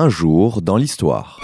Un 0.00 0.08
jour 0.08 0.62
dans 0.62 0.76
l'histoire. 0.76 1.40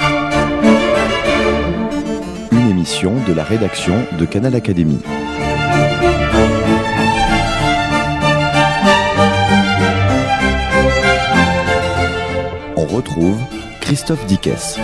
Une 2.52 2.70
émission 2.70 3.16
de 3.26 3.32
la 3.32 3.42
rédaction 3.42 3.96
de 4.16 4.24
Canal 4.24 4.54
Académie. 4.54 5.00
On 12.76 12.84
retrouve 12.84 13.40
Christophe 13.80 14.24
Dickès. 14.26 14.78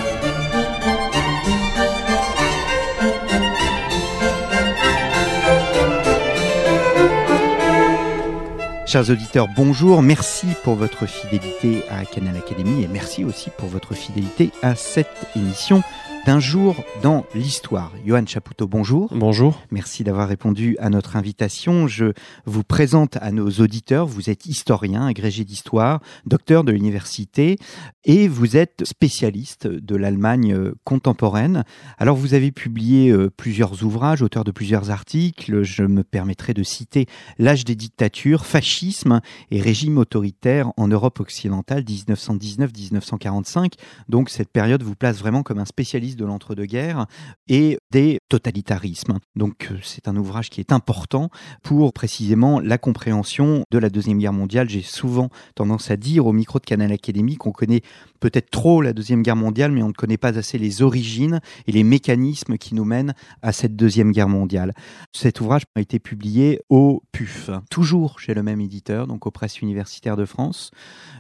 Chers 8.91 9.09
auditeurs, 9.09 9.47
bonjour. 9.47 10.03
Merci 10.03 10.49
pour 10.65 10.75
votre 10.75 11.07
fidélité 11.07 11.85
à 11.91 12.05
Canal 12.05 12.37
Académie 12.37 12.83
et 12.83 12.89
merci 12.89 13.23
aussi 13.23 13.49
pour 13.57 13.69
votre 13.69 13.95
fidélité 13.95 14.51
à 14.63 14.75
cette 14.75 15.29
émission 15.37 15.85
d'un 16.27 16.41
jour 16.41 16.85
dans 17.03 17.25
l'histoire. 17.35 17.93
Johan 18.05 18.27
Chapoutot, 18.27 18.67
bonjour. 18.67 19.09
Bonjour. 19.15 19.63
Merci 19.71 20.05
d'avoir 20.05 20.29
répondu 20.29 20.77
à 20.79 20.91
notre 20.91 21.17
invitation. 21.17 21.89
Je 21.89 22.13
vous 22.45 22.63
présente 22.63 23.17
à 23.21 23.33
nos 23.33 23.49
auditeurs. 23.51 24.07
Vous 24.07 24.29
êtes 24.29 24.47
historien, 24.47 25.07
agrégé 25.07 25.45
d'histoire, 25.45 26.01
docteur 26.27 26.65
de 26.65 26.73
l'université 26.73 27.57
et 28.05 28.29
vous 28.29 28.57
êtes 28.57 28.85
spécialiste 28.85 29.67
de 29.67 29.97
l'Allemagne 29.97 30.53
euh, 30.53 30.75
contemporaine. 30.85 31.65
Alors 31.99 32.17
vous 32.17 32.35
avez 32.35 32.51
publié 32.51 33.11
euh, 33.11 33.31
plusieurs 33.31 33.83
ouvrages, 33.83 34.23
auteur 34.23 34.45
de 34.45 34.51
plusieurs 34.51 34.91
articles. 34.91 35.63
Je 35.63 35.85
me 35.85 36.05
permettrai 36.05 36.55
de 36.55 36.63
citer 36.63 37.07
L'âge 37.39 37.65
des 37.65 37.77
dictatures, 37.77 38.47
fascisme 38.47 39.21
et 39.51 39.61
régime 39.61 39.99
autoritaire 39.99 40.73
en 40.77 40.89
Europe 40.89 41.21
occidentale 41.21 41.83
1919-1945. 41.85 43.73
Donc 44.09 44.31
cette 44.31 44.51
période 44.51 44.83
vous 44.83 44.97
place 44.97 45.19
vraiment 45.19 45.43
comme 45.43 45.59
un 45.59 45.65
spécialiste 45.65 46.10
de 46.17 46.25
l'entre-deux-guerres 46.25 47.07
et 47.49 47.79
des 47.91 48.19
totalitarismes. 48.29 49.19
Donc 49.37 49.69
euh, 49.71 49.77
c'est 49.83 50.09
un 50.09 50.17
ouvrage 50.17 50.51
qui 50.51 50.61
est 50.61 50.73
important 50.73 51.31
pour 51.63 51.93
précisément 51.93 52.61
la 52.61 52.79
compréhension 52.79 53.65
de 53.71 53.79
la 53.79 53.91
Deuxième 53.91 54.19
Guerre 54.19 54.33
mondiale. 54.33 54.69
J'ai 54.69 54.83
souvent 54.83 55.31
tendance 55.55 55.91
à 55.91 55.97
dire 55.97 56.27
au 56.27 56.33
micro 56.33 56.59
de 56.59 56.65
Canal 56.65 56.93
Académie 56.93 57.37
qu'on 57.37 57.53
connaît 57.53 57.83
peut-être 58.21 58.51
trop 58.51 58.83
la 58.83 58.93
Deuxième 58.93 59.23
Guerre 59.23 59.37
mondiale, 59.37 59.73
mais 59.73 59.83
on 59.83 59.89
ne 59.89 59.93
connaît 59.93 60.17
pas 60.17 60.39
assez 60.39 60.59
les 60.59 60.83
origines 60.83 61.41
et 61.67 61.73
les 61.73 61.85
mécanismes 61.85 62.57
qui 62.59 62.75
nous 62.75 62.85
mènent 62.85 63.15
à 63.43 63.53
cette 63.53 63.77
Deuxième 63.77 64.13
Guerre 64.13 64.29
mondiale. 64.29 64.73
Cet 65.13 65.41
ouvrage 65.41 65.63
a 65.75 65.81
été 65.81 65.99
publié 65.99 66.61
au 66.69 67.03
PUF, 67.13 67.51
toujours 67.71 68.21
chez 68.21 68.35
le 68.35 68.43
même 68.43 68.61
éditeur, 68.61 69.07
donc 69.07 69.27
aux 69.27 69.31
presses 69.31 69.61
universitaires 69.61 70.17
de 70.17 70.25
France. 70.25 70.71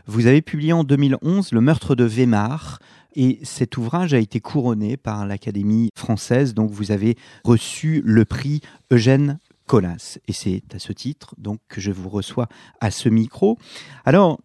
Vous 0.06 0.26
avez 0.26 0.42
publié 0.42 0.72
en 0.72 0.84
2011 0.84 1.52
Le 1.52 1.60
meurtre 1.60 1.94
de 1.94 2.04
Weimar, 2.04 2.78
et 3.14 3.38
cet 3.42 3.76
ouvrage 3.76 4.14
a 4.14 4.18
été 4.18 4.40
couronné 4.40 4.96
par 4.96 5.26
l'Académie 5.26 5.90
française, 5.94 6.54
donc 6.54 6.70
vous 6.70 6.92
avez 6.92 7.16
reçu 7.44 8.02
le 8.04 8.24
prix 8.24 8.60
Eugène 8.90 9.38
Colas. 9.66 10.18
Et 10.28 10.32
c'est 10.32 10.62
à 10.74 10.78
ce 10.78 10.92
titre 10.92 11.34
donc 11.38 11.60
que 11.68 11.80
je 11.80 11.92
vous 11.92 12.08
reçois 12.08 12.48
à 12.80 12.90
ce 12.90 13.08
micro. 13.08 13.58
Alors, 14.04 14.40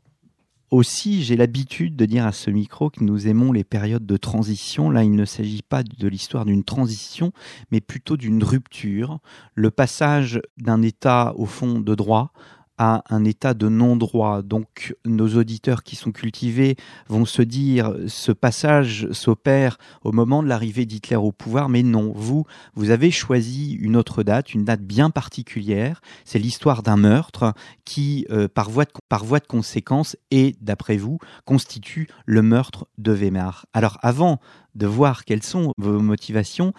aussi, 0.71 1.23
j'ai 1.23 1.35
l'habitude 1.35 1.95
de 1.95 2.05
dire 2.05 2.25
à 2.25 2.31
ce 2.31 2.49
micro 2.49 2.89
que 2.89 3.03
nous 3.03 3.27
aimons 3.27 3.51
les 3.51 3.63
périodes 3.63 4.05
de 4.05 4.17
transition. 4.17 4.89
Là, 4.89 5.03
il 5.03 5.15
ne 5.15 5.25
s'agit 5.25 5.61
pas 5.61 5.83
de 5.83 6.07
l'histoire 6.07 6.43
d'une 6.43 6.63
transition, 6.63 7.31
mais 7.71 7.81
plutôt 7.81 8.17
d'une 8.17 8.43
rupture. 8.43 9.19
Le 9.53 9.69
passage 9.71 10.41
d'un 10.57 10.81
état, 10.81 11.33
au 11.37 11.45
fond, 11.45 11.79
de 11.79 11.95
droit 11.95 12.33
à 12.77 13.03
un 13.09 13.23
état 13.23 13.53
de 13.53 13.69
non-droit. 13.69 14.41
Donc 14.41 14.95
nos 15.05 15.35
auditeurs 15.35 15.83
qui 15.83 15.95
sont 15.95 16.11
cultivés 16.11 16.75
vont 17.07 17.25
se 17.25 17.41
dire 17.41 17.95
ce 18.07 18.31
passage 18.31 19.07
s'opère 19.11 19.77
au 20.03 20.11
moment 20.11 20.43
de 20.43 20.47
l'arrivée 20.47 20.85
d'Hitler 20.85 21.15
au 21.15 21.31
pouvoir, 21.31 21.69
mais 21.69 21.83
non, 21.83 22.11
vous, 22.15 22.45
vous 22.73 22.89
avez 22.89 23.11
choisi 23.11 23.73
une 23.73 23.95
autre 23.95 24.23
date, 24.23 24.53
une 24.53 24.65
date 24.65 24.81
bien 24.81 25.09
particulière. 25.09 26.01
C'est 26.23 26.39
l'histoire 26.39 26.83
d'un 26.83 26.97
meurtre 26.97 27.53
qui, 27.85 28.25
euh, 28.31 28.47
par, 28.47 28.69
voie 28.69 28.85
de, 28.85 28.91
par 29.09 29.23
voie 29.23 29.39
de 29.39 29.47
conséquence, 29.47 30.17
et 30.31 30.55
d'après 30.61 30.97
vous, 30.97 31.19
constitue 31.45 32.07
le 32.25 32.41
meurtre 32.41 32.87
de 32.97 33.11
Weimar. 33.11 33.65
Alors 33.73 33.97
avant 34.01 34.39
de 34.75 34.87
voir 34.87 35.25
quelles 35.25 35.43
sont 35.43 35.71
vos 35.77 35.99
motivations, 35.99 36.73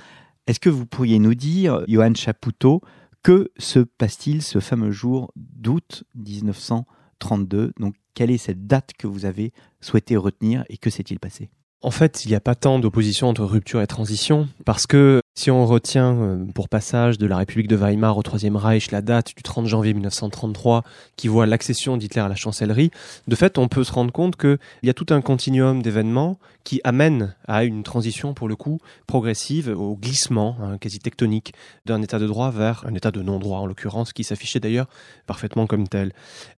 est-ce 0.46 0.60
que 0.60 0.68
vous 0.68 0.86
pourriez 0.86 1.18
nous 1.18 1.34
dire, 1.34 1.82
Johan 1.88 2.14
Chapoutot, 2.14 2.80
que 3.26 3.50
se 3.58 3.80
passe-t-il 3.80 4.40
ce 4.40 4.60
fameux 4.60 4.92
jour 4.92 5.32
d'août 5.34 6.04
1932 6.14 7.72
Donc, 7.76 7.96
quelle 8.14 8.30
est 8.30 8.38
cette 8.38 8.68
date 8.68 8.92
que 8.96 9.08
vous 9.08 9.24
avez 9.24 9.52
souhaité 9.80 10.16
retenir 10.16 10.64
et 10.68 10.76
que 10.76 10.90
s'est-il 10.90 11.18
passé? 11.18 11.50
En 11.82 11.90
fait, 11.90 12.24
il 12.24 12.28
n'y 12.28 12.36
a 12.36 12.40
pas 12.40 12.54
tant 12.54 12.78
d'opposition 12.78 13.26
entre 13.26 13.44
rupture 13.44 13.82
et 13.82 13.88
transition, 13.88 14.48
parce 14.64 14.86
que 14.86 15.20
si 15.38 15.50
on 15.50 15.66
retient 15.66 16.16
euh, 16.16 16.44
pour 16.54 16.70
passage 16.70 17.18
de 17.18 17.26
la 17.26 17.36
République 17.36 17.68
de 17.68 17.76
Weimar 17.76 18.16
au 18.16 18.22
Troisième 18.22 18.56
Reich 18.56 18.90
la 18.90 19.02
date 19.02 19.36
du 19.36 19.42
30 19.42 19.66
janvier 19.66 19.92
1933 19.92 20.82
qui 21.16 21.28
voit 21.28 21.44
l'accession 21.44 21.98
d'Hitler 21.98 22.22
à 22.22 22.28
la 22.28 22.34
chancellerie, 22.34 22.90
de 23.28 23.36
fait, 23.36 23.58
on 23.58 23.68
peut 23.68 23.84
se 23.84 23.92
rendre 23.92 24.12
compte 24.12 24.36
qu'il 24.36 24.58
y 24.82 24.88
a 24.88 24.94
tout 24.94 25.06
un 25.10 25.20
continuum 25.20 25.82
d'événements 25.82 26.38
qui 26.64 26.80
amènent 26.84 27.36
à 27.46 27.64
une 27.64 27.82
transition, 27.82 28.32
pour 28.32 28.48
le 28.48 28.56
coup, 28.56 28.80
progressive, 29.06 29.68
au 29.68 29.94
glissement 29.94 30.56
hein, 30.62 30.78
quasi 30.78 30.98
tectonique 31.00 31.52
d'un 31.84 32.00
état 32.00 32.18
de 32.18 32.26
droit 32.26 32.50
vers 32.50 32.84
un 32.86 32.94
état 32.94 33.10
de 33.10 33.20
non-droit, 33.20 33.58
en 33.58 33.66
l'occurrence, 33.66 34.14
qui 34.14 34.24
s'affichait 34.24 34.58
d'ailleurs 34.58 34.88
parfaitement 35.26 35.66
comme 35.66 35.86
tel. 35.86 36.12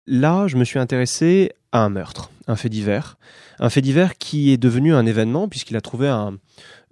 Là, 0.07 0.47
je 0.49 0.57
me 0.57 0.65
suis 0.65 0.79
intéressé 0.79 1.53
à 1.73 1.81
un 1.81 1.89
meurtre, 1.89 2.31
un 2.47 2.57
fait 2.57 2.69
divers, 2.69 3.17
un 3.59 3.71
fait 3.71 3.81
divers 3.81 4.19
qui 4.19 4.53
est 4.53 4.59
devenu 4.59 4.95
un 4.95 5.07
événement 5.07 5.49
puisqu'il 5.49 5.77
a 5.77 5.81
trouvé 5.81 6.09
un, 6.09 6.39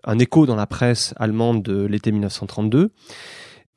un 0.04 0.18
écho 0.18 0.46
dans 0.46 0.56
la 0.56 0.66
presse 0.66 1.14
allemande 1.16 1.62
de 1.62 1.84
l'été 1.84 2.12
1932. 2.12 2.90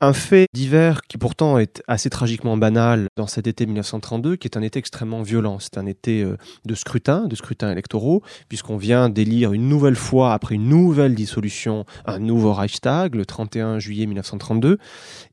Un 0.00 0.12
fait 0.12 0.46
divers 0.52 1.02
qui 1.02 1.18
pourtant 1.18 1.58
est 1.58 1.82
assez 1.88 2.08
tragiquement 2.08 2.56
banal 2.56 3.08
dans 3.16 3.26
cet 3.26 3.48
été 3.48 3.66
1932, 3.66 4.36
qui 4.36 4.46
est 4.46 4.56
un 4.56 4.62
été 4.62 4.78
extrêmement 4.78 5.22
violent. 5.22 5.58
C'est 5.58 5.76
un 5.76 5.86
été 5.86 6.22
euh, 6.22 6.36
de 6.64 6.76
scrutin, 6.76 7.26
de 7.26 7.34
scrutins 7.34 7.72
électoraux, 7.72 8.22
puisqu'on 8.48 8.76
vient 8.76 9.08
d'élire 9.08 9.52
une 9.52 9.68
nouvelle 9.68 9.96
fois, 9.96 10.34
après 10.34 10.54
une 10.54 10.68
nouvelle 10.68 11.16
dissolution, 11.16 11.84
un 12.06 12.20
nouveau 12.20 12.52
Reichstag, 12.52 13.16
le 13.16 13.26
31 13.26 13.80
juillet 13.80 14.06
1932. 14.06 14.78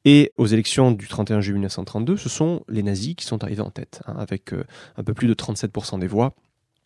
Et 0.03 0.31
aux 0.38 0.47
élections 0.47 0.91
du 0.91 1.07
31 1.07 1.41
juillet 1.41 1.59
1932, 1.59 2.17
ce 2.17 2.28
sont 2.28 2.63
les 2.67 2.81
nazis 2.81 3.13
qui 3.13 3.25
sont 3.25 3.44
arrivés 3.44 3.61
en 3.61 3.69
tête, 3.69 4.01
hein, 4.07 4.16
avec 4.17 4.51
euh, 4.51 4.63
un 4.97 5.03
peu 5.03 5.13
plus 5.13 5.28
de 5.28 5.35
37% 5.35 6.00
des 6.00 6.07
voix. 6.07 6.34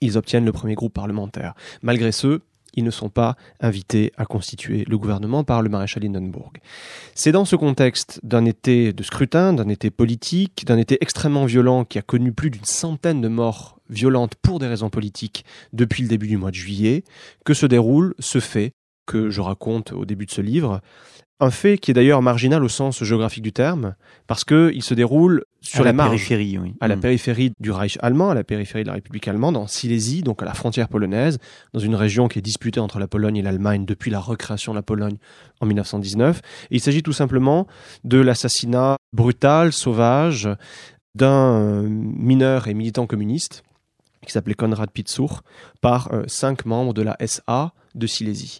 Ils 0.02 0.18
obtiennent 0.18 0.46
le 0.46 0.52
premier 0.52 0.75
groupe 0.75 0.94
parlementaire. 0.94 1.53
Malgré 1.81 2.12
ce, 2.12 2.42
ils 2.74 2.84
ne 2.84 2.91
sont 2.91 3.09
pas 3.09 3.35
invités 3.59 4.12
à 4.18 4.25
constituer 4.25 4.85
le 4.88 4.97
gouvernement 4.97 5.44
par 5.44 5.62
le 5.62 5.69
maréchal 5.69 6.06
Hindenburg. 6.06 6.53
C'est 7.16 7.31
dans 7.31 7.46
ce 7.46 7.56
contexte 7.56 8.19
d'un 8.24 8.46
été 8.46 8.94
de 8.94 9.03
scrutin, 9.03 9.53
d'un 9.53 9.69
été 9.69 9.90
politique, 9.90 10.66
d'un 10.66 10.78
été 10.78 10.97
extrêmement 11.02 11.46
violent 11.46 11.85
qui 11.85 11.97
a 11.97 12.02
connu 12.02 12.31
plus 12.31 12.50
d'une 12.50 12.66
centaine 12.66 13.22
de 13.22 13.28
morts 13.28 13.80
violentes 13.90 14.35
pour 14.35 14.59
des 14.59 14.68
raisons 14.68 14.90
politiques 14.90 15.46
depuis 15.74 16.03
le 16.03 16.09
début 16.09 16.28
du 16.28 16.38
mois 16.38 16.52
de 16.52 16.56
juillet, 16.56 17.03
que 17.46 17.53
se 17.53 17.66
déroule 17.66 18.13
ce 18.19 18.40
fait 18.40 18.74
que 19.06 19.30
je 19.30 19.41
raconte 19.41 19.91
au 19.91 20.06
début 20.06 20.28
de 20.28 20.31
ce 20.31 20.41
livre, 20.41 20.81
un 21.39 21.51
fait 21.51 21.77
qui 21.77 21.91
est 21.91 21.94
d'ailleurs 21.94 22.22
marginal 22.22 22.63
au 22.63 22.69
sens 22.69 23.03
géographique 23.03 23.44
du 23.44 23.53
terme, 23.53 23.95
parce 24.27 24.44
qu'il 24.44 24.83
se 24.83 24.94
déroule 24.94 25.45
sur 25.61 25.81
à 25.81 25.91
la, 25.91 25.94
périphérie, 25.94 26.57
oui. 26.57 26.73
à 26.81 26.88
la 26.88 26.95
Mm. 26.95 27.01
périphérie 27.01 27.51
du 27.59 27.72
Reich 27.72 27.97
allemand, 28.01 28.29
à 28.29 28.33
la 28.33 28.44
périphérie 28.44 28.83
de 28.83 28.89
la 28.89 28.95
République 28.95 29.27
allemande, 29.27 29.55
en 29.55 29.67
Silésie, 29.67 30.22
donc 30.22 30.41
à 30.41 30.45
la 30.45 30.53
frontière 30.53 30.89
polonaise, 30.89 31.38
dans 31.73 31.79
une 31.79 31.95
région 31.95 32.27
qui 32.27 32.39
est 32.39 32.41
disputée 32.41 32.79
entre 32.79 33.00
la 33.00 33.07
Pologne 33.07 33.38
et 33.38 33.41
l'Allemagne 33.41 33.85
depuis 33.85 34.11
la 34.11 34.19
recréation 34.19 34.73
de 34.73 34.77
la 34.77 34.83
Pologne 34.83 35.17
en 35.61 35.66
1919. 35.66 36.41
Et 36.72 36.75
il 36.75 36.79
s'agit 36.81 37.03
tout 37.03 37.13
simplement 37.13 37.67
de 38.03 38.19
l'assassinat 38.19 38.97
brutal, 39.13 39.71
sauvage, 39.71 40.50
d'un 41.16 41.53
euh, 41.53 41.81
mineur 41.88 42.67
et 42.67 42.73
militant 42.73 43.07
communiste 43.07 43.63
qui 44.25 44.33
s'appelait 44.33 44.53
Konrad 44.53 44.91
Pitzur 44.91 45.41
par 45.81 46.13
euh, 46.13 46.23
cinq 46.27 46.66
membres 46.66 46.94
de 46.94 47.01
la 47.01 47.17
SA 47.25 47.74
de 47.95 48.06
Silésie. 48.07 48.59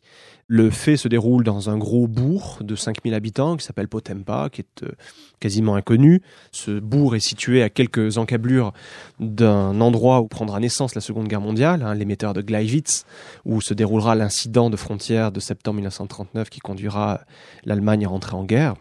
Le 0.51 0.71
fait 0.71 0.97
se 0.97 1.07
déroule 1.07 1.43
dans 1.43 1.69
un 1.69 1.77
gros 1.77 2.07
bourg 2.07 2.57
de 2.61 2.75
5000 2.75 3.13
habitants 3.13 3.55
qui 3.55 3.63
s'appelle 3.63 3.87
Potempa, 3.87 4.49
qui 4.51 4.61
est 4.61 4.83
euh, 4.83 4.93
quasiment 5.39 5.75
inconnu. 5.75 6.23
Ce 6.51 6.79
bourg 6.79 7.15
est 7.15 7.19
situé 7.19 7.61
à 7.61 7.69
quelques 7.69 8.17
encablures 8.17 8.73
d'un 9.19 9.79
endroit 9.79 10.21
où 10.21 10.27
prendra 10.27 10.59
naissance 10.59 10.95
la 10.95 11.01
Seconde 11.01 11.27
Guerre 11.27 11.39
mondiale, 11.39 11.83
hein, 11.83 11.93
l'émetteur 11.93 12.33
de 12.33 12.41
Gleiwitz, 12.41 13.05
où 13.45 13.61
se 13.61 13.75
déroulera 13.75 14.15
l'incident 14.15 14.71
de 14.71 14.75
frontière 14.75 15.31
de 15.31 15.39
septembre 15.39 15.75
1939 15.75 16.49
qui 16.49 16.61
conduira 16.61 17.21
l'Allemagne 17.63 18.05
à 18.05 18.09
rentrer 18.09 18.35
en 18.35 18.43
guerre 18.43 18.73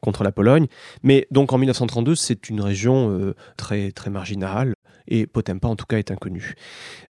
contre 0.00 0.24
la 0.24 0.32
Pologne. 0.32 0.66
Mais 1.04 1.28
donc 1.30 1.52
en 1.52 1.58
1932, 1.58 2.16
c'est 2.16 2.50
une 2.50 2.60
région 2.60 3.12
euh, 3.12 3.36
très 3.56 3.92
très 3.92 4.10
marginale 4.10 4.74
et 5.06 5.28
Potempa 5.28 5.68
en 5.68 5.76
tout 5.76 5.86
cas 5.86 5.98
est 5.98 6.10
inconnue. 6.10 6.56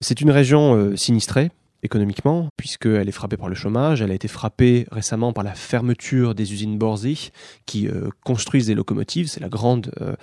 C'est 0.00 0.20
une 0.20 0.32
région 0.32 0.74
euh, 0.74 0.96
sinistrée 0.96 1.52
économiquement, 1.84 2.48
puisqu'elle 2.56 3.08
est 3.08 3.12
frappée 3.12 3.36
par 3.36 3.48
le 3.48 3.54
chômage. 3.54 4.02
Elle 4.02 4.10
a 4.10 4.14
été 4.14 4.26
frappée 4.26 4.86
récemment 4.90 5.32
par 5.32 5.44
la 5.44 5.54
fermeture 5.54 6.34
des 6.34 6.52
usines 6.52 6.78
Borsig 6.78 7.30
qui 7.66 7.86
euh, 7.86 8.08
construisent 8.24 8.66
des 8.66 8.74
locomotives. 8.74 9.28
C'est 9.28 9.40
la 9.40 9.50
grande 9.50 9.92
euh, 10.00 10.14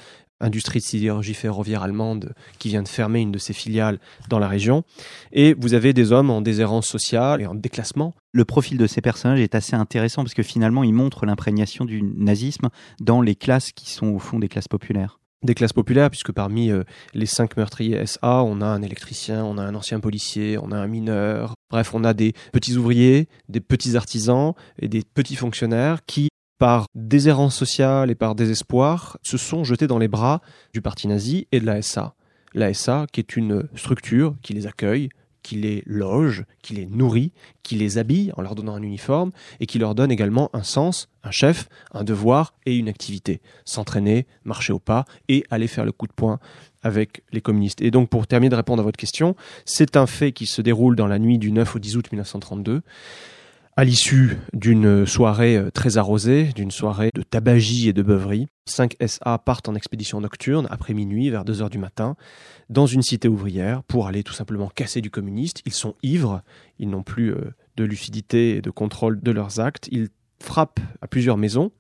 industrie 0.42 0.80
de 0.80 0.84
sidérurgie 0.84 1.36
ferroviaire 1.36 1.84
allemande 1.84 2.34
qui 2.58 2.70
vient 2.70 2.82
de 2.82 2.88
fermer 2.88 3.22
une 3.22 3.32
de 3.32 3.38
ses 3.38 3.54
filiales 3.54 4.00
dans 4.28 4.40
la 4.40 4.48
région. 4.48 4.84
Et 5.32 5.54
vous 5.54 5.76
avez 5.76 5.94
des 5.94 6.12
hommes 6.12 6.32
en 6.32 6.42
déshérence 6.42 6.88
sociale 6.88 7.42
et 7.42 7.46
en 7.46 7.56
déclassement. 7.56 8.16
Le 8.32 8.44
profil 8.44 8.78
de 8.78 8.88
ces 8.88 9.02
personnages 9.02 9.40
est 9.40 9.56
assez 9.56 9.76
intéressant 9.76 10.24
parce 10.24 10.34
que 10.34 10.44
finalement, 10.44 10.84
il 10.84 10.94
montre 10.94 11.28
l'imprégnation 11.28 11.86
du 11.86 12.02
nazisme 12.02 12.70
dans 13.00 13.22
les 13.22 13.36
classes 13.36 13.72
qui 13.72 13.90
sont 13.92 14.08
au 14.08 14.20
fond 14.20 14.40
des 14.40 14.48
classes 14.48 14.68
populaires 14.68 15.21
des 15.44 15.56
classes 15.56 15.74
populaires, 15.74 16.10
puisque 16.10 16.32
parmi 16.32 16.72
euh, 16.72 16.84
les 17.14 17.26
cinq 17.26 17.58
meurtriers 17.58 18.06
SA, 18.06 18.44
on 18.44 18.62
a 18.62 18.66
un 18.66 18.82
électricien, 18.82 19.44
on 19.44 19.58
a 19.58 19.64
un 19.64 19.76
ancien 19.76 20.00
policier, 20.00 20.58
on 20.58 20.72
a 20.72 20.78
un 20.78 20.88
mineur. 20.88 21.54
Bref, 21.70 21.94
on 21.94 22.04
a 22.04 22.14
des 22.14 22.34
petits 22.52 22.76
ouvriers, 22.76 23.28
des 23.50 23.62
petits 23.62 23.96
artisans 23.96 24.54
et 24.80 24.88
des 24.88 25.04
petits 25.04 25.36
fonctionnaires 25.36 26.06
qui, 26.06 26.30
par 26.60 26.86
déshérence 26.94 27.56
sociale 27.56 28.12
et 28.12 28.16
par 28.16 28.36
désespoir, 28.36 29.18
se 29.24 29.38
sont 29.38 29.64
jetés 29.64 29.88
dans 29.88 29.98
les 29.98 30.08
bras 30.08 30.42
du 30.74 30.82
parti 30.82 31.08
nazi 31.08 31.48
et 31.52 31.60
de 31.60 31.66
la 31.66 31.82
SA. 31.82 32.14
La 32.54 32.74
SA, 32.74 33.06
qui 33.12 33.22
est 33.22 33.36
une 33.36 33.68
structure 33.76 34.36
qui 34.42 34.54
les 34.54 34.68
accueille, 34.68 35.10
qui 35.44 35.56
les 35.56 35.84
loge, 35.86 36.46
qui 36.62 36.74
les 36.74 36.86
nourrit, 36.86 37.32
qui 37.64 37.76
les 37.76 37.98
habille 37.98 38.32
en 38.38 38.42
leur 38.42 38.56
donnant 38.56 38.76
un 38.76 38.82
uniforme 38.82 39.32
et 39.60 39.66
qui 39.66 39.80
leur 39.80 39.96
donne 39.96 40.12
également 40.12 40.50
un 40.54 40.64
sens, 40.64 41.10
un 41.24 41.32
chef, 41.32 41.68
un 41.92 42.04
devoir 42.04 42.54
et 42.66 42.76
une 42.76 42.90
activité. 42.90 43.42
S'entraîner, 43.66 44.28
marcher 44.44 44.74
au 44.74 44.80
pas 44.80 45.06
et 45.28 45.44
aller 45.50 45.68
faire 45.68 45.86
le 45.86 45.92
coup 45.92 46.08
de 46.08 46.14
poing 46.14 46.40
avec 46.84 47.24
les 47.32 47.42
communistes. 47.42 47.82
Et 47.82 47.92
donc 47.92 48.10
pour 48.10 48.28
terminer 48.28 48.50
de 48.50 48.56
répondre 48.56 48.82
à 48.82 48.84
votre 48.84 48.98
question, 48.98 49.36
c'est 49.66 49.98
un 49.98 50.08
fait 50.08 50.32
qui 50.32 50.46
se 50.46 50.62
déroule 50.62 50.96
dans 50.96 51.08
la 51.08 51.20
nuit 51.20 51.38
du 51.38 51.52
9 51.52 51.76
au 51.76 51.80
10 51.80 51.98
août 51.98 52.12
1932 52.12 52.82
à 53.82 53.84
l'issue 53.84 54.38
d'une 54.54 55.08
soirée 55.08 55.58
euh, 55.58 55.72
très 55.72 55.98
arrosée, 55.98 56.52
d'une 56.54 56.70
soirée 56.70 57.10
de 57.16 57.24
tabagie 57.24 57.90
et 57.90 57.94
de 57.94 58.04
beuverie, 58.04 58.46
5 58.68 58.96
SA 59.08 59.40
partent 59.40 59.70
en 59.70 59.74
expédition 59.74 60.22
nocturne 60.22 60.68
après 60.70 60.94
minuit, 60.94 61.32
vers 61.32 61.44
2 61.44 61.64
heures 61.64 61.72
du 61.72 61.80
matin, 61.80 62.16
dans 62.70 62.86
une 62.86 63.02
cité 63.02 63.28
ouvrière 63.28 63.82
pour 63.86 64.06
aller 64.06 64.22
tout 64.22 64.34
simplement 64.34 64.68
casser 64.68 65.02
du 65.02 65.10
communiste. 65.10 65.64
Ils 65.66 65.74
sont 65.74 65.96
ivres, 66.04 66.44
ils 66.78 66.92
n'ont 66.92 67.02
plus 67.02 67.34
euh, 67.34 67.56
de 67.76 67.84
lucidité 67.84 68.58
et 68.58 68.62
de 68.62 68.70
contrôle 68.70 69.20
de 69.20 69.32
leurs 69.32 69.60
actes. 69.60 69.88
Ils 69.92 70.10
frappent 70.40 70.80
à 71.02 71.08
plusieurs 71.08 71.38
maisons 71.38 71.72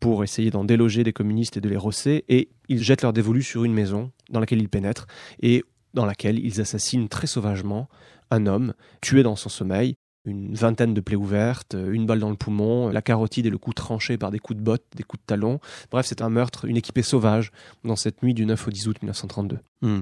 pour 0.00 0.24
essayer 0.24 0.50
d'en 0.50 0.64
déloger 0.64 1.04
des 1.04 1.12
communistes 1.12 1.56
et 1.56 1.60
de 1.60 1.68
les 1.68 1.76
rosser, 1.76 2.24
et 2.28 2.48
ils 2.68 2.82
jettent 2.82 3.02
leur 3.02 3.12
dévolu 3.12 3.44
sur 3.44 3.62
une 3.62 3.74
maison 3.74 4.10
dans 4.28 4.40
laquelle 4.40 4.60
ils 4.60 4.68
pénètrent 4.68 5.06
et 5.40 5.62
dans 5.94 6.04
laquelle 6.04 6.44
ils 6.44 6.60
assassinent 6.60 7.08
très 7.08 7.28
sauvagement 7.28 7.88
un 8.32 8.46
homme 8.46 8.74
tué 9.00 9.22
dans 9.22 9.36
son 9.36 9.48
sommeil 9.48 9.94
une 10.28 10.54
vingtaine 10.54 10.94
de 10.94 11.00
plaies 11.00 11.16
ouvertes, 11.16 11.74
une 11.74 12.06
balle 12.06 12.20
dans 12.20 12.30
le 12.30 12.36
poumon, 12.36 12.88
la 12.88 13.02
carotide 13.02 13.46
et 13.46 13.50
le 13.50 13.58
cou 13.58 13.72
tranché 13.72 14.18
par 14.18 14.30
des 14.30 14.38
coups 14.38 14.58
de 14.58 14.62
botte, 14.62 14.84
des 14.94 15.02
coups 15.02 15.20
de 15.22 15.26
talon. 15.26 15.60
Bref, 15.90 16.06
c'est 16.06 16.22
un 16.22 16.28
meurtre, 16.28 16.64
une 16.66 16.76
équipée 16.76 17.02
sauvage 17.02 17.50
dans 17.84 17.96
cette 17.96 18.22
nuit 18.22 18.34
du 18.34 18.46
9 18.46 18.68
au 18.68 18.70
10 18.70 18.88
août 18.88 18.96
1932. 19.02 19.58
Hmm. 19.82 20.00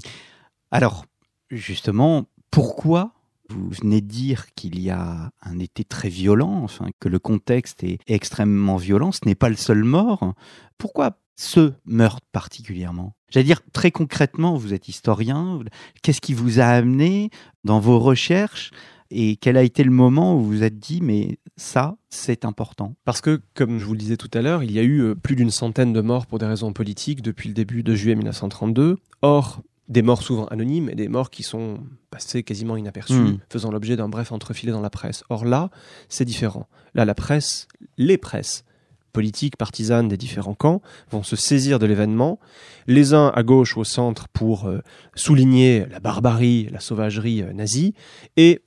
Alors, 0.71 1.07
justement, 1.51 2.27
pourquoi 2.51 3.13
vous 3.49 3.69
venez 3.71 4.01
de 4.01 4.07
dire 4.07 4.53
qu'il 4.55 4.81
y 4.81 4.91
a 4.91 5.31
un 5.43 5.59
été 5.59 5.85
très 5.85 6.09
violent, 6.09 6.63
enfin 6.63 6.89
que 7.01 7.09
le 7.09 7.19
contexte 7.19 7.85
est 7.85 7.99
extrêmement 8.07 8.77
violent, 8.77 9.13
ce 9.13 9.21
n'est 9.25 9.35
pas 9.35 9.49
le 9.49 9.57
seul 9.57 9.85
mort. 9.85 10.35
Pourquoi 10.79 11.19
ce 11.37 11.73
meurtre 11.85 12.27
particulièrement? 12.33 13.15
J'allais 13.31 13.45
dire 13.45 13.61
très 13.73 13.91
concrètement, 13.91 14.57
vous 14.57 14.75
êtes 14.75 14.89
historien, 14.89 15.61
qu'est-ce 16.03 16.21
qui 16.21 16.35
vous 16.35 16.61
a 16.61 16.65
amené 16.65 17.31
dans 17.65 17.81
vos 17.81 17.99
recherches 17.99 18.71
et 19.11 19.37
quel 19.37 19.57
a 19.57 19.63
été 19.63 19.85
le 19.85 19.91
moment 19.91 20.35
où 20.35 20.41
vous 20.41 20.49
vous 20.49 20.63
êtes 20.63 20.79
dit, 20.79 21.01
mais 21.01 21.39
ça, 21.57 21.97
c'est 22.09 22.45
important? 22.45 22.95
Parce 23.05 23.21
que, 23.21 23.41
comme 23.55 23.79
je 23.79 23.85
vous 23.85 23.93
le 23.93 23.99
disais 23.99 24.17
tout 24.17 24.31
à 24.35 24.43
l'heure, 24.43 24.63
il 24.63 24.73
y 24.73 24.79
a 24.79 24.83
eu 24.83 25.01
euh, 25.01 25.15
plus 25.15 25.37
d'une 25.37 25.51
centaine 25.51 25.93
de 25.93 26.01
morts 26.01 26.27
pour 26.27 26.39
des 26.39 26.47
raisons 26.47 26.73
politiques 26.73 27.23
depuis 27.23 27.49
le 27.49 27.55
début 27.55 27.83
de 27.83 27.95
juillet 27.95 28.17
1932. 28.17 28.99
Or, 29.23 29.63
des 29.89 30.03
morts 30.03 30.23
souvent 30.23 30.47
anonymes 30.47 30.89
et 30.89 30.95
des 30.95 31.09
morts 31.09 31.31
qui 31.31 31.43
sont 31.43 31.79
passées 32.11 32.43
quasiment 32.43 32.77
inaperçues, 32.77 33.15
hmm. 33.15 33.39
faisant 33.49 33.71
l'objet 33.71 33.97
d'un 33.97 34.09
bref 34.09 34.33
entrefilet 34.33 34.73
dans 34.73 34.81
la 34.81 34.91
presse. 34.91 35.23
Or 35.29 35.45
là, 35.45 35.71
c'est 36.09 36.25
différent. 36.25 36.67
Là, 36.95 37.05
la 37.05 37.15
presse, 37.15 37.69
les 37.97 38.19
presses 38.19 38.65
politiques, 39.13 39.57
partisanes 39.57 40.09
des 40.09 40.19
différents 40.19 40.55
camps 40.55 40.83
vont 41.11 41.23
se 41.23 41.37
saisir 41.37 41.79
de 41.79 41.87
l'événement, 41.87 42.39
les 42.87 43.15
uns 43.15 43.29
à 43.35 43.43
gauche 43.43 43.75
ou 43.75 43.81
au 43.81 43.85
centre 43.85 44.29
pour 44.29 44.67
euh, 44.67 44.81
souligner 45.15 45.87
la 45.91 46.01
barbarie, 46.01 46.69
la 46.71 46.81
sauvagerie 46.81 47.41
euh, 47.41 47.55
nazie, 47.55 47.95
et 48.37 48.61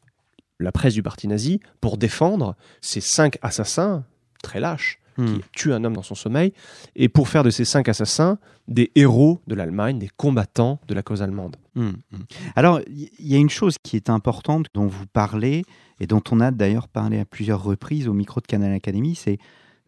la 0.60 0.72
presse 0.72 0.94
du 0.94 1.04
parti 1.04 1.28
nazi 1.28 1.60
pour 1.82 1.98
défendre 1.98 2.56
ces 2.82 3.02
cinq 3.02 3.38
assassins 3.42 4.04
très 4.44 4.60
lâches 4.60 5.00
qui 5.16 5.24
hmm. 5.24 5.42
tuent 5.52 5.74
un 5.74 5.84
homme 5.84 5.96
dans 5.96 6.04
son 6.04 6.16
sommeil 6.16 6.54
et 6.96 7.10
pour 7.10 7.28
faire 7.28 7.44
de 7.44 7.50
ces 7.50 7.66
cinq 7.66 7.90
assassins 7.90 8.40
des 8.68 8.92
héros 8.96 9.42
de 9.48 9.56
l'Allemagne, 9.56 10.00
des 10.00 10.10
combattants 10.16 10.80
de 10.88 10.94
la 10.94 11.02
cause 11.02 11.22
allemande. 11.22 11.58
Hmm, 11.76 11.90
hmm. 11.90 12.18
Alors, 12.56 12.80
il 12.88 13.10
y 13.20 13.36
a 13.36 13.38
une 13.38 13.50
chose 13.50 13.78
qui 13.82 13.96
est 13.96 14.10
importante 14.10 14.68
dont 14.74 14.88
vous 14.88 15.08
parlez 15.08 15.64
et 16.00 16.08
dont 16.08 16.24
on 16.32 16.40
a 16.40 16.52
d'ailleurs 16.52 16.88
parlé 16.88 17.20
à 17.20 17.26
plusieurs 17.26 17.64
reprises 17.64 18.08
au 18.08 18.14
micro 18.14 18.40
de 18.40 18.48
Canal 18.48 18.72
Academy, 18.74 19.16
c'est 19.16 19.40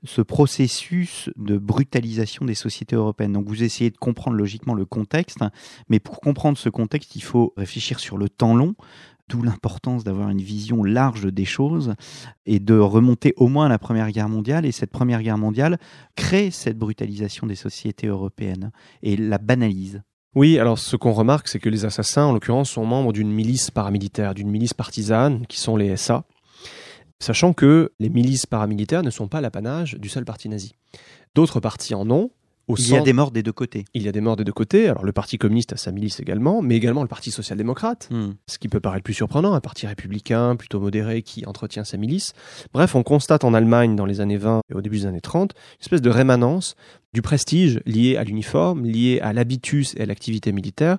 ce 0.03 0.21
processus 0.21 1.29
de 1.35 1.57
brutalisation 1.57 2.45
des 2.45 2.55
sociétés 2.55 2.95
européennes. 2.95 3.33
Donc 3.33 3.47
vous 3.47 3.63
essayez 3.63 3.91
de 3.91 3.97
comprendre 3.97 4.35
logiquement 4.35 4.73
le 4.73 4.85
contexte, 4.85 5.39
mais 5.89 5.99
pour 5.99 6.19
comprendre 6.19 6.57
ce 6.57 6.69
contexte, 6.69 7.15
il 7.15 7.23
faut 7.23 7.53
réfléchir 7.55 7.99
sur 7.99 8.17
le 8.17 8.27
temps 8.27 8.55
long, 8.55 8.75
d'où 9.31 9.41
l'importance 9.41 10.03
d'avoir 10.03 10.29
une 10.29 10.41
vision 10.41 10.83
large 10.83 11.31
des 11.31 11.45
choses 11.45 11.95
et 12.45 12.59
de 12.59 12.77
remonter 12.77 13.33
au 13.37 13.47
moins 13.47 13.67
à 13.67 13.69
la 13.69 13.79
Première 13.79 14.11
Guerre 14.11 14.29
mondiale. 14.29 14.65
Et 14.65 14.73
cette 14.73 14.91
Première 14.91 15.23
Guerre 15.23 15.37
mondiale 15.37 15.79
crée 16.15 16.51
cette 16.51 16.77
brutalisation 16.77 17.47
des 17.47 17.55
sociétés 17.55 18.07
européennes 18.07 18.71
et 19.01 19.15
la 19.15 19.37
banalise. 19.37 20.01
Oui, 20.35 20.59
alors 20.59 20.79
ce 20.79 20.95
qu'on 20.95 21.13
remarque, 21.13 21.47
c'est 21.47 21.59
que 21.59 21.69
les 21.69 21.85
assassins, 21.85 22.25
en 22.25 22.33
l'occurrence, 22.33 22.69
sont 22.69 22.85
membres 22.85 23.13
d'une 23.13 23.31
milice 23.31 23.71
paramilitaire, 23.71 24.33
d'une 24.33 24.49
milice 24.49 24.73
partisane, 24.73 25.45
qui 25.47 25.59
sont 25.59 25.77
les 25.77 25.95
SA, 25.97 26.25
sachant 27.19 27.53
que 27.53 27.91
les 27.99 28.09
milices 28.09 28.45
paramilitaires 28.45 29.03
ne 29.03 29.09
sont 29.09 29.27
pas 29.27 29.41
l'apanage 29.41 29.95
du 29.95 30.09
seul 30.09 30.25
parti 30.25 30.49
nazi. 30.49 30.75
D'autres 31.35 31.59
partis 31.59 31.95
en 31.95 32.09
ont, 32.11 32.31
il 32.77 32.89
y 32.89 32.95
a 32.95 33.01
des 33.01 33.13
morts 33.13 33.31
des 33.31 33.43
deux 33.43 33.51
côtés. 33.51 33.85
Il 33.93 34.03
y 34.03 34.07
a 34.07 34.11
des 34.11 34.21
morts 34.21 34.35
des 34.35 34.43
deux 34.43 34.51
côtés. 34.51 34.87
Alors 34.87 35.03
le 35.03 35.11
Parti 35.11 35.37
communiste 35.37 35.73
a 35.73 35.77
sa 35.77 35.91
milice 35.91 36.19
également, 36.19 36.61
mais 36.61 36.75
également 36.75 37.01
le 37.01 37.07
Parti 37.07 37.31
social-démocrate, 37.31 38.09
hmm. 38.11 38.31
ce 38.47 38.57
qui 38.57 38.67
peut 38.67 38.79
paraître 38.79 39.03
plus 39.03 39.13
surprenant, 39.13 39.53
un 39.53 39.59
parti 39.59 39.87
républicain 39.87 40.55
plutôt 40.55 40.79
modéré 40.79 41.21
qui 41.21 41.45
entretient 41.45 41.83
sa 41.83 41.97
milice. 41.97 42.33
Bref, 42.73 42.95
on 42.95 43.03
constate 43.03 43.43
en 43.43 43.53
Allemagne 43.53 43.95
dans 43.95 44.05
les 44.05 44.21
années 44.21 44.37
20 44.37 44.61
et 44.69 44.73
au 44.73 44.81
début 44.81 44.99
des 44.99 45.05
années 45.05 45.21
30 45.21 45.51
une 45.53 45.81
espèce 45.81 46.01
de 46.01 46.09
rémanence 46.09 46.75
du 47.13 47.21
prestige 47.21 47.81
lié 47.85 48.15
à 48.17 48.23
l'uniforme, 48.23 48.85
lié 48.85 49.19
à 49.21 49.33
l'habitus 49.33 49.95
et 49.95 50.01
à 50.01 50.05
l'activité 50.05 50.51
militaire, 50.51 50.97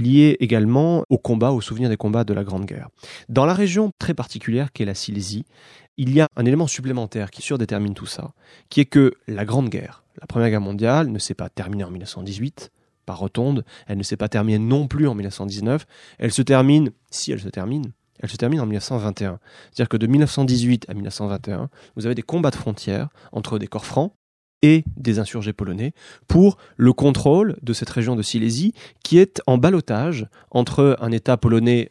lié 0.00 0.36
également 0.40 1.04
au 1.08 1.18
combat, 1.18 1.52
au 1.52 1.60
souvenir 1.60 1.88
des 1.88 1.96
combats 1.96 2.24
de 2.24 2.34
la 2.34 2.42
Grande 2.42 2.64
Guerre. 2.64 2.88
Dans 3.28 3.46
la 3.46 3.54
région 3.54 3.90
très 3.98 4.14
particulière 4.14 4.72
qu'est 4.72 4.84
la 4.84 4.94
Silésie, 4.94 5.44
il 5.96 6.12
y 6.14 6.20
a 6.20 6.28
un 6.36 6.46
élément 6.46 6.66
supplémentaire 6.66 7.30
qui 7.30 7.42
surdétermine 7.42 7.94
tout 7.94 8.06
ça, 8.06 8.32
qui 8.70 8.80
est 8.80 8.86
que 8.86 9.12
la 9.28 9.44
Grande 9.44 9.68
Guerre, 9.68 10.02
la 10.20 10.26
Première 10.26 10.50
Guerre 10.50 10.60
mondiale 10.60 11.08
ne 11.08 11.18
s'est 11.18 11.34
pas 11.34 11.48
terminée 11.48 11.84
en 11.84 11.90
1918 11.90 12.70
par 13.06 13.18
rotonde, 13.18 13.64
elle 13.86 13.98
ne 13.98 14.02
s'est 14.02 14.16
pas 14.16 14.28
terminée 14.28 14.58
non 14.58 14.88
plus 14.88 15.06
en 15.08 15.14
1919, 15.14 15.86
elle 16.18 16.32
se 16.32 16.42
termine, 16.42 16.90
si 17.10 17.32
elle 17.32 17.40
se 17.40 17.48
termine, 17.48 17.92
elle 18.20 18.30
se 18.30 18.36
termine 18.36 18.60
en 18.60 18.66
1921. 18.66 19.38
C'est-à-dire 19.72 19.88
que 19.88 19.96
de 19.96 20.06
1918 20.06 20.86
à 20.88 20.94
1921, 20.94 21.70
vous 21.96 22.06
avez 22.06 22.14
des 22.14 22.22
combats 22.22 22.50
de 22.50 22.56
frontières 22.56 23.08
entre 23.32 23.58
des 23.58 23.66
corps 23.66 23.86
francs 23.86 24.12
et 24.62 24.84
des 24.96 25.18
insurgés 25.18 25.52
polonais 25.52 25.92
pour 26.28 26.58
le 26.76 26.92
contrôle 26.92 27.56
de 27.62 27.72
cette 27.72 27.90
région 27.90 28.16
de 28.16 28.22
Silésie 28.22 28.74
qui 29.02 29.18
est 29.18 29.40
en 29.46 29.58
balotage 29.58 30.26
entre 30.50 30.96
un 31.00 31.12
État 31.12 31.36
polonais 31.36 31.90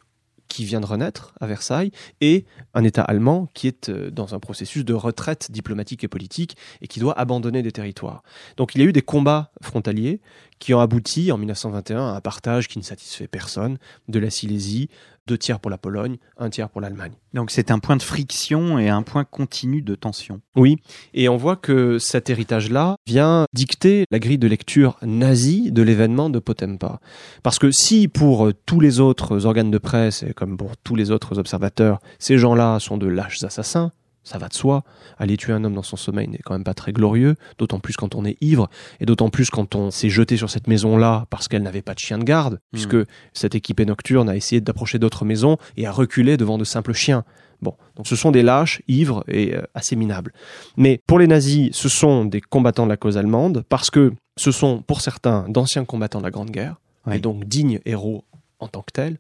qui 0.50 0.66
vient 0.66 0.82
de 0.82 0.86
renaître 0.86 1.34
à 1.40 1.48
Versailles, 1.48 1.92
et 2.20 2.46
un 2.74 2.84
État 2.84 3.04
allemand 3.04 3.48
qui 3.54 3.68
est 3.68 3.90
euh, 3.90 4.10
dans 4.10 4.36
un 4.36 4.40
processus 4.40 4.84
de 4.84 4.94
retraite 4.94 5.52
diplomatique 5.52 6.04
et 6.04 6.08
politique 6.10 6.58
et 6.82 6.88
qui 6.88 7.00
doit 7.00 7.18
abandonner 7.18 7.62
des 7.62 7.72
territoires. 7.72 8.24
Donc 8.58 8.76
il 8.76 8.82
y 8.82 8.84
a 8.84 8.88
eu 8.88 8.92
des 8.92 9.04
combats 9.04 9.52
frontaliers 9.62 10.20
qui 10.58 10.74
ont 10.74 10.82
abouti 10.82 11.32
en 11.32 11.38
1921 11.38 12.00
à 12.00 12.16
un 12.16 12.22
partage 12.22 12.68
qui 12.68 12.80
ne 12.80 12.84
satisfait 12.84 13.28
personne 13.28 13.78
de 14.10 14.20
la 14.20 14.30
Silésie, 14.30 14.90
deux 15.30 15.38
tiers 15.38 15.60
pour 15.60 15.70
la 15.70 15.78
Pologne, 15.78 16.18
un 16.38 16.50
tiers 16.50 16.70
pour 16.70 16.82
l'Allemagne. 16.82 17.12
Donc 17.36 17.52
c'est 17.52 17.70
un 17.70 17.78
point 17.78 17.96
de 17.96 18.02
friction 18.02 18.80
et 18.80 18.90
un 18.90 19.04
point 19.04 19.24
continu 19.24 19.84
de 19.84 19.94
tension. 19.94 20.42
Oui, 20.56 20.78
et 21.14 21.30
on 21.30 21.38
voit 21.38 21.56
que 21.56 22.00
cet 22.00 22.32
héritage-là 22.32 22.96
vient 23.06 23.46
dicter 23.54 24.06
la 24.10 24.18
grille 24.18 24.40
de 24.40 24.48
lecture 24.48 24.98
nazie 25.04 25.72
de 25.72 25.84
l'événement 25.84 26.32
de 26.32 26.40
Potempa. 26.40 27.00
Parce 27.44 27.60
que 27.60 27.70
si 27.70 28.08
pour 28.08 28.50
tous 28.66 28.80
les 28.80 29.00
autres 29.00 29.46
organes 29.46 29.70
de 29.70 29.78
presse, 29.78 30.24
et 30.24 30.34
comme 30.34 30.58
pour 30.58 30.76
tous 30.78 30.96
les 30.96 31.12
autres 31.12 31.38
observateurs, 31.38 32.00
ces 32.18 32.40
gens-là 32.40 32.80
sont 32.80 32.98
de 32.98 33.08
lâches 33.08 33.44
assassins, 33.44 33.92
ça 34.24 34.38
va 34.38 34.48
de 34.48 34.54
soi. 34.54 34.84
Aller 35.18 35.38
tuer 35.38 35.54
un 35.54 35.64
homme 35.64 35.74
dans 35.74 35.84
son 35.84 35.98
sommeil 35.98 36.28
n'est 36.28 36.40
quand 36.40 36.54
même 36.54 36.64
pas 36.64 36.74
très 36.74 36.92
glorieux, 36.94 37.36
d'autant 37.58 37.80
plus 37.80 37.96
quand 37.96 38.16
on 38.16 38.26
est 38.26 38.38
ivre, 38.42 38.70
et 39.00 39.06
d'autant 39.06 39.30
plus 39.30 39.50
quand 39.50 39.76
on 39.76 39.92
s'est 39.92 40.10
jeté 40.10 40.38
sur 40.38 40.50
cette 40.50 40.68
maison-là 40.68 41.26
parce 41.30 41.48
qu'elle 41.48 41.64
n'avait 41.64 41.82
pas 41.82 41.94
de 41.94 42.00
chien 42.00 42.18
de 42.18 42.24
garde, 42.24 42.56
hmm. 42.56 42.58
puisque 42.72 42.98
cette 43.34 43.56
équipée 43.56 43.86
nocturne 43.86 44.30
a 44.30 44.36
essayé 44.36 44.62
d'approcher 44.62 45.00
d'autres 45.00 45.26
maisons 45.26 45.58
et 45.78 45.88
a 45.88 45.92
reculé 45.92 46.38
devant 46.38 46.58
de 46.58 46.64
simples 46.64 46.94
chiens. 46.94 47.24
Bon, 47.62 47.76
donc 47.96 48.08
ce 48.08 48.16
sont 48.16 48.32
des 48.32 48.42
lâches, 48.42 48.82
ivres 48.88 49.24
et 49.28 49.56
euh, 49.56 49.62
assez 49.74 49.96
minables. 49.96 50.34
Mais 50.78 51.02
pour 51.08 51.20
les 51.20 51.28
nazis, 51.28 51.70
ce 51.74 51.90
sont 51.90 52.24
des 52.24 52.40
combattants 52.40 52.86
de 52.86 52.90
la 52.90 52.98
cause 52.98 53.18
allemande 53.18 53.66
parce 53.68 53.90
que 53.90 54.14
ce 54.38 54.52
sont 54.52 54.82
pour 54.82 55.02
certains 55.02 55.46
d'anciens 55.50 55.84
combattants 55.84 56.20
de 56.20 56.24
la 56.24 56.32
Grande 56.32 56.52
Guerre, 56.52 56.78
et 57.12 57.20
donc 57.20 57.46
dignes 57.46 57.80
héros 57.86 58.24
en 58.60 58.68
tant 58.68 58.82
que 58.82 58.92
tels. 58.92 59.20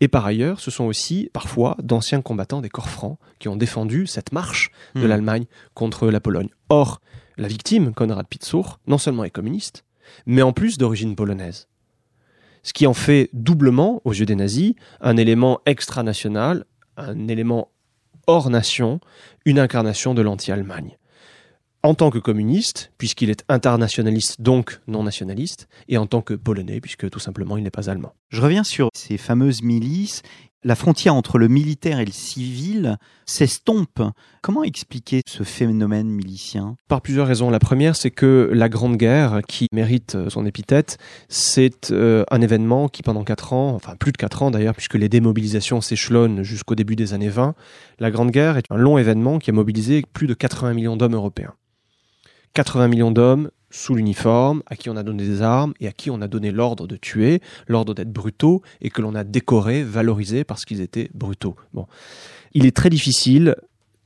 Et 0.00 0.08
par 0.08 0.26
ailleurs, 0.26 0.60
ce 0.60 0.70
sont 0.70 0.84
aussi 0.84 1.30
parfois 1.32 1.76
d'anciens 1.82 2.20
combattants 2.22 2.60
des 2.60 2.68
corps 2.68 2.88
francs 2.90 3.18
qui 3.38 3.48
ont 3.48 3.56
défendu 3.56 4.06
cette 4.06 4.32
marche 4.32 4.70
de 4.94 5.00
Hmm. 5.00 5.06
l'Allemagne 5.08 5.44
contre 5.74 6.08
la 6.08 6.20
Pologne. 6.20 6.48
Or, 6.68 7.00
la 7.36 7.48
victime, 7.48 7.94
Konrad 7.94 8.26
Pitzur, 8.28 8.78
non 8.86 8.98
seulement 8.98 9.24
est 9.24 9.30
communiste, 9.30 9.84
mais 10.26 10.42
en 10.42 10.52
plus 10.52 10.78
d'origine 10.78 11.16
polonaise. 11.16 11.68
Ce 12.62 12.72
qui 12.72 12.86
en 12.86 12.94
fait 12.94 13.28
doublement, 13.32 14.00
aux 14.04 14.12
yeux 14.12 14.26
des 14.26 14.36
nazis, 14.36 14.74
un 15.00 15.16
élément 15.16 15.60
extranational, 15.66 16.64
un 16.96 17.28
élément 17.28 17.70
hors 18.26 18.48
nation, 18.50 19.00
une 19.44 19.58
incarnation 19.58 20.14
de 20.14 20.22
l'anti-Allemagne. 20.22 20.96
En 21.84 21.92
tant 21.92 22.08
que 22.08 22.18
communiste, 22.18 22.92
puisqu'il 22.96 23.28
est 23.28 23.44
internationaliste, 23.50 24.40
donc 24.40 24.80
non 24.86 25.02
nationaliste, 25.02 25.68
et 25.86 25.98
en 25.98 26.06
tant 26.06 26.22
que 26.22 26.32
polonais, 26.32 26.80
puisque 26.80 27.10
tout 27.10 27.18
simplement 27.18 27.58
il 27.58 27.62
n'est 27.62 27.68
pas 27.68 27.90
allemand. 27.90 28.14
Je 28.30 28.40
reviens 28.40 28.64
sur 28.64 28.88
ces 28.94 29.18
fameuses 29.18 29.60
milices. 29.60 30.22
La 30.62 30.76
frontière 30.76 31.14
entre 31.14 31.36
le 31.36 31.48
militaire 31.48 32.00
et 32.00 32.06
le 32.06 32.10
civil 32.10 32.96
s'estompe. 33.26 34.00
Comment 34.40 34.64
expliquer 34.64 35.20
ce 35.28 35.42
phénomène 35.42 36.08
milicien? 36.08 36.76
Par 36.88 37.02
plusieurs 37.02 37.26
raisons. 37.26 37.50
La 37.50 37.58
première, 37.58 37.96
c'est 37.96 38.10
que 38.10 38.50
la 38.54 38.70
Grande 38.70 38.96
Guerre, 38.96 39.42
qui 39.46 39.66
mérite 39.70 40.16
son 40.30 40.46
épithète, 40.46 40.96
c'est 41.28 41.90
euh, 41.90 42.24
un 42.30 42.40
événement 42.40 42.88
qui, 42.88 43.02
pendant 43.02 43.24
quatre 43.24 43.52
ans, 43.52 43.74
enfin 43.74 43.94
plus 43.96 44.12
de 44.12 44.16
quatre 44.16 44.42
ans 44.42 44.50
d'ailleurs, 44.50 44.74
puisque 44.74 44.94
les 44.94 45.10
démobilisations 45.10 45.82
s'échelonnent 45.82 46.44
jusqu'au 46.44 46.76
début 46.76 46.96
des 46.96 47.12
années 47.12 47.28
20, 47.28 47.54
la 47.98 48.10
Grande 48.10 48.30
Guerre 48.30 48.56
est 48.56 48.64
un 48.70 48.76
long 48.78 48.96
événement 48.96 49.38
qui 49.38 49.50
a 49.50 49.52
mobilisé 49.52 50.02
plus 50.14 50.26
de 50.26 50.32
80 50.32 50.72
millions 50.72 50.96
d'hommes 50.96 51.14
européens. 51.14 51.52
80 52.54 52.88
millions 52.88 53.10
d'hommes 53.10 53.50
sous 53.70 53.96
l'uniforme, 53.96 54.62
à 54.66 54.76
qui 54.76 54.88
on 54.88 54.96
a 54.96 55.02
donné 55.02 55.26
des 55.26 55.42
armes 55.42 55.74
et 55.80 55.88
à 55.88 55.92
qui 55.92 56.08
on 56.10 56.20
a 56.20 56.28
donné 56.28 56.52
l'ordre 56.52 56.86
de 56.86 56.96
tuer, 56.96 57.40
l'ordre 57.66 57.92
d'être 57.92 58.12
brutaux 58.12 58.62
et 58.80 58.90
que 58.90 59.02
l'on 59.02 59.16
a 59.16 59.24
décoré, 59.24 59.82
valorisé 59.82 60.44
parce 60.44 60.64
qu'ils 60.64 60.80
étaient 60.80 61.10
brutaux. 61.12 61.56
Bon. 61.72 61.86
Il 62.52 62.66
est 62.66 62.76
très 62.76 62.90
difficile, 62.90 63.56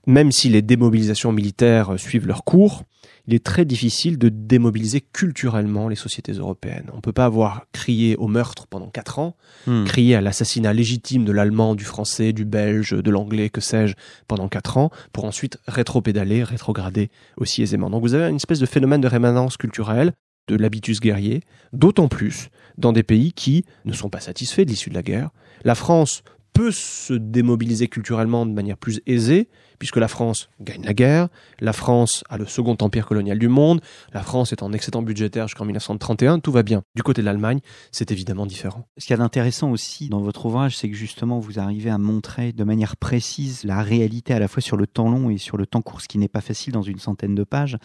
même 0.09 0.33
si 0.33 0.49
les 0.49 0.63
démobilisations 0.63 1.33
militaires 1.33 1.99
suivent 1.99 2.27
leur 2.27 2.43
cours, 2.43 2.83
il 3.27 3.35
est 3.35 3.45
très 3.45 3.67
difficile 3.67 4.17
de 4.17 4.31
démobiliser 4.31 5.03
culturellement 5.03 5.87
les 5.87 5.97
sociétés 5.97 6.33
européennes. 6.33 6.87
On 6.95 6.97
ne 6.97 7.01
peut 7.03 7.13
pas 7.13 7.27
avoir 7.27 7.67
crié 7.73 8.17
au 8.17 8.27
meurtre 8.27 8.67
pendant 8.69 8.89
quatre 8.89 9.19
ans, 9.19 9.37
Hmm. 9.67 9.85
crié 9.85 10.15
à 10.15 10.23
l'assassinat 10.23 10.73
légitime 10.73 11.27
de 11.27 11.33
l'allemand, 11.33 11.75
du 11.75 11.85
français, 11.85 12.33
du 12.33 12.47
belge, 12.47 12.93
de 12.93 13.11
l'anglais, 13.11 13.51
que 13.51 13.61
sais-je, 13.61 13.97
pendant 14.29 14.49
quatre 14.49 14.79
ans, 14.79 14.91
pour 15.13 15.27
ensuite 15.27 15.59
rétropédaler, 15.69 16.43
rétrograder 16.43 17.11
aussi 17.37 17.61
aisément. 17.61 17.91
Donc 17.91 18.01
vous 18.01 18.15
avez 18.15 18.31
une 18.31 18.37
espèce 18.37 18.61
de 18.61 18.67
phénomène 18.67 19.03
de 19.03 19.09
rémanence 19.09 19.59
culturelle 19.59 20.15
de 20.49 20.57
l'habitus 20.57 21.01
guerrier, 21.01 21.43
d'autant 21.75 22.09
plus 22.09 22.49
dans 22.79 22.93
des 22.93 23.03
pays 23.03 23.35
qui 23.35 23.67
ne 23.85 23.93
sont 23.93 24.09
pas 24.09 24.21
satisfaits 24.21 24.63
de 24.63 24.71
l'issue 24.71 24.89
de 24.89 24.95
la 24.95 25.03
guerre. 25.03 25.29
La 25.65 25.75
France 25.75 26.23
peut 26.55 26.73
se 26.73 27.13
démobiliser 27.13 27.89
culturellement 27.89 28.47
de 28.47 28.53
manière 28.53 28.79
plus 28.79 29.01
aisée, 29.07 29.49
puisque 29.79 29.97
la 29.97 30.09
France 30.09 30.49
gagne 30.61 30.83
la 30.85 30.95
guerre, 30.95 31.29
la 31.61 31.73
France 31.73 32.25
a 32.29 32.39
le 32.39 32.47
second 32.47 32.77
empire 32.81 33.07
colonial 33.07 33.39
du 33.39 33.49
monde, 33.49 33.81
la 34.13 34.23
France 34.23 34.53
est 34.53 34.63
en 34.63 34.73
excédent 34.73 35.03
budgétaire 35.03 35.49
jusqu'en 35.49 35.65
1931, 35.65 36.41
tout 36.41 36.53
va 36.53 36.63
bien. 36.63 36.83
Du 36.95 37.03
côté 37.03 37.23
de 37.23 37.27
l'Allemagne, 37.27 37.61
c'est 37.93 38.11
évidemment 38.11 38.47
différent. 38.47 38.87
Ce 38.97 39.07
qu'il 39.07 39.15
y 39.15 39.19
a 39.19 39.23
d'intéressant 39.23 39.71
aussi 39.71 40.09
dans 40.09 40.21
votre 40.21 40.47
ouvrage, 40.47 40.77
c'est 40.77 40.89
que 40.89 40.97
justement 40.97 41.39
vous 41.39 41.59
arrivez 41.59 41.91
à 41.91 41.99
montrer 41.99 42.53
de 42.53 42.65
manière 42.65 42.97
précise 42.97 43.65
la 43.65 43.83
réalité 43.83 44.35
à 44.35 44.39
la 44.39 44.49
fois 44.49 44.63
sur 44.63 44.77
le 44.77 44.87
temps 44.87 45.09
long 45.09 45.31
et 45.31 45.39
sur 45.39 45.57
le 45.57 45.67
temps 45.67 45.83
court, 45.83 46.01
ce 46.01 46.09
qui 46.09 46.19
n'est 46.19 46.29
pas 46.29 46.41
facile 46.41 46.73
dans 46.73 46.83
une 46.83 46.99
centaine 46.99 47.35
de 47.35 47.45
pages. 47.45 47.77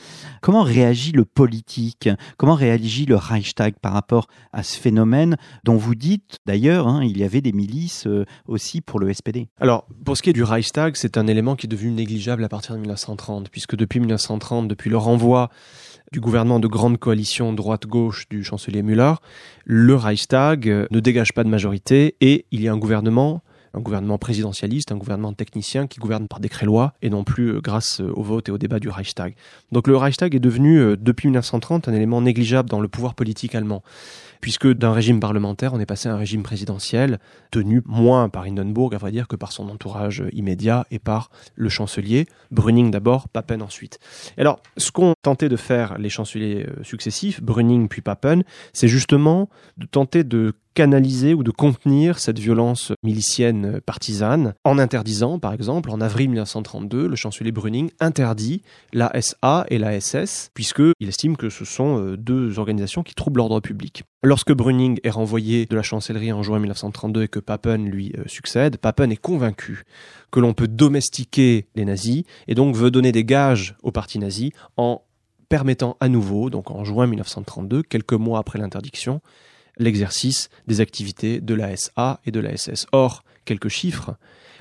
Comment 0.42 0.64
réagit 0.64 1.12
le 1.12 1.26
politique? 1.26 2.10
Comment 2.38 2.56
réagit 2.56 3.06
le 3.06 3.16
Reichstag 3.16 3.76
par 3.82 3.94
rapport 3.94 4.28
à 4.52 4.64
ce 4.64 4.78
phénomène 4.78 5.38
dont 5.64 5.78
vous 5.78 5.96
dites 5.96 6.40
d'ailleurs, 6.46 6.88
hein, 6.88 7.04
il 7.04 7.18
y 7.18 7.24
avait 7.24 7.42
des 7.42 7.52
milices 7.52 8.08
euh, 8.08 8.26
aussi 8.48 8.82
pour 8.82 9.00
le 9.00 9.14
SPD 9.14 9.50
Alors, 9.60 9.88
pour 10.06 10.18
ce 10.18 10.24
qui 10.24 10.30
est 10.30 10.34
du 10.34 10.44
Reichstag, 10.44 10.96
c'est 10.96 11.18
un 11.18 11.28
élément 11.28 11.56
qui 11.56 11.68
est 11.68 11.70
devenu 11.70 11.83
négligeable 11.92 12.44
à 12.44 12.50
partir 12.50 12.76
de 12.76 12.80
1930, 12.80 13.50
puisque 13.50 13.76
depuis 13.76 14.00
1930, 14.00 14.68
depuis 14.68 14.90
le 14.90 14.98
renvoi 14.98 15.50
du 16.12 16.20
gouvernement 16.20 16.60
de 16.60 16.68
grande 16.68 16.98
coalition 16.98 17.54
droite-gauche 17.54 18.28
du 18.30 18.44
chancelier 18.44 18.84
Müller, 18.84 19.14
le 19.66 19.96
Reichstag 19.96 20.88
ne 20.90 21.00
dégage 21.00 21.34
pas 21.34 21.44
de 21.44 21.50
majorité 21.50 22.16
et 22.22 22.46
il 22.52 22.62
y 22.62 22.68
a 22.68 22.74
un 22.74 22.78
gouvernement, 22.78 23.42
un 23.74 23.80
gouvernement 23.80 24.18
présidentialiste, 24.18 24.92
un 24.92 24.98
gouvernement 24.98 25.34
technicien 25.34 25.88
qui 25.88 26.00
gouverne 26.00 26.28
par 26.28 26.40
décret-loi 26.40 26.94
et 27.02 27.10
non 27.10 27.24
plus 27.24 27.56
euh, 27.56 27.62
grâce 27.62 28.02
euh, 28.02 28.12
au 28.16 28.22
vote 28.22 28.50
et 28.50 28.52
au 28.52 28.58
débat 28.58 28.80
du 28.80 28.90
Reichstag. 28.90 29.36
Donc 29.72 29.88
le 29.88 29.98
Reichstag 29.98 30.36
est 30.36 30.40
devenu, 30.40 30.78
euh, 30.78 30.96
depuis 30.96 31.28
1930, 31.28 31.88
un 31.88 31.94
élément 31.94 32.22
négligeable 32.22 32.70
dans 32.70 32.82
le 32.82 32.88
pouvoir 32.88 33.16
politique 33.16 33.56
allemand 33.56 33.84
puisque 34.42 34.68
d'un 34.68 34.92
régime 34.92 35.22
parlementaire, 35.22 35.74
on 35.74 35.80
est 35.80 35.86
passé 35.86 36.10
à 36.10 36.14
un 36.14 36.18
régime 36.18 36.44
présidentiel, 36.44 37.20
tenu 37.50 37.82
moins 37.86 38.28
par 38.28 38.44
Hindenburg, 38.44 38.94
à 38.94 38.98
vrai 38.98 39.10
dire, 39.10 39.30
que 39.30 39.38
par 39.38 39.54
son 39.54 39.70
entourage 39.70 40.22
immédiat 40.34 40.86
et 40.92 41.00
par 41.00 41.30
le 41.56 41.70
chancelier, 41.70 42.26
Brüning 42.52 42.92
d'abord, 42.92 43.30
Papen 43.30 43.62
ensuite. 43.62 44.00
Et 44.38 44.42
alors, 44.42 44.60
ce 44.76 44.92
qu'ont 44.92 45.14
tenté 45.22 45.48
de 45.48 45.56
faire 45.56 45.98
les 45.98 46.10
chanceliers 46.10 46.68
successifs, 46.82 47.42
Brüning 47.42 47.88
puis 47.88 48.02
Papen, 48.02 48.44
c'est 48.74 48.90
justement 48.90 49.48
de 49.78 49.86
tenter 49.86 50.26
de 50.26 50.54
canaliser 50.74 51.34
ou 51.34 51.44
de 51.44 51.52
contenir 51.52 52.20
cette 52.20 52.40
violence 52.40 52.92
milicienne 53.04 53.80
partisane 53.82 54.54
en 54.64 54.80
interdisant, 54.80 55.40
par 55.40 55.54
exemple, 55.54 55.92
en 55.92 56.02
avril 56.02 56.30
1932, 56.30 57.08
le 57.08 57.16
chancelier 57.16 57.52
Brüning 57.52 57.92
interdit 58.00 58.62
la 58.92 59.12
SA 59.22 59.66
et 59.70 59.78
la 59.78 60.00
SS, 60.00 60.52
puisqu'il 60.54 61.08
estime 61.08 61.38
que 61.38 61.50
ce 61.50 61.66
sont 61.66 62.00
euh, 62.00 62.18
deux 62.18 62.60
organisations 62.60 63.04
qui 63.04 63.16
troublent 63.16 63.38
l'ordre 63.38 63.60
public. 63.60 64.04
Lorsque 64.24 64.54
Brüning 64.54 65.00
est 65.04 65.10
renvoyé 65.10 65.66
de 65.66 65.76
la 65.76 65.84
chancellerie 65.84 66.32
en 66.32 66.44
juin 66.44 66.60
1932 66.60 67.24
et 67.24 67.28
que 67.28 67.40
Papen 67.40 67.90
lui 67.90 68.14
euh, 68.18 68.24
succède, 68.28 68.78
Papen 68.78 69.12
est 69.12 69.18
convaincu 69.18 69.84
que 70.32 70.40
l'on 70.40 70.54
peut 70.54 70.68
domestiquer 70.68 71.68
les 71.76 71.86
nazis 71.86 72.24
et 72.48 72.56
donc 72.56 72.76
veut 72.76 72.92
donner 72.92 73.12
des 73.12 73.26
gages 73.26 73.76
au 73.84 73.92
parti 73.92 74.20
nazi 74.20 74.52
en 74.78 75.02
permettant 75.50 75.98
à 76.00 76.10
nouveau, 76.10 76.50
donc 76.50 76.72
en 76.72 76.84
juin 76.84 77.06
1932, 77.06 77.84
quelques 77.84 78.14
mois 78.14 78.40
après 78.40 78.58
l'interdiction, 78.58 79.22
l'exercice 79.78 80.50
des 80.68 80.82
activités 80.82 81.42
de 81.42 81.54
la 81.54 81.76
SA 81.76 82.20
et 82.26 82.32
de 82.32 82.40
la 82.40 82.56
SS. 82.56 82.88
Or, 82.92 83.24
quelques 83.46 83.70
chiffres, 83.70 84.16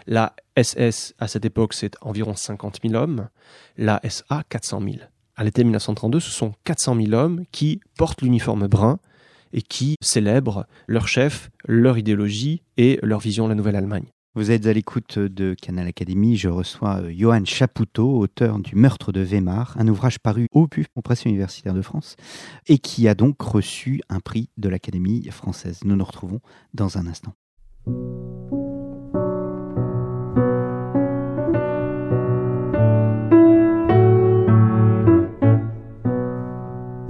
la 0.07 0.35
SS 0.57 1.15
à 1.19 1.29
cette 1.29 1.45
époque 1.45 1.75
c'est 1.75 1.97
environ 2.01 2.35
50 2.35 2.81
000 2.83 2.95
hommes, 2.95 3.29
la 3.77 4.01
SA 4.09 4.43
400 4.49 4.81
000. 4.81 4.97
À 5.37 5.45
l'été 5.45 5.65
1932, 5.65 6.21
ce 6.21 6.31
sont 6.31 6.55
400 6.65 6.97
000 6.97 7.13
hommes 7.13 7.45
qui 7.53 7.81
portent 7.97 8.23
l'uniforme 8.23 8.67
brun 8.67 8.99
et 9.53 9.63
qui 9.63 9.97
célèbrent 10.01 10.67
leur 10.87 11.09
chef, 11.09 11.51
leur 11.67 11.99
idéologie 11.99 12.63
et 12.77 12.99
leur 13.03 13.21
vision 13.21 13.45
de 13.45 13.51
la 13.51 13.55
nouvelle 13.55 13.77
Allemagne. 13.77 14.07
Vous 14.35 14.51
êtes 14.51 14.65
à 14.65 14.73
l'écoute 14.73 15.19
de 15.19 15.55
Canal 15.61 15.87
Académie. 15.87 16.39
Je 16.39 16.49
reçois 16.49 17.03
euh, 17.03 17.13
Johan 17.15 17.45
Chapoutot, 17.45 18.19
auteur 18.19 18.59
du 18.61 18.77
Meurtre 18.77 19.13
de 19.13 19.21
Weimar, 19.21 19.77
un 19.79 19.87
ouvrage 19.89 20.19
paru 20.19 20.47
au 20.53 20.67
PUF, 20.67 20.87
aux 20.95 21.03
presses 21.03 21.27
universitaires 21.27 21.75
de 21.75 21.83
France, 21.83 22.17
et 22.67 22.79
qui 22.79 23.09
a 23.09 23.15
donc 23.15 23.43
reçu 23.43 24.01
un 24.09 24.21
prix 24.21 24.49
de 24.57 24.71
l'Académie 24.71 25.29
française. 25.31 25.81
Nous 25.85 25.97
nous 25.97 26.05
retrouvons 26.05 26.41
dans 26.73 26.97
un 26.97 27.07
instant. 27.07 27.35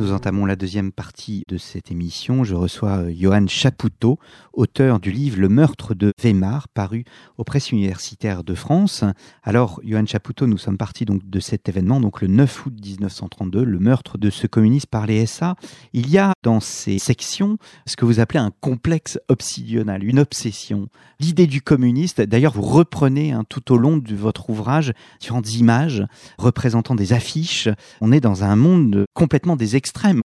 Nous 0.02 0.10
entamons 0.10 0.46
la 0.46 0.56
deuxième 0.56 0.90
partie 0.90 1.44
de 1.46 1.58
cette 1.58 1.92
émission. 1.92 2.42
Je 2.42 2.56
reçois 2.56 3.04
euh, 3.04 3.14
Johan 3.16 3.46
Chapoutot, 3.46 4.18
auteur 4.52 4.98
du 4.98 5.12
livre 5.12 5.38
Le 5.38 5.48
meurtre 5.48 5.94
de 5.94 6.12
Weimar, 6.20 6.66
paru 6.66 7.04
aux 7.38 7.44
presses 7.44 7.70
universitaires 7.70 8.42
de 8.42 8.56
France. 8.56 9.04
Alors, 9.44 9.80
Johan 9.84 10.04
Chapoutot, 10.04 10.48
nous 10.48 10.58
sommes 10.58 10.76
partis 10.76 11.04
donc 11.04 11.24
de 11.24 11.38
cet 11.38 11.68
événement, 11.68 12.00
donc 12.00 12.20
le 12.20 12.26
9 12.26 12.66
août 12.66 12.74
1932, 12.84 13.62
le 13.62 13.78
meurtre 13.78 14.18
de 14.18 14.28
ce 14.28 14.48
communiste 14.48 14.88
par 14.88 15.06
les 15.06 15.24
SA. 15.24 15.54
Il 15.92 16.10
y 16.10 16.18
a 16.18 16.32
dans 16.42 16.58
ces 16.58 16.98
sections 16.98 17.56
ce 17.86 17.94
que 17.94 18.04
vous 18.04 18.18
appelez 18.18 18.40
un 18.40 18.50
complexe 18.60 19.20
obsidional, 19.28 20.02
une 20.02 20.18
obsession. 20.18 20.88
L'idée 21.20 21.46
du 21.46 21.62
communiste, 21.62 22.20
d'ailleurs, 22.20 22.54
vous 22.54 22.62
reprenez 22.62 23.30
hein, 23.30 23.44
tout 23.48 23.70
au 23.70 23.76
long 23.76 23.98
de 23.98 24.16
votre 24.16 24.50
ouvrage 24.50 24.94
différentes 25.20 25.54
images 25.54 26.04
représentant 26.38 26.96
des 26.96 27.12
affiches. 27.12 27.68
On 28.00 28.10
est 28.10 28.20
dans 28.20 28.42
un 28.42 28.56
monde 28.56 29.04
complètement 29.14 29.54
des 29.54 29.76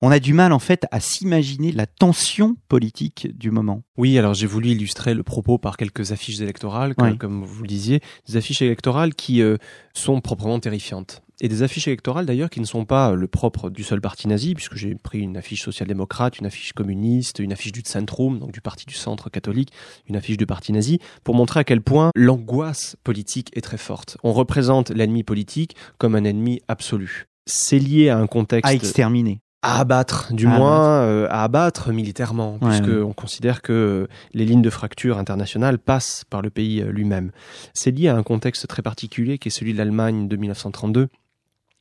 On 0.02 0.12
a 0.12 0.20
du 0.20 0.34
mal 0.34 0.54
en 0.54 0.60
fait 0.60 0.86
à 0.92 1.00
s'imaginer 1.00 1.72
la 1.72 1.86
tension 1.86 2.56
politique 2.68 3.28
du 3.38 3.52
moment. 3.52 3.84
Oui, 3.98 4.18
alors 4.18 4.34
j'ai 4.34 4.48
voulu 4.48 4.70
illustrer 4.70 5.14
le 5.14 5.24
propos 5.24 5.58
par 5.58 5.78
quelques 5.78 6.12
affiches 6.12 6.40
électorales, 6.42 6.96
comme, 6.96 7.10
Oui. 7.12 7.18
comme 7.18 7.44
vous 7.44 7.62
le 7.62 7.68
disiez, 7.68 8.02
des 8.28 8.38
affiches 8.38 8.62
électorales 8.62 9.14
qui 9.16 9.42
euh, 9.42 9.58
sont 9.94 10.22
proprement 10.22 10.60
terrifiantes. 10.60 11.22
Et 11.42 11.50
des 11.50 11.64
affiches 11.64 11.88
électorales 11.90 12.26
d'ailleurs 12.26 12.50
qui 12.50 12.62
ne 12.62 12.66
sont 12.66 12.86
pas 12.86 13.12
euh, 13.12 13.16
le 13.16 13.28
propre 13.28 13.70
du 13.70 13.84
seul 13.84 14.00
parti 14.00 14.28
nazi, 14.28 14.54
puisque 14.56 14.76
j'ai 14.76 14.96
pris 14.96 15.20
une 15.20 15.36
affiche 15.36 15.64
social-démocrate, 15.64 16.40
une 16.40 16.46
affiche 16.46 16.72
communiste, 16.72 17.40
une 17.40 17.52
affiche 17.52 17.74
du 17.74 17.82
Zentrum, 17.86 18.40
donc 18.40 18.54
du 18.54 18.62
parti 18.62 18.86
du 18.86 18.94
centre 18.94 19.30
catholique, 19.30 19.72
une 20.08 20.16
affiche 20.16 20.38
du 20.38 20.46
parti 20.46 20.72
nazi, 20.72 21.00
pour 21.26 21.36
montrer 21.36 21.60
à 21.60 21.64
quel 21.66 21.82
point 21.82 22.12
l'angoisse 22.16 22.96
politique 23.04 23.50
est 23.54 23.62
très 23.62 23.78
forte. 23.78 24.18
On 24.24 24.32
représente 24.32 24.92
l'ennemi 24.92 25.24
politique 25.24 25.76
comme 25.98 26.16
un 26.16 26.24
ennemi 26.24 26.62
absolu. 26.70 27.28
C'est 27.48 27.80
lié 27.80 28.10
à 28.10 28.18
un 28.18 28.28
contexte 28.28 28.72
À 28.72 28.74
exterminer. 28.74 29.40
À 29.66 29.80
abattre, 29.80 30.32
du 30.32 30.46
À 30.46 30.52
moins 30.52 31.02
euh, 31.02 31.28
à 31.32 31.44
abattre 31.44 31.92
militairement, 31.92 32.60
Ouais, 32.62 32.70
puisque 32.70 32.88
ouais. 32.88 33.02
on 33.02 33.14
considère 33.14 33.64
que 33.64 34.08
les 34.34 34.46
lignes 34.46 34.62
de 34.62 34.70
fracture 34.70 35.18
internationales 35.18 35.80
passent 35.80 36.24
par 36.30 36.44
le 36.44 36.52
pays 36.52 36.82
euh, 36.82 36.92
lui-même. 36.92 37.32
C'est 37.74 37.90
lié 37.90 38.08
à 38.10 38.16
un 38.16 38.22
contexte 38.22 38.68
très 38.68 38.84
particulier 38.84 39.40
qui 39.40 39.48
est 39.48 39.52
celui 39.52 39.74
de 39.74 39.78
l'Allemagne 39.80 40.28
de 40.28 40.36
1932. 40.36 41.08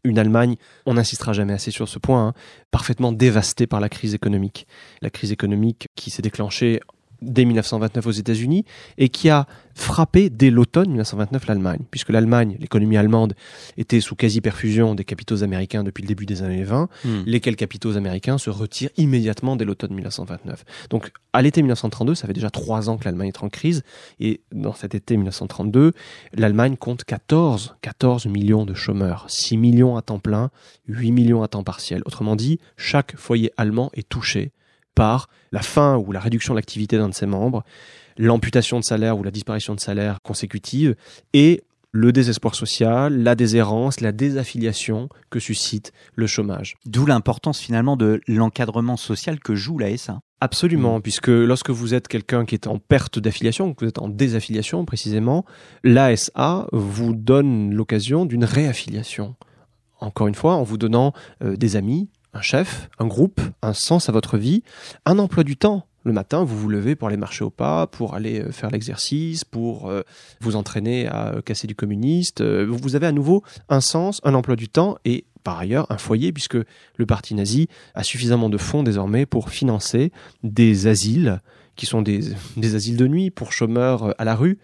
Une 0.04 0.18
Allemagne, 0.18 0.56
on 0.86 0.94
n'insistera 0.94 1.32
jamais 1.34 1.52
assez 1.52 1.70
sur 1.70 1.88
ce 1.88 1.98
point, 1.98 2.28
hein, 2.28 2.32
parfaitement 2.70 3.12
dévastée 3.12 3.66
par 3.66 3.80
la 3.80 3.88
crise 3.90 4.14
économique. 4.14 4.66
La 5.02 5.10
crise 5.10 5.32
économique 5.32 5.88
qui 5.94 6.10
s'est 6.10 6.22
déclenchée 6.22 6.80
dès 7.22 7.44
1929 7.44 8.06
aux 8.06 8.10
États-Unis 8.10 8.64
et 8.98 9.08
qui 9.08 9.30
a 9.30 9.46
frappé 9.74 10.30
dès 10.30 10.50
l'automne 10.50 10.88
1929 10.88 11.46
l'Allemagne, 11.46 11.80
puisque 11.90 12.10
l'Allemagne, 12.10 12.56
l'économie 12.60 12.96
allemande, 12.96 13.34
était 13.76 14.00
sous 14.00 14.14
quasi-perfusion 14.14 14.94
des 14.94 15.04
capitaux 15.04 15.42
américains 15.42 15.82
depuis 15.82 16.02
le 16.02 16.08
début 16.08 16.26
des 16.26 16.42
années 16.42 16.62
20 16.62 16.88
lesquels 17.26 17.56
capitaux 17.56 17.96
américains 17.96 18.38
se 18.38 18.50
retirent 18.50 18.90
immédiatement 18.96 19.56
dès 19.56 19.64
l'automne 19.64 19.92
1929. 19.94 20.64
Donc 20.90 21.10
à 21.32 21.42
l'été 21.42 21.62
1932, 21.62 22.14
ça 22.14 22.26
fait 22.26 22.32
déjà 22.32 22.50
trois 22.50 22.88
ans 22.88 22.96
que 22.96 23.04
l'Allemagne 23.04 23.28
est 23.28 23.42
en 23.42 23.48
crise, 23.48 23.82
et 24.20 24.42
dans 24.52 24.74
cet 24.74 24.94
été 24.94 25.16
1932, 25.16 25.92
l'Allemagne 26.34 26.76
compte 26.76 27.04
14, 27.04 27.76
14 27.80 28.26
millions 28.26 28.64
de 28.64 28.74
chômeurs, 28.74 29.26
6 29.28 29.56
millions 29.56 29.96
à 29.96 30.02
temps 30.02 30.18
plein, 30.18 30.50
8 30.88 31.12
millions 31.12 31.42
à 31.42 31.48
temps 31.48 31.64
partiel. 31.64 32.02
Autrement 32.06 32.36
dit, 32.36 32.58
chaque 32.76 33.16
foyer 33.16 33.52
allemand 33.56 33.90
est 33.94 34.08
touché 34.08 34.52
par 34.94 35.28
la 35.52 35.62
fin 35.62 35.96
ou 35.96 36.12
la 36.12 36.20
réduction 36.20 36.54
de 36.54 36.58
l'activité 36.58 36.96
d'un 36.96 37.08
de 37.08 37.14
ses 37.14 37.26
membres, 37.26 37.64
l'amputation 38.16 38.78
de 38.78 38.84
salaire 38.84 39.18
ou 39.18 39.22
la 39.22 39.30
disparition 39.30 39.74
de 39.74 39.80
salaire 39.80 40.18
consécutive, 40.22 40.94
et 41.32 41.62
le 41.94 42.10
désespoir 42.10 42.56
social, 42.56 43.22
la 43.22 43.36
déshérence, 43.36 44.00
la 44.00 44.10
désaffiliation 44.10 45.08
que 45.30 45.38
suscite 45.38 45.92
le 46.16 46.26
chômage. 46.26 46.74
D'où 46.86 47.06
l'importance 47.06 47.60
finalement 47.60 47.96
de 47.96 48.20
l'encadrement 48.26 48.96
social 48.96 49.38
que 49.38 49.54
joue 49.54 49.78
la 49.78 49.96
SA. 49.96 50.18
Absolument, 50.40 51.00
puisque 51.00 51.28
lorsque 51.28 51.70
vous 51.70 51.94
êtes 51.94 52.08
quelqu'un 52.08 52.46
qui 52.46 52.56
est 52.56 52.66
en 52.66 52.80
perte 52.80 53.20
d'affiliation, 53.20 53.72
que 53.72 53.84
vous 53.84 53.88
êtes 53.88 54.00
en 54.00 54.08
désaffiliation 54.08 54.84
précisément, 54.84 55.44
l'ASA 55.84 56.66
vous 56.72 57.14
donne 57.14 57.72
l'occasion 57.72 58.26
d'une 58.26 58.44
réaffiliation. 58.44 59.36
Encore 60.00 60.26
une 60.26 60.34
fois, 60.34 60.54
en 60.54 60.64
vous 60.64 60.78
donnant 60.78 61.12
euh, 61.44 61.56
des 61.56 61.76
amis, 61.76 62.10
un 62.34 62.42
chef, 62.42 62.88
un 62.98 63.06
groupe, 63.06 63.40
un 63.62 63.72
sens 63.72 64.08
à 64.08 64.12
votre 64.12 64.36
vie, 64.36 64.62
un 65.06 65.18
emploi 65.18 65.44
du 65.44 65.56
temps. 65.56 65.86
Le 66.04 66.12
matin, 66.12 66.44
vous 66.44 66.58
vous 66.58 66.68
levez 66.68 66.96
pour 66.96 67.08
aller 67.08 67.16
marcher 67.16 67.44
au 67.44 67.50
pas, 67.50 67.86
pour 67.86 68.14
aller 68.14 68.40
euh, 68.40 68.52
faire 68.52 68.70
l'exercice, 68.70 69.44
pour 69.44 69.88
euh, 69.88 70.02
vous 70.40 70.54
entraîner 70.54 71.06
à 71.06 71.36
euh, 71.36 71.40
casser 71.40 71.66
du 71.66 71.74
communiste. 71.74 72.42
Vous 72.42 72.94
avez 72.94 73.06
à 73.06 73.12
nouveau 73.12 73.42
un 73.70 73.80
sens, 73.80 74.20
un 74.24 74.34
emploi 74.34 74.56
du 74.56 74.68
temps 74.68 74.98
et 75.06 75.24
par 75.44 75.58
ailleurs 75.58 75.90
un 75.90 75.96
foyer, 75.96 76.32
puisque 76.32 76.56
le 76.96 77.06
parti 77.06 77.34
nazi 77.34 77.68
a 77.94 78.02
suffisamment 78.02 78.50
de 78.50 78.58
fonds 78.58 78.82
désormais 78.82 79.24
pour 79.24 79.48
financer 79.48 80.12
des 80.42 80.86
asiles 80.86 81.40
qui 81.76 81.86
sont 81.86 82.02
des, 82.02 82.20
des 82.56 82.74
asiles 82.74 82.96
de 82.96 83.06
nuit 83.06 83.30
pour 83.30 83.52
chômeurs 83.52 84.14
à 84.18 84.24
la 84.24 84.34
rue, 84.34 84.58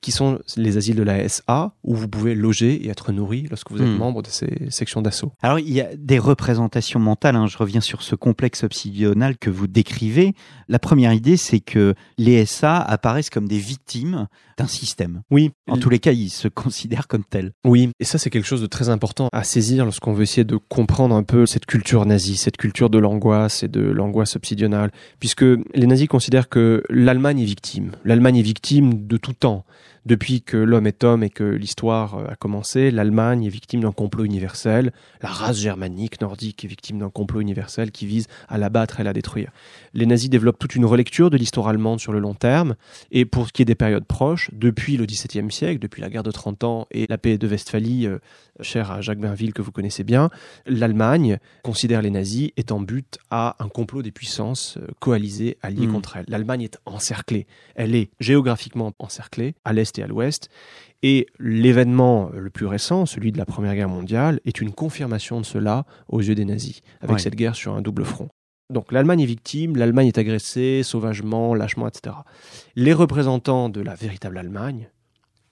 qui 0.00 0.12
sont 0.12 0.38
les 0.56 0.76
asiles 0.76 0.96
de 0.96 1.02
la 1.02 1.28
SA, 1.28 1.74
où 1.84 1.94
vous 1.94 2.08
pouvez 2.08 2.34
loger 2.34 2.74
et 2.86 2.88
être 2.88 3.12
nourri 3.12 3.46
lorsque 3.50 3.70
vous 3.70 3.82
êtes 3.82 3.88
Hmm. 3.88 3.96
membre 3.98 4.22
de 4.22 4.28
ces 4.28 4.70
sections 4.70 5.02
d'assaut. 5.02 5.32
Alors, 5.42 5.58
il 5.58 5.70
y 5.72 5.80
a 5.80 5.88
des 5.96 6.18
représentations 6.18 7.00
mentales. 7.00 7.36
hein. 7.36 7.46
Je 7.46 7.58
reviens 7.58 7.80
sur 7.80 8.02
ce 8.02 8.14
complexe 8.14 8.64
obsidional 8.64 9.36
que 9.36 9.50
vous 9.50 9.66
décrivez. 9.66 10.34
La 10.68 10.78
première 10.78 11.12
idée, 11.12 11.36
c'est 11.36 11.60
que 11.60 11.94
les 12.18 12.44
SA 12.46 12.78
apparaissent 12.78 13.30
comme 13.30 13.46
des 13.48 13.58
victimes 13.58 14.26
d'un 14.56 14.66
système. 14.66 15.22
Oui, 15.30 15.50
En 15.68 15.76
tous 15.78 15.88
les 15.90 15.98
cas, 15.98 16.12
ils 16.12 16.28
se 16.30 16.48
considèrent 16.48 17.08
comme 17.08 17.24
tels. 17.24 17.52
Oui, 17.64 17.90
et 17.98 18.04
ça 18.04 18.18
c'est 18.18 18.28
quelque 18.30 18.46
chose 18.46 18.60
de 18.60 18.66
très 18.66 18.88
important 18.90 19.28
à 19.32 19.42
saisir 19.44 19.84
lorsqu'on 19.84 20.12
veut 20.12 20.22
essayer 20.22 20.44
de 20.44 20.56
comprendre 20.56 21.14
un 21.14 21.22
peu 21.22 21.46
cette 21.46 21.64
culture 21.66 22.04
nazie, 22.04 22.36
cette 22.36 22.56
culture 22.58 22.90
de 22.90 22.98
l'angoisse 22.98 23.62
et 23.62 23.68
de 23.68 23.80
l'angoisse 23.80 24.36
obsidionale, 24.36 24.90
puisque 25.18 25.42
les 25.42 25.86
nazis 25.86 26.08
considèrent 26.08 26.48
que 26.48 26.82
l'Allemagne 26.90 27.40
est 27.40 27.44
victime. 27.46 27.92
L'Allemagne 28.04 28.36
est 28.36 28.42
victime 28.42 29.06
de 29.06 29.16
tout 29.16 29.32
temps. 29.32 29.64
Depuis 30.06 30.42
que 30.42 30.56
l'homme 30.56 30.86
est 30.86 31.04
homme 31.04 31.22
et 31.22 31.30
que 31.30 31.44
l'histoire 31.44 32.14
euh, 32.14 32.28
a 32.28 32.36
commencé, 32.36 32.90
l'Allemagne 32.90 33.44
est 33.44 33.50
victime 33.50 33.80
d'un 33.80 33.92
complot 33.92 34.24
universel. 34.24 34.92
La 35.20 35.28
race 35.28 35.58
germanique, 35.58 36.20
nordique 36.20 36.64
est 36.64 36.68
victime 36.68 36.98
d'un 36.98 37.10
complot 37.10 37.40
universel 37.40 37.90
qui 37.90 38.06
vise 38.06 38.26
à 38.48 38.56
l'abattre 38.56 39.00
et 39.00 39.02
à 39.02 39.04
la 39.04 39.12
détruire. 39.12 39.50
Les 39.92 40.06
nazis 40.06 40.30
développent 40.30 40.58
toute 40.58 40.74
une 40.74 40.84
relecture 40.86 41.28
de 41.28 41.36
l'histoire 41.36 41.68
allemande 41.68 42.00
sur 42.00 42.12
le 42.12 42.18
long 42.18 42.34
terme. 42.34 42.76
Et 43.10 43.24
pour 43.24 43.48
ce 43.48 43.52
qui 43.52 43.62
est 43.62 43.66
des 43.66 43.74
périodes 43.74 44.06
proches, 44.06 44.50
depuis 44.52 44.96
le 44.96 45.04
XVIIe 45.04 45.50
siècle, 45.50 45.80
depuis 45.80 46.00
la 46.00 46.08
guerre 46.08 46.22
de 46.22 46.30
30 46.30 46.64
ans 46.64 46.86
et 46.90 47.06
la 47.08 47.18
paix 47.18 47.36
de 47.36 47.46
Westphalie, 47.46 48.06
euh, 48.06 48.18
chère 48.62 48.90
à 48.90 49.00
Jacques 49.00 49.20
Bainville 49.20 49.52
que 49.52 49.62
vous 49.62 49.72
connaissez 49.72 50.04
bien, 50.04 50.30
l'Allemagne 50.66 51.38
considère 51.62 52.00
les 52.02 52.10
nazis 52.10 52.50
étant 52.56 52.80
but 52.80 53.18
à 53.30 53.56
un 53.58 53.68
complot 53.68 54.02
des 54.02 54.12
puissances 54.12 54.76
euh, 54.78 54.86
coalisées, 55.00 55.58
alliées 55.62 55.86
Mm. 55.86 55.92
contre 55.92 56.16
elle. 56.16 56.24
L'Allemagne 56.28 56.62
est 56.62 56.78
encerclée. 56.86 57.46
Elle 57.74 57.94
est 57.94 58.10
géographiquement 58.20 58.92
encerclée, 58.98 59.54
à 59.64 59.72
l'est 59.72 59.89
et 59.98 60.02
à 60.02 60.06
l'ouest. 60.06 60.48
Et 61.02 61.26
l'événement 61.38 62.30
le 62.34 62.50
plus 62.50 62.66
récent, 62.66 63.06
celui 63.06 63.32
de 63.32 63.38
la 63.38 63.46
Première 63.46 63.74
Guerre 63.74 63.88
mondiale, 63.88 64.40
est 64.44 64.60
une 64.60 64.72
confirmation 64.72 65.40
de 65.40 65.46
cela 65.46 65.86
aux 66.08 66.20
yeux 66.20 66.34
des 66.34 66.44
nazis, 66.44 66.80
avec 67.00 67.16
Ouais. 67.16 67.22
cette 67.22 67.34
guerre 67.36 67.54
sur 67.54 67.74
un 67.74 67.80
double 67.80 68.04
front. 68.04 68.28
Donc 68.68 68.92
l'Allemagne 68.92 69.20
est 69.20 69.26
victime, 69.26 69.76
l'Allemagne 69.76 70.08
est 70.08 70.18
agressée 70.18 70.82
sauvagement, 70.84 71.54
lâchement, 71.54 71.88
etc. 71.88 72.14
Les 72.76 72.92
représentants 72.92 73.68
de 73.68 73.80
la 73.80 73.94
véritable 73.94 74.38
Allemagne, 74.38 74.90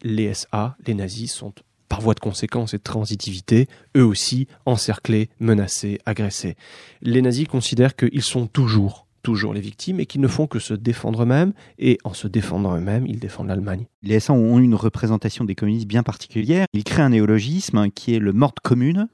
les 0.02 0.32
SA, 0.34 0.76
les 0.86 0.94
nazis, 0.94 1.32
sont 1.32 1.52
par 1.88 2.02
voie 2.02 2.14
de 2.14 2.20
conséquence 2.20 2.74
et 2.74 2.78
de 2.78 2.82
transitivité, 2.82 3.66
eux 3.96 4.04
aussi 4.04 4.46
encerclés, 4.66 5.30
menacés, 5.40 5.98
agressés. 6.04 6.54
Les 7.00 7.22
nazis 7.22 7.48
considèrent 7.48 7.96
qu'ils 7.96 8.22
sont 8.22 8.46
toujours, 8.46 9.06
toujours 9.22 9.54
les 9.54 9.60
victimes 9.62 9.98
et 9.98 10.04
qu'ils 10.06 10.20
ne 10.20 10.28
font 10.28 10.46
que 10.46 10.58
se 10.58 10.74
défendre 10.74 11.22
eux-mêmes, 11.22 11.54
et 11.78 11.96
en 12.04 12.12
se 12.12 12.28
défendant 12.28 12.76
eux-mêmes, 12.76 13.06
ils 13.06 13.18
défendent 13.18 13.48
l'Allemagne. 13.48 13.86
Les 14.02 14.20
SA 14.20 14.32
ont 14.32 14.58
une 14.58 14.74
représentation 14.74 15.44
des 15.44 15.54
communistes 15.54 15.86
bien 15.88 16.02
particulière. 16.02 16.66
Ils 16.72 16.84
créent 16.84 17.02
un 17.02 17.08
néologisme 17.10 17.90
qui 17.90 18.14
est 18.14 18.18
le 18.20 18.32
mord 18.32 18.54
commune. 18.62 19.08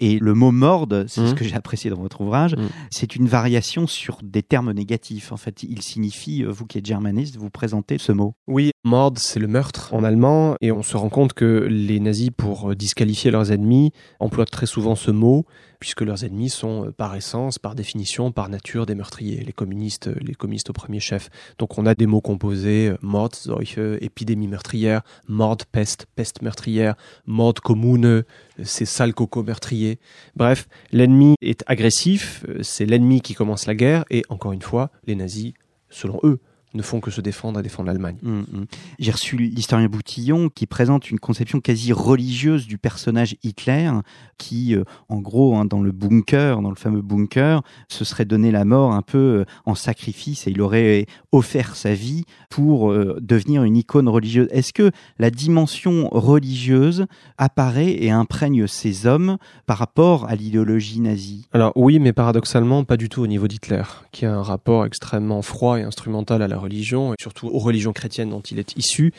Et 0.00 0.18
le 0.18 0.34
mot 0.34 0.50
morde, 0.50 1.04
c'est 1.06 1.28
ce 1.28 1.34
que 1.34 1.44
j'ai 1.44 1.54
apprécié 1.54 1.88
dans 1.88 2.00
votre 2.00 2.22
ouvrage, 2.22 2.56
Mhm. 2.56 2.68
c'est 2.90 3.14
une 3.14 3.28
variation 3.28 3.86
sur 3.86 4.18
des 4.24 4.42
termes 4.42 4.72
négatifs. 4.72 5.30
En 5.30 5.36
fait, 5.36 5.62
il 5.62 5.80
signifie, 5.80 6.42
euh, 6.42 6.50
vous 6.50 6.66
qui 6.66 6.78
êtes 6.78 6.86
germaniste, 6.86 7.36
vous 7.36 7.50
présentez 7.50 7.98
ce 7.98 8.10
mot. 8.10 8.34
Oui, 8.48 8.72
Mord, 8.82 9.12
c'est 9.16 9.38
le 9.38 9.46
meurtre 9.46 9.94
en 9.94 10.02
allemand, 10.02 10.56
et 10.60 10.72
on 10.72 10.82
se 10.82 10.96
rend 10.96 11.08
compte 11.08 11.34
que 11.34 11.68
les 11.70 12.00
nazis, 12.00 12.30
pour 12.36 12.70
euh, 12.70 12.74
disqualifier 12.74 13.30
leurs 13.30 13.52
ennemis, 13.52 13.92
emploient 14.18 14.44
très 14.44 14.66
souvent 14.66 14.96
ce 14.96 15.12
mot, 15.12 15.44
puisque 15.78 16.00
leurs 16.00 16.24
ennemis 16.24 16.50
sont, 16.50 16.86
euh, 16.86 16.90
par 16.90 17.14
essence, 17.14 17.60
par 17.60 17.76
définition, 17.76 18.32
par 18.32 18.48
nature, 18.48 18.86
des 18.86 18.96
meurtriers, 18.96 19.44
les 19.44 19.52
communistes, 19.52 20.10
les 20.20 20.34
communistes 20.34 20.70
au 20.70 20.72
premier 20.72 20.98
chef. 20.98 21.30
Donc 21.60 21.78
on 21.78 21.86
a 21.86 21.94
des 21.94 22.06
mots 22.06 22.20
composés, 22.20 22.92
Mord, 23.02 23.30
Seuche, 23.36 23.78
épidémie 24.22 24.46
meurtrière, 24.46 25.02
Mord, 25.26 25.58
peste, 25.70 26.06
peste 26.14 26.42
meurtrière, 26.42 26.94
Mord 27.26 27.54
commune, 27.54 28.06
euh, 28.06 28.22
c'est 28.62 28.84
sale 28.84 29.14
coco 29.14 29.42
meurtrier. 29.42 29.98
Bref, 30.36 30.68
l'ennemi 30.92 31.34
est 31.42 31.64
agressif, 31.66 32.44
euh, 32.48 32.62
c'est 32.62 32.86
l'ennemi 32.86 33.20
qui 33.20 33.34
commence 33.34 33.66
la 33.66 33.74
guerre, 33.74 34.04
et 34.10 34.22
encore 34.28 34.52
une 34.52 34.62
fois, 34.62 34.90
les 35.06 35.16
nazis, 35.16 35.54
selon 35.90 36.20
eux, 36.22 36.38
ne 36.74 36.82
font 36.82 37.00
que 37.00 37.10
se 37.10 37.20
défendre 37.20 37.60
et 37.60 37.62
défendre 37.62 37.88
l'Allemagne. 37.88 38.16
Mm, 38.22 38.40
mm. 38.40 38.66
J'ai 38.98 39.10
reçu 39.10 39.36
l'historien 39.36 39.88
Boutillon 39.88 40.48
qui 40.48 40.66
présente 40.66 41.10
une 41.10 41.18
conception 41.18 41.60
quasi 41.60 41.92
religieuse 41.92 42.66
du 42.66 42.78
personnage 42.78 43.36
Hitler 43.42 43.90
qui, 44.38 44.74
euh, 44.74 44.84
en 45.08 45.18
gros, 45.18 45.54
hein, 45.56 45.64
dans 45.64 45.80
le 45.80 45.92
bunker, 45.92 46.62
dans 46.62 46.70
le 46.70 46.76
fameux 46.76 47.02
bunker, 47.02 47.62
se 47.88 48.04
serait 48.04 48.24
donné 48.24 48.50
la 48.50 48.64
mort 48.64 48.92
un 48.92 49.02
peu 49.02 49.18
euh, 49.18 49.44
en 49.66 49.74
sacrifice 49.74 50.46
et 50.46 50.50
il 50.50 50.60
aurait 50.60 51.06
offert 51.30 51.76
sa 51.76 51.94
vie 51.94 52.24
pour 52.50 52.90
euh, 52.90 53.18
devenir 53.20 53.62
une 53.62 53.76
icône 53.76 54.08
religieuse. 54.08 54.48
Est-ce 54.50 54.72
que 54.72 54.90
la 55.18 55.30
dimension 55.30 56.08
religieuse 56.10 57.06
apparaît 57.38 58.02
et 58.02 58.10
imprègne 58.10 58.66
ces 58.66 59.06
hommes 59.06 59.38
par 59.66 59.78
rapport 59.78 60.28
à 60.28 60.34
l'idéologie 60.34 61.00
nazie? 61.00 61.46
Alors 61.52 61.72
oui, 61.76 61.98
mais 61.98 62.12
paradoxalement, 62.12 62.84
pas 62.84 62.96
du 62.96 63.08
tout 63.08 63.22
au 63.22 63.26
niveau 63.26 63.46
d'Hitler, 63.46 63.84
qui 64.10 64.26
a 64.26 64.34
un 64.34 64.42
rapport 64.42 64.84
extrêmement 64.84 65.42
froid 65.42 65.78
et 65.78 65.82
instrumental 65.82 66.42
à 66.42 66.48
la 66.48 66.58
religion, 66.62 67.12
et 67.12 67.16
surtout 67.20 67.48
aux 67.48 67.58
religions 67.58 67.92
chrétiennes 67.92 68.30
dont 68.30 68.40
il 68.40 68.58
est 68.58 68.76
issu, 68.76 69.12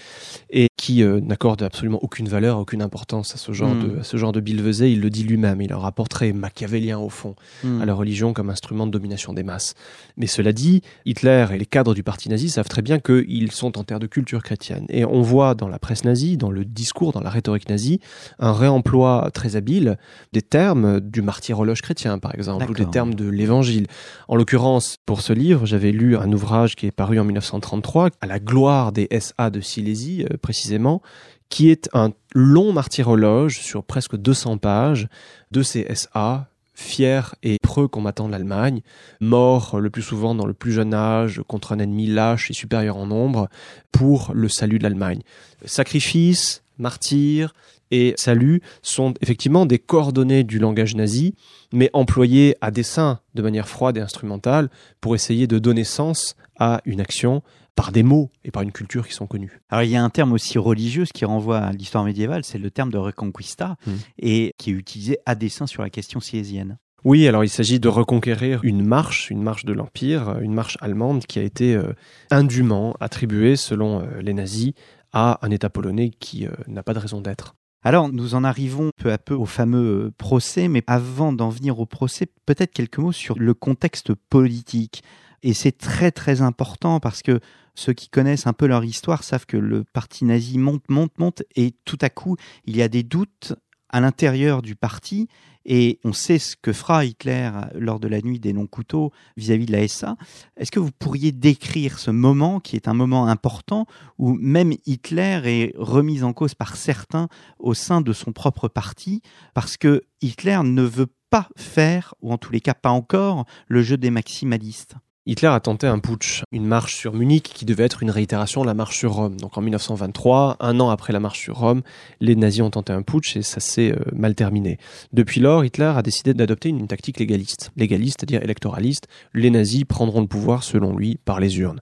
et 0.50 0.68
qui 0.78 1.04
euh, 1.04 1.22
n'accorde 1.22 1.64
absolument 1.64 2.00
aucune 2.02 2.28
valeur, 2.28 2.60
aucune 2.60 2.82
importance 2.82 3.36
à 3.36 3.38
ce 3.38 3.52
genre, 3.54 3.76
de, 3.76 4.00
à 4.00 4.04
ce 4.04 4.18
genre 4.18 4.32
de 4.32 4.40
billevesée. 4.40 4.92
Il 4.92 5.02
le 5.02 5.10
dit 5.10 5.24
lui-même, 5.24 5.62
il 5.62 5.72
a 5.72 5.76
un 5.76 5.80
rapport 5.80 6.10
très 6.10 6.34
machiavélien 6.34 7.00
au 7.00 7.10
fond 7.10 7.36
à 7.82 7.86
la 7.86 7.94
religion 7.94 8.34
comme 8.34 8.50
instrument 8.50 8.86
de 8.86 8.92
domination 8.92 9.34
des 9.34 9.44
masses. 9.44 9.76
Mais 10.18 10.28
cela 10.28 10.52
dit, 10.52 10.82
Hitler 11.06 11.48
et 11.54 11.58
les 11.58 11.66
cadres 11.66 11.94
du 11.94 12.04
parti 12.04 12.30
nazi 12.30 12.50
savent 12.50 12.68
très 12.68 12.82
bien 12.82 13.00
qu'ils 13.00 13.52
sont 13.52 13.78
en 13.78 13.84
terre 13.84 14.00
de 14.00 14.08
culture 14.08 14.44
chrétienne. 14.44 14.86
Et 14.90 15.06
on 15.06 15.22
voit 15.22 15.56
dans 15.56 15.68
la 15.68 15.80
presse 15.80 16.04
nazie, 16.04 16.38
dans 16.38 16.52
le 16.52 16.66
discours, 16.66 17.14
dans 17.14 17.22
la 17.22 17.30
rhétorique 17.30 17.70
nazie, 17.70 18.00
un 18.40 18.52
réemploi 18.52 19.30
très 19.34 19.56
habile 19.56 19.98
des 20.34 20.42
termes 20.42 21.00
du 21.00 21.22
martyrologe 21.22 21.82
chrétien, 21.82 22.20
par 22.20 22.36
exemple, 22.36 22.70
ou 22.70 22.74
des 22.74 22.86
termes 22.86 23.14
de 23.14 23.30
l'évangile. 23.30 23.88
En 24.28 24.36
l'occurrence, 24.36 24.98
pour 25.06 25.22
ce 25.22 25.34
livre, 25.34 25.66
j'avais 25.66 25.92
lu 25.92 26.18
un 26.18 26.32
ouvrage 26.32 26.76
qui 26.76 26.88
est 26.88 26.92
paru 26.92 27.20
en 27.20 27.24
1933, 27.34 28.10
à 28.22 28.28
la 28.28 28.40
gloire 28.40 28.92
des 28.92 29.08
SA 29.20 29.50
de 29.50 29.62
Silésie, 29.62 30.26
euh, 30.32 30.38
précisément, 30.38 31.02
qui 31.50 31.70
est 31.70 31.90
un 31.94 32.12
long 32.34 32.74
martyrologe 32.74 33.60
sur 33.60 33.84
presque 33.84 34.16
200 34.16 34.58
pages 34.58 35.08
de 35.52 35.62
ces 35.62 35.86
SA 35.94 36.48
fier 36.74 37.36
et 37.44 37.58
preux 37.62 37.88
combattant 37.88 38.28
de 38.28 38.32
l'Allemagne, 38.32 38.82
mort 39.20 39.80
le 39.80 39.90
plus 39.90 40.02
souvent 40.02 40.36
dans 40.36 40.46
le 40.46 40.54
plus 40.54 40.72
jeune 40.72 40.94
âge 40.94 41.42
contre 41.48 41.72
un 41.72 41.80
ennemi 41.80 42.08
lâche 42.08 42.50
et 42.50 42.54
supérieur 42.54 42.98
en 42.98 43.06
nombre 43.06 43.48
pour 43.92 44.32
le 44.34 44.50
salut 44.50 44.80
de 44.80 44.84
l'Allemagne. 44.84 45.22
Sacrifice, 45.66 46.64
martyr 46.78 47.54
et 47.94 48.16
salut 48.18 48.62
sont 48.82 49.14
effectivement 49.22 49.68
des 49.68 49.78
coordonnées 49.78 50.44
du 50.44 50.58
langage 50.58 50.96
nazi, 50.96 51.36
mais 51.72 51.92
employées 51.94 52.56
à 52.60 52.72
dessein 52.72 53.20
de 53.36 53.44
manière 53.44 53.70
froide 53.70 53.98
et 53.98 54.02
instrumentale 54.02 54.70
pour 55.00 55.14
essayer 55.14 55.46
de 55.46 55.60
donner 55.60 55.84
sens 55.84 56.36
à 56.60 56.82
une 56.86 57.00
action 57.00 57.44
par 57.76 57.92
des 57.92 58.04
mots 58.04 58.32
et 58.44 58.52
par 58.52 58.64
une 58.64 58.72
culture 58.72 59.08
qui 59.08 59.14
sont 59.14 59.28
connus. 59.28 59.62
Alors 59.70 59.84
il 59.84 59.92
y 59.92 59.96
a 59.96 60.04
un 60.04 60.10
terme 60.10 60.34
aussi 60.34 60.58
religieux 60.58 61.06
qui 61.12 61.24
renvoie 61.24 61.60
à 61.60 61.72
l'histoire 61.72 62.04
médiévale, 62.04 62.44
c'est 62.44 62.58
le 62.58 62.72
terme 62.72 62.92
de 62.92 62.98
reconquista, 62.98 63.76
Hmm. 63.86 63.96
et 64.20 64.54
qui 64.58 64.72
est 64.72 64.74
utilisé 64.74 65.18
à 65.26 65.36
dessein 65.36 65.68
sur 65.68 65.84
la 65.84 65.90
question 65.90 66.20
silésienne. 66.20 66.78
Oui, 67.04 67.28
alors 67.28 67.44
il 67.44 67.50
s'agit 67.50 67.80
de 67.80 67.90
reconquérir 67.90 68.62
une 68.64 68.84
marche, 68.84 69.30
une 69.30 69.44
marche 69.44 69.66
de 69.66 69.74
l'Empire, 69.74 70.40
une 70.40 70.54
marche 70.54 70.78
allemande 70.80 71.26
qui 71.26 71.38
a 71.38 71.42
été 71.42 71.76
euh, 71.76 71.94
indûment 72.32 72.96
attribuée, 73.00 73.56
selon 73.58 74.02
euh, 74.02 74.22
les 74.22 74.34
nazis, 74.34 74.74
à 75.12 75.40
un 75.46 75.52
État 75.52 75.70
polonais 75.70 76.10
qui 76.10 76.48
euh, 76.48 76.52
n'a 76.68 76.82
pas 76.82 76.94
de 76.94 77.00
raison 77.00 77.22
d'être. 77.22 77.56
Alors, 77.86 78.08
nous 78.08 78.34
en 78.34 78.46
arrivons 78.46 78.92
peu 78.96 79.12
à 79.12 79.18
peu 79.18 79.34
au 79.34 79.46
fameux 79.46 80.06
euh, 80.06 80.12
procès, 80.18 80.70
mais 80.70 80.84
avant 80.88 81.34
d'en 81.34 81.50
venir 81.50 81.80
au 81.80 81.86
procès, 81.86 82.28
peut-être 82.46 82.72
quelques 82.72 82.98
mots 82.98 83.12
sur 83.12 83.38
le 83.38 83.54
contexte 83.54 84.14
politique. 84.14 85.04
Et 85.44 85.54
c'est 85.54 85.78
très 85.78 86.12
très 86.12 86.42
important 86.42 87.02
parce 87.02 87.22
que 87.22 87.42
ceux 87.76 87.92
qui 87.92 88.08
connaissent 88.08 88.48
un 88.48 88.54
peu 88.54 88.68
leur 88.68 88.86
histoire 88.86 89.24
savent 89.24 89.46
que 89.46 89.58
le 89.58 89.84
parti 89.84 90.24
nazi 90.24 90.58
monte, 90.58 90.90
monte, 90.90 91.18
monte, 91.18 91.44
et 91.58 91.76
tout 91.84 91.98
à 92.02 92.10
coup, 92.10 92.38
il 92.66 92.78
y 92.78 92.82
a 92.82 92.88
des 92.88 93.04
doutes 93.04 93.54
à 93.94 94.02
l'intérieur 94.02 94.62
du 94.62 94.76
parti, 94.76 95.30
et 95.66 96.00
on 96.04 96.12
sait 96.12 96.40
ce 96.40 96.56
que 96.56 96.74
fera 96.74 97.06
Hitler 97.06 97.50
lors 97.76 98.00
de 98.00 98.08
la 98.08 98.22
nuit 98.22 98.40
des 98.40 98.52
longs-couteaux 98.52 99.14
vis-à-vis 99.38 99.66
de 99.66 99.72
la 99.72 99.88
SA. 99.88 100.18
Est-ce 100.58 100.72
que 100.72 100.80
vous 100.80 100.92
pourriez 100.92 101.32
décrire 101.32 102.00
ce 102.00 102.12
moment 102.12 102.60
qui 102.60 102.76
est 102.76 102.90
un 102.90 102.94
moment 102.94 103.28
important 103.28 103.86
où 104.18 104.34
même 104.34 104.74
Hitler 104.86 105.42
est 105.46 105.74
remis 105.78 106.24
en 106.24 106.34
cause 106.34 106.54
par 106.54 106.76
certains 106.76 107.30
au 107.60 107.74
sein 107.74 108.02
de 108.02 108.12
son 108.12 108.34
propre 108.34 108.68
parti 108.68 109.22
parce 109.54 109.78
que 109.78 110.04
Hitler 110.22 110.60
ne 110.64 110.84
veut 110.84 111.14
pas 111.30 111.48
faire, 111.56 112.14
ou 112.22 112.34
en 112.34 112.38
tous 112.38 112.52
les 112.52 112.62
cas 112.62 112.74
pas 112.74 112.90
encore, 112.90 113.46
le 113.68 113.82
jeu 113.84 113.98
des 113.98 114.12
maximalistes? 114.12 114.96
Hitler 115.26 115.48
a 115.48 115.62
tenté 115.62 115.88
un 115.88 116.00
putsch, 116.00 116.44
une 116.52 116.66
marche 116.66 116.96
sur 116.96 117.14
Munich 117.14 117.50
qui 117.56 117.64
devait 117.64 117.86
être 117.86 118.04
une 118.04 118.12
réitération 118.12 118.60
de 118.60 118.66
la 118.66 118.74
marche 118.74 118.98
sur 118.98 119.14
Rome. 119.14 119.40
Donc 119.40 119.58
en 119.58 119.62
1923, 119.62 120.58
un 120.60 120.80
an 120.82 120.90
après 120.90 121.14
la 121.14 121.22
marche 121.22 121.40
sur 121.40 121.60
Rome, 121.60 121.82
les 122.20 122.36
nazis 122.36 122.62
ont 122.62 122.70
tenté 122.70 122.92
un 122.92 123.04
putsch 123.04 123.38
et 123.38 123.42
ça 123.42 123.62
s'est 123.62 123.94
euh, 123.94 124.04
mal 124.14 124.36
terminé. 124.36 124.80
Depuis 125.14 125.40
lors, 125.40 125.64
Hitler 125.64 125.94
a 125.96 126.02
décidé 126.02 126.34
d'adopter 126.34 126.68
une, 126.68 126.88
tactique 126.88 127.20
légaliste. 127.20 127.72
Légaliste, 127.78 128.18
c'est-à-dire 128.20 128.44
électoraliste. 128.44 129.08
Les 129.34 129.50
nazis 129.50 129.86
prendront 129.86 130.20
le 130.20 130.28
pouvoir, 130.28 130.62
selon 130.62 130.94
lui, 130.94 131.18
par 131.24 131.40
les 131.40 131.58
urnes. 131.58 131.80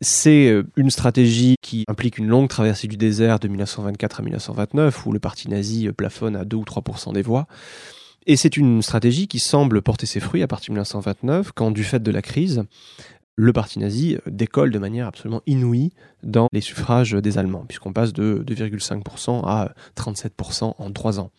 C'est 0.00 0.48
euh, 0.48 0.62
une 0.76 0.90
stratégie 0.90 1.56
qui 1.60 1.82
implique 1.88 2.16
une 2.18 2.28
longue 2.28 2.48
traversée 2.48 2.86
du 2.86 2.96
désert 2.96 3.40
de 3.40 3.48
1924 3.48 4.20
à 4.20 4.22
1929, 4.22 5.04
où 5.04 5.10
le 5.10 5.18
parti 5.18 5.50
nazi 5.50 5.88
euh, 5.88 5.92
plafonne 5.92 6.36
à 6.36 6.44
2 6.44 6.56
ou 6.56 6.64
3 6.64 6.84
des 7.12 7.22
voix. 7.22 7.48
Et 8.30 8.36
c'est 8.36 8.58
une 8.58 8.82
stratégie 8.82 9.26
qui 9.26 9.38
semble 9.38 9.80
porter 9.80 10.04
ses 10.04 10.20
fruits 10.20 10.42
à 10.42 10.46
partir 10.46 10.68
de 10.68 10.74
1929, 10.74 11.52
quand, 11.52 11.70
du 11.70 11.82
fait 11.82 12.02
de 12.02 12.10
la 12.10 12.20
crise, 12.20 12.64
le 13.36 13.54
parti 13.54 13.78
nazi 13.78 14.18
décolle 14.26 14.70
de 14.70 14.78
manière 14.78 15.06
absolument 15.06 15.40
inouïe 15.46 15.92
dans 16.22 16.48
les 16.52 16.60
suffrages 16.60 17.12
des 17.12 17.38
Allemands, 17.38 17.64
puisqu'on 17.66 17.94
passe 17.94 18.12
de 18.12 18.44
2,5% 18.46 19.46
à 19.46 19.72
37% 19.96 20.74
en 20.76 20.92
trois 20.92 21.18
ans. 21.20 21.30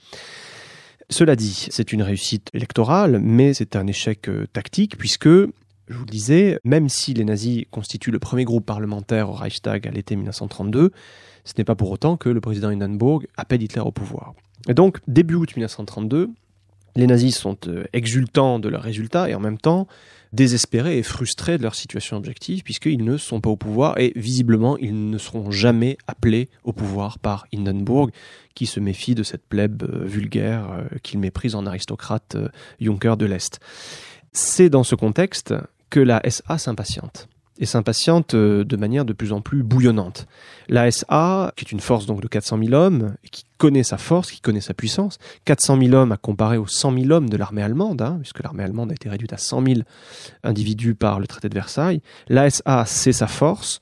Cela 1.12 1.36
dit, 1.36 1.68
c'est 1.70 1.94
une 1.94 2.02
réussite 2.02 2.50
électorale, 2.56 3.20
mais 3.20 3.54
c'est 3.54 3.76
un 3.76 3.86
échec 3.86 4.28
euh, 4.28 4.48
tactique, 4.52 4.98
puisque, 4.98 5.28
je 5.28 5.48
vous 5.90 6.06
le 6.06 6.12
disais, 6.12 6.60
même 6.64 6.90
si 6.90 7.14
les 7.14 7.24
nazis 7.24 7.66
constituent 7.70 8.12
le 8.12 8.20
premier 8.20 8.46
groupe 8.46 8.66
parlementaire 8.66 9.30
au 9.30 9.34
Reichstag 9.34 9.88
à 9.88 9.92
l'été 9.92 10.16
1932, 10.16 10.92
ce 11.46 11.54
n'est 11.56 11.64
pas 11.66 11.76
pour 11.76 11.92
autant 11.92 12.18
que 12.18 12.30
le 12.30 12.42
président 12.42 12.70
Hindenburg 12.70 13.28
appelle 13.38 13.62
Hitler 13.62 13.82
au 13.82 13.92
pouvoir. 13.92 14.34
Et 14.68 14.74
donc, 14.74 14.98
début 15.08 15.36
août 15.36 15.56
1932, 15.56 16.30
les 16.96 17.08
nazis 17.08 17.38
sont 17.38 17.58
euh, 17.68 17.86
exultants 17.94 18.60
de 18.60 18.70
leurs 18.70 18.82
résultats 18.82 19.30
et 19.30 19.36
en 19.36 19.40
même 19.40 19.58
temps 19.58 19.88
désespérés 20.34 20.98
et 20.98 21.04
frustrés 21.04 21.58
de 21.58 21.64
leur 21.64 21.76
situation 21.76 22.18
objective 22.18 22.64
puisqu'ils 22.64 23.04
ne 23.04 23.18
sont 23.18 23.42
pas 23.42 23.50
au 23.50 23.56
pouvoir 23.56 23.98
et 23.98 24.12
visiblement 24.16 24.78
ils 24.78 25.10
ne 25.10 25.18
seront 25.18 25.50
jamais 25.50 25.98
appelés 26.08 26.50
au 26.64 26.74
pouvoir 26.74 27.18
par 27.20 27.48
Hindenburg 27.54 28.12
qui 28.54 28.66
se 28.66 28.80
méfie 28.80 29.16
de 29.16 29.24
cette 29.24 29.46
plèbe 29.48 29.84
euh, 29.84 30.06
vulgaire 30.06 30.70
euh, 30.72 30.98
qu'il 31.02 31.20
méprise 31.20 31.56
en 31.56 31.66
aristocrate 31.66 32.36
Juncker 32.82 33.16
de 33.18 33.26
l'Est. 33.26 33.60
C'est 34.34 34.70
dans 34.70 34.84
ce 34.84 34.96
contexte 34.96 35.54
que 35.90 36.00
la 36.00 36.22
SA 36.30 36.58
s'impatiente 36.58 37.29
et 37.60 37.66
s'impatiente 37.66 38.34
euh, 38.34 38.64
de 38.64 38.76
manière 38.78 39.06
de 39.06 39.14
plus 39.14 39.34
en 39.34 39.42
plus 39.42 39.64
bouillonnante. 39.64 40.28
La 40.70 40.90
SA, 40.90 41.54
qui 41.56 41.66
est 41.66 41.72
une 41.72 41.82
force 41.82 42.06
donc 42.06 42.22
de 42.22 42.28
400 42.28 42.58
000 42.64 42.74
hommes, 42.74 43.16
qui 43.32 43.44
connaît 43.58 43.84
sa 43.84 43.98
force, 43.98 44.32
qui 44.32 44.40
connaît 44.40 44.62
sa 44.62 44.74
puissance, 44.74 45.18
400 45.46 45.80
000 45.82 45.94
hommes 45.94 46.14
à 46.14 46.18
comparer 46.18 46.58
aux 46.58 46.68
100 46.68 46.94
000 46.94 47.12
hommes 47.12 47.30
de 47.30 47.38
l'armée 47.38 47.62
allemande, 47.62 48.02
hein, 48.02 48.18
puisque 48.22 48.42
l'armée 48.42 48.64
allemande 48.64 48.92
a 48.92 48.96
été 48.96 49.10
réduite 49.10 49.34
à 49.34 49.38
100 49.38 49.66
000 49.66 49.80
individus 50.44 50.96
par 50.96 51.20
le 51.20 51.28
traité 51.28 51.50
de 51.50 51.54
Versailles, 51.54 52.02
la 52.30 52.50
SA 52.50 52.86
sait 52.86 53.12
sa 53.14 53.28
force 53.28 53.82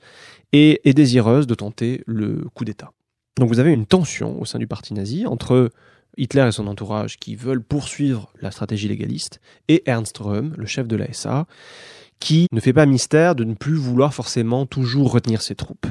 et 0.52 0.80
est 0.88 0.94
désireuse 0.94 1.46
de 1.46 1.54
tenter 1.54 2.02
le 2.06 2.44
coup 2.54 2.64
d'État. 2.64 2.92
Donc 3.38 3.48
vous 3.48 3.60
avez 3.60 3.72
une 3.72 3.86
tension 3.86 4.40
au 4.40 4.44
sein 4.44 4.58
du 4.58 4.66
parti 4.66 4.94
nazi 4.94 5.24
entre 5.26 5.70
Hitler 6.16 6.48
et 6.48 6.52
son 6.52 6.66
entourage 6.66 7.18
qui 7.18 7.36
veulent 7.36 7.62
poursuivre 7.62 8.32
la 8.40 8.50
stratégie 8.50 8.88
légaliste 8.88 9.40
et 9.68 9.88
Ernst 9.88 10.18
Röhm, 10.18 10.52
le 10.56 10.66
chef 10.66 10.88
de 10.88 10.96
la 10.96 11.12
SA, 11.12 11.46
qui 12.20 12.46
ne 12.52 12.60
fait 12.60 12.72
pas 12.72 12.86
mystère 12.86 13.34
de 13.34 13.44
ne 13.44 13.54
plus 13.54 13.74
vouloir 13.74 14.14
forcément 14.14 14.66
toujours 14.66 15.12
retenir 15.12 15.42
ses 15.42 15.54
troupes. 15.54 15.86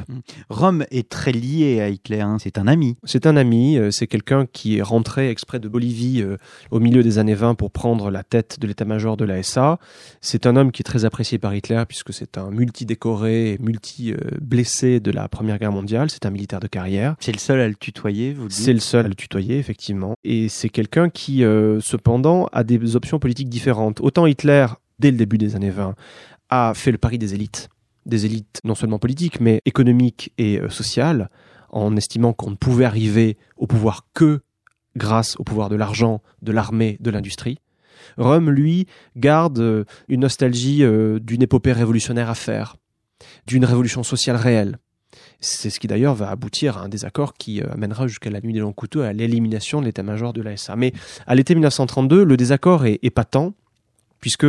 Rome 0.49 0.85
est 0.91 1.09
très 1.09 1.31
lié 1.31 1.81
à 1.81 1.89
Hitler, 1.89 2.21
hein. 2.21 2.37
c'est 2.39 2.57
un 2.57 2.67
ami. 2.67 2.97
C'est 3.03 3.25
un 3.25 3.37
ami, 3.37 3.77
euh, 3.77 3.91
c'est 3.91 4.07
quelqu'un 4.07 4.45
qui 4.45 4.77
est 4.77 4.81
rentré 4.81 5.29
exprès 5.29 5.59
de 5.59 5.67
Bolivie 5.67 6.21
euh, 6.21 6.37
au 6.71 6.79
milieu 6.79 7.03
des 7.03 7.19
années 7.19 7.35
20 7.35 7.55
pour 7.55 7.71
prendre 7.71 8.11
la 8.11 8.23
tête 8.23 8.59
de 8.59 8.67
l'état-major 8.67 9.17
de 9.17 9.25
la 9.25 9.41
SA. 9.43 9.79
C'est 10.21 10.45
un 10.45 10.55
homme 10.55 10.71
qui 10.71 10.81
est 10.81 10.83
très 10.83 11.05
apprécié 11.05 11.37
par 11.37 11.53
Hitler 11.53 11.83
puisque 11.87 12.13
c'est 12.13 12.37
un 12.37 12.49
multi-décoré 12.51 13.53
et 13.53 13.57
multi-blessé 13.59 14.99
de 14.99 15.11
la 15.11 15.27
Première 15.27 15.59
Guerre 15.59 15.71
mondiale. 15.71 16.09
C'est 16.09 16.25
un 16.25 16.29
militaire 16.29 16.59
de 16.59 16.67
carrière. 16.67 17.15
C'est 17.19 17.31
le 17.31 17.39
seul 17.39 17.59
à 17.59 17.67
le 17.67 17.75
tutoyer, 17.75 18.33
vous 18.33 18.49
C'est 18.49 18.73
le 18.73 18.79
seul 18.79 19.05
à 19.05 19.09
le 19.09 19.15
tutoyer, 19.15 19.57
effectivement. 19.57 20.15
Et 20.23 20.49
c'est 20.49 20.69
quelqu'un 20.69 21.09
qui, 21.09 21.43
euh, 21.43 21.79
cependant, 21.79 22.47
a 22.51 22.63
des 22.63 22.95
options 22.95 23.19
politiques 23.19 23.49
différentes. 23.49 24.01
Autant 24.01 24.25
Hitler, 24.25 24.67
dès 24.99 25.11
le 25.11 25.17
début 25.17 25.37
des 25.37 25.55
années 25.55 25.69
20, 25.69 25.95
a 26.49 26.73
fait 26.73 26.91
le 26.91 26.97
pari 26.97 27.17
des 27.17 27.33
élites. 27.33 27.69
Des 28.05 28.25
élites 28.25 28.61
non 28.63 28.75
seulement 28.75 28.99
politiques, 28.99 29.39
mais 29.39 29.61
économiques 29.65 30.33
et 30.37 30.59
euh, 30.59 30.69
sociales, 30.69 31.29
en 31.69 31.95
estimant 31.95 32.33
qu'on 32.33 32.51
ne 32.51 32.55
pouvait 32.55 32.85
arriver 32.85 33.37
au 33.57 33.67
pouvoir 33.67 34.07
que 34.13 34.41
grâce 34.95 35.35
au 35.39 35.43
pouvoir 35.43 35.69
de 35.69 35.75
l'argent, 35.75 36.21
de 36.41 36.51
l'armée, 36.51 36.97
de 37.01 37.11
l'industrie. 37.11 37.59
Rome, 38.17 38.49
lui, 38.49 38.87
garde 39.15 39.59
euh, 39.59 39.83
une 40.07 40.21
nostalgie 40.21 40.83
euh, 40.83 41.19
d'une 41.19 41.41
épopée 41.41 41.73
révolutionnaire 41.73 42.29
à 42.29 42.35
faire, 42.35 42.77
d'une 43.45 43.65
révolution 43.65 44.03
sociale 44.03 44.37
réelle. 44.37 44.77
C'est 45.39 45.69
ce 45.69 45.79
qui 45.79 45.87
d'ailleurs 45.87 46.15
va 46.15 46.29
aboutir 46.29 46.77
à 46.77 46.81
un 46.81 46.89
désaccord 46.89 47.33
qui 47.33 47.61
amènera 47.61 48.07
jusqu'à 48.07 48.29
la 48.29 48.41
nuit 48.41 48.53
des 48.53 48.59
longs 48.59 48.73
couteaux 48.73 49.01
à 49.01 49.13
l'élimination 49.13 49.81
de 49.81 49.85
l'état-major 49.85 50.33
de 50.33 50.41
l'ASA. 50.41 50.75
Mais 50.75 50.93
à 51.25 51.35
l'été 51.35 51.53
1932, 51.53 52.23
le 52.23 52.37
désaccord 52.37 52.85
est, 52.85 52.99
est 53.03 53.09
patent, 53.09 53.53
puisque 54.19 54.47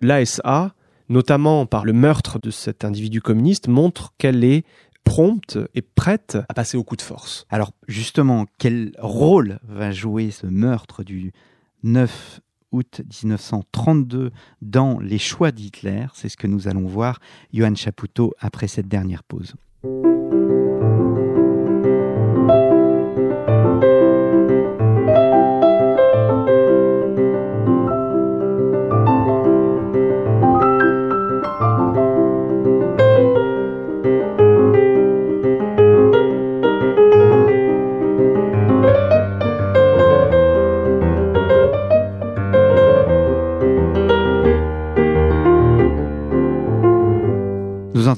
l'ASA, 0.00 0.74
notamment 1.08 1.66
par 1.66 1.84
le 1.84 1.92
meurtre 1.92 2.38
de 2.38 2.50
cet 2.50 2.84
individu 2.84 3.20
communiste, 3.20 3.68
montre 3.68 4.12
qu'elle 4.18 4.44
est 4.44 4.64
prompte 5.04 5.58
et 5.74 5.82
prête 5.82 6.36
à 6.48 6.54
passer 6.54 6.76
au 6.76 6.84
coup 6.84 6.96
de 6.96 7.02
force. 7.02 7.46
Alors 7.48 7.72
justement, 7.86 8.46
quel 8.58 8.92
rôle 8.98 9.58
va 9.66 9.90
jouer 9.90 10.30
ce 10.30 10.46
meurtre 10.46 11.02
du 11.02 11.32
9 11.82 12.40
août 12.72 13.00
1932 13.24 14.30
dans 14.60 14.98
les 15.00 15.18
choix 15.18 15.50
d'Hitler? 15.50 16.06
C'est 16.12 16.28
ce 16.28 16.36
que 16.36 16.46
nous 16.46 16.68
allons 16.68 16.86
voir, 16.86 17.20
Johan 17.54 17.74
Chapoutot, 17.74 18.34
après 18.38 18.68
cette 18.68 18.88
dernière 18.88 19.24
pause. 19.24 19.54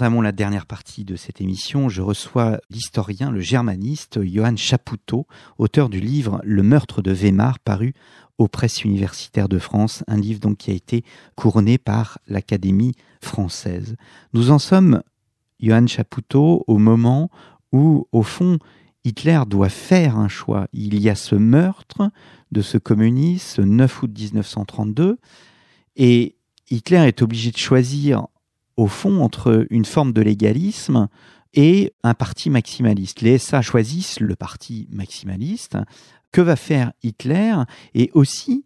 Entamons 0.01 0.23
la 0.23 0.33
dernière 0.33 0.65
partie 0.65 1.05
de 1.05 1.15
cette 1.15 1.43
émission. 1.43 1.91
Je 1.91 2.01
reçois 2.01 2.59
l'historien, 2.71 3.31
le 3.31 3.41
germaniste 3.41 4.25
Johann 4.25 4.57
Chapoutot, 4.57 5.27
auteur 5.59 5.91
du 5.91 6.01
livre 6.01 6.41
Le 6.43 6.63
meurtre 6.63 7.03
de 7.03 7.13
Weimar, 7.13 7.59
paru 7.59 7.93
aux 8.39 8.49
presses 8.49 8.83
universitaires 8.83 9.51
de 9.51 9.59
France, 9.59 10.03
un 10.07 10.17
livre 10.17 10.41
donc 10.41 10.57
qui 10.57 10.71
a 10.71 10.75
été 10.75 11.05
couronné 11.35 11.77
par 11.77 12.19
l'Académie 12.29 12.95
française. 13.21 13.97
Nous 14.33 14.51
en 14.51 14.59
sommes, 14.59 15.03
Johann 15.61 15.87
Chapoutot, 15.87 16.65
au 16.67 16.79
moment 16.79 17.31
où, 17.71 18.09
au 18.11 18.23
fond, 18.23 18.59
Hitler 19.05 19.43
doit 19.47 19.69
faire 19.69 20.17
un 20.17 20.29
choix. 20.29 20.67
Il 20.73 20.99
y 20.99 21.11
a 21.11 21.15
ce 21.15 21.35
meurtre 21.35 22.11
de 22.53 22.63
ce 22.63 22.79
communiste, 22.79 23.57
ce 23.57 23.61
9 23.61 24.03
août 24.03 24.11
1932, 24.19 25.19
et 25.97 26.37
Hitler 26.71 27.07
est 27.07 27.21
obligé 27.21 27.51
de 27.51 27.59
choisir, 27.59 28.29
au 28.81 28.87
fond, 28.87 29.21
entre 29.23 29.67
une 29.69 29.85
forme 29.85 30.13
de 30.15 30.23
légalisme 30.23 31.09
et 31.53 31.93
un 32.03 32.15
parti 32.15 32.49
maximaliste. 32.49 33.21
Les 33.21 33.37
SA 33.37 33.61
choisissent 33.61 34.21
le 34.21 34.37
parti 34.37 34.89
maximaliste. 34.91 35.77
Que 36.33 36.41
va 36.41 36.57
faire 36.57 36.93
Hitler 37.03 37.55
Et 37.95 38.11
aussi, 38.15 38.65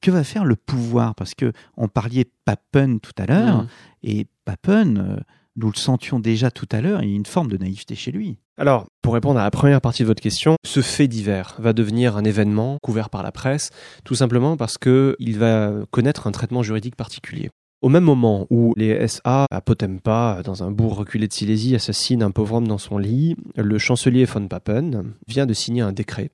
que 0.00 0.10
va 0.10 0.24
faire 0.24 0.44
le 0.44 0.56
pouvoir? 0.56 1.14
Parce 1.14 1.34
que 1.34 1.52
on 1.76 1.86
parlait 1.86 2.26
Papen 2.44 2.98
tout 2.98 3.12
à 3.18 3.26
l'heure, 3.26 3.62
Mmh. 3.62 3.68
et 4.02 4.26
Papen, 4.44 4.98
euh, 4.98 5.20
nous 5.54 5.70
le 5.70 5.76
sentions 5.76 6.18
déjà 6.18 6.50
tout 6.50 6.68
à 6.72 6.80
l'heure, 6.80 7.02
il 7.02 7.10
y 7.10 7.12
a 7.12 7.16
une 7.16 7.26
forme 7.26 7.48
de 7.48 7.56
naïveté 7.56 7.94
chez 7.94 8.10
lui. 8.10 8.38
Alors, 8.58 8.86
pour 9.00 9.14
répondre 9.14 9.38
à 9.38 9.44
la 9.44 9.50
première 9.50 9.80
partie 9.80 10.02
de 10.02 10.08
votre 10.08 10.22
question, 10.22 10.56
ce 10.64 10.80
fait 10.80 11.08
divers 11.08 11.54
va 11.58 11.72
devenir 11.72 12.16
un 12.16 12.24
événement 12.24 12.78
couvert 12.82 13.10
par 13.10 13.22
la 13.22 13.30
presse, 13.30 13.70
tout 14.04 14.14
simplement 14.14 14.56
parce 14.56 14.76
que 14.76 15.14
il 15.18 15.38
va 15.38 15.72
connaître 15.90 16.26
un 16.26 16.32
traitement 16.32 16.62
juridique 16.62 16.96
particulier. 16.96 17.50
Au 17.86 17.88
même 17.88 18.02
moment 18.02 18.48
où 18.50 18.74
les 18.76 19.06
SA 19.06 19.46
à 19.48 19.60
Potempa, 19.60 20.40
dans 20.44 20.64
un 20.64 20.72
bourg 20.72 20.96
reculé 20.96 21.28
de 21.28 21.32
Silésie, 21.32 21.76
assassinent 21.76 22.24
un 22.24 22.32
pauvre 22.32 22.56
homme 22.56 22.66
dans 22.66 22.78
son 22.78 22.98
lit, 22.98 23.36
le 23.54 23.78
chancelier 23.78 24.24
von 24.24 24.48
Papen 24.48 25.12
vient 25.28 25.46
de 25.46 25.54
signer 25.54 25.82
un 25.82 25.92
décret. 25.92 26.32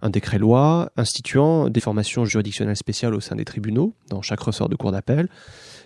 Un 0.00 0.10
décret-loi 0.10 0.90
instituant 0.96 1.68
des 1.68 1.78
formations 1.78 2.24
juridictionnelles 2.24 2.76
spéciales 2.76 3.14
au 3.14 3.20
sein 3.20 3.36
des 3.36 3.44
tribunaux, 3.44 3.94
dans 4.08 4.22
chaque 4.22 4.40
ressort 4.40 4.68
de 4.68 4.74
cour 4.74 4.90
d'appel, 4.90 5.28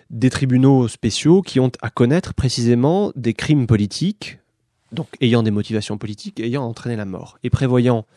des 0.09 0.31
tribunaux 0.31 0.87
spéciaux 0.87 1.43
qui 1.43 1.59
ont 1.59 1.71
à 1.83 1.91
connaître 1.91 2.33
précisément 2.33 3.11
des 3.15 3.35
crimes 3.35 3.67
politiques, 3.67 4.39
donc 4.93 5.09
ayant 5.21 5.43
des 5.43 5.51
motivations 5.51 5.99
politiques, 5.99 6.39
ayant 6.39 6.63
entraîné 6.63 6.95
la 6.95 7.05
mort, 7.05 7.37
et 7.43 7.51
prévoyant 7.51 8.07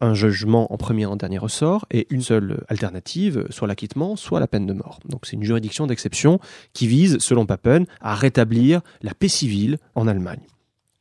un 0.00 0.14
jugement 0.14 0.72
en 0.72 0.76
premier 0.76 1.02
et 1.02 1.06
en 1.06 1.16
dernier 1.16 1.38
ressort, 1.38 1.86
et 1.90 2.06
une 2.10 2.22
seule 2.22 2.64
alternative, 2.68 3.46
soit 3.50 3.68
l'acquittement, 3.68 4.16
soit 4.16 4.40
la 4.40 4.46
peine 4.46 4.66
de 4.66 4.72
mort. 4.72 5.00
Donc 5.08 5.26
c'est 5.26 5.36
une 5.36 5.44
juridiction 5.44 5.86
d'exception 5.86 6.38
qui 6.72 6.86
vise, 6.86 7.18
selon 7.18 7.46
Papen, 7.46 7.86
à 8.00 8.14
rétablir 8.14 8.80
la 9.02 9.14
paix 9.14 9.28
civile 9.28 9.78
en 9.94 10.06
Allemagne. 10.06 10.42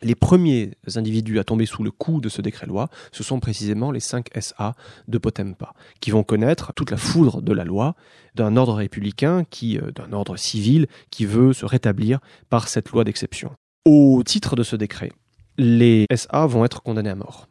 Les 0.02 0.16
premiers 0.16 0.72
individus 0.96 1.40
à 1.40 1.44
tomber 1.44 1.66
sous 1.66 1.82
le 1.82 1.90
coup 1.90 2.20
de 2.20 2.30
ce 2.30 2.42
décret-loi, 2.42 2.90
ce 3.12 3.24
sont 3.24 3.40
précisément 3.40 3.92
les 3.92 4.00
5 4.00 4.28
SA 4.40 4.76
de 5.08 5.18
Potempa, 5.18 5.74
qui 6.00 6.12
vont 6.12 6.24
connaître 6.24 6.74
toute 6.74 6.92
la 6.92 6.98
foudre 6.98 7.42
de 7.42 7.54
la 7.54 7.64
loi 7.64 7.96
d'un 8.36 8.58
ordre 8.58 8.74
républicain, 8.74 9.46
qui, 9.50 9.78
euh, 9.80 9.92
d'un 9.92 10.12
ordre 10.12 10.38
civil, 10.38 10.88
qui 11.10 11.26
veut 11.26 11.54
se 11.54 11.66
rétablir 11.66 12.20
par 12.50 12.68
cette 12.68 12.90
loi 12.90 13.04
d'exception. 13.04 13.52
Au 13.86 14.22
titre 14.24 14.56
de 14.56 14.64
ce 14.64 14.76
décret, 14.76 15.12
les 15.58 16.06
SA 16.14 16.46
vont 16.46 16.66
être 16.66 16.84
condamnés 16.84 17.10
à 17.10 17.16
mort. 17.16 17.48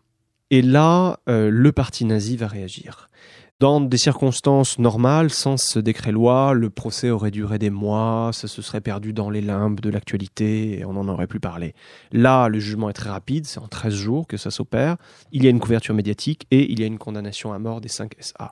Et 0.50 0.62
là, 0.62 1.20
euh, 1.28 1.50
le 1.50 1.72
parti 1.72 2.04
nazi 2.04 2.36
va 2.36 2.46
réagir. 2.46 3.08
Dans 3.60 3.80
des 3.80 3.98
circonstances 3.98 4.80
normales, 4.80 5.30
sans 5.30 5.56
ce 5.56 5.78
décret-loi, 5.78 6.54
le 6.54 6.70
procès 6.70 7.10
aurait 7.10 7.30
duré 7.30 7.60
des 7.60 7.70
mois, 7.70 8.30
ça 8.32 8.48
se 8.48 8.60
serait 8.62 8.80
perdu 8.80 9.12
dans 9.12 9.30
les 9.30 9.40
limbes 9.40 9.78
de 9.78 9.90
l'actualité 9.90 10.80
et 10.80 10.84
on 10.84 10.94
n'en 10.94 11.06
aurait 11.06 11.28
plus 11.28 11.38
parlé. 11.38 11.76
Là, 12.10 12.48
le 12.48 12.58
jugement 12.58 12.90
est 12.90 12.94
très 12.94 13.10
rapide, 13.10 13.46
c'est 13.46 13.60
en 13.60 13.68
13 13.68 13.94
jours 13.94 14.26
que 14.26 14.36
ça 14.36 14.50
s'opère. 14.50 14.96
Il 15.30 15.44
y 15.44 15.46
a 15.46 15.50
une 15.50 15.60
couverture 15.60 15.94
médiatique 15.94 16.48
et 16.50 16.68
il 16.72 16.80
y 16.80 16.82
a 16.82 16.86
une 16.86 16.98
condamnation 16.98 17.52
à 17.52 17.60
mort 17.60 17.80
des 17.80 17.88
5 17.88 18.16
SA. 18.18 18.50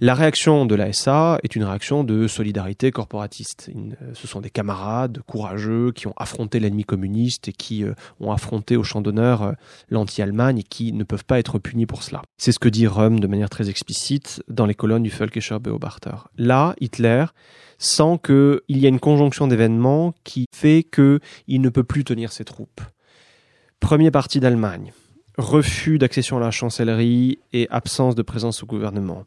La 0.00 0.14
réaction 0.14 0.66
de 0.66 0.74
la 0.74 0.92
SA 0.92 1.38
est 1.42 1.56
une 1.56 1.64
réaction 1.64 2.04
de 2.04 2.28
solidarité 2.28 2.90
corporatiste. 2.90 3.70
Euh, 3.74 3.94
ce 4.12 4.26
sont 4.26 4.42
des 4.42 4.50
camarades 4.50 5.22
courageux 5.26 5.92
qui 5.92 6.08
ont 6.08 6.14
affronté 6.18 6.60
l'ennemi 6.60 6.84
communiste 6.84 7.48
et 7.48 7.52
qui 7.52 7.84
euh, 7.84 7.94
ont 8.20 8.32
affronté 8.32 8.76
au 8.76 8.82
champ 8.82 9.00
d'honneur 9.00 9.42
euh, 9.42 9.52
l'anti-Allemagne 9.88 10.58
et 10.58 10.62
qui 10.62 10.92
ne 10.92 11.04
peuvent 11.04 11.24
pas 11.24 11.38
être 11.38 11.58
punis 11.58 11.86
pour 11.86 12.02
cela. 12.02 12.20
C'est 12.36 12.52
ce 12.52 12.58
que 12.58 12.68
dit 12.68 12.86
Röhm 12.86 13.18
de 13.18 13.26
manière 13.26 13.48
très 13.48 13.70
explicite 13.70 14.35
dans 14.48 14.66
les 14.66 14.74
colonnes 14.74 15.02
du 15.02 15.10
Völkischer 15.10 15.58
Beobachter. 15.58 16.16
Là, 16.36 16.74
Hitler 16.80 17.26
sent 17.78 18.20
qu'il 18.24 18.60
y 18.68 18.86
a 18.86 18.88
une 18.88 19.00
conjonction 19.00 19.46
d'événements 19.46 20.14
qui 20.24 20.46
fait 20.54 20.82
qu'il 20.82 21.60
ne 21.60 21.68
peut 21.68 21.84
plus 21.84 22.04
tenir 22.04 22.32
ses 22.32 22.44
troupes. 22.44 22.80
Premier 23.80 24.10
parti 24.10 24.40
d'Allemagne, 24.40 24.92
refus 25.36 25.98
d'accession 25.98 26.38
à 26.38 26.40
la 26.40 26.50
chancellerie 26.50 27.38
et 27.52 27.68
absence 27.70 28.14
de 28.14 28.22
présence 28.22 28.62
au 28.62 28.66
gouvernement. 28.66 29.24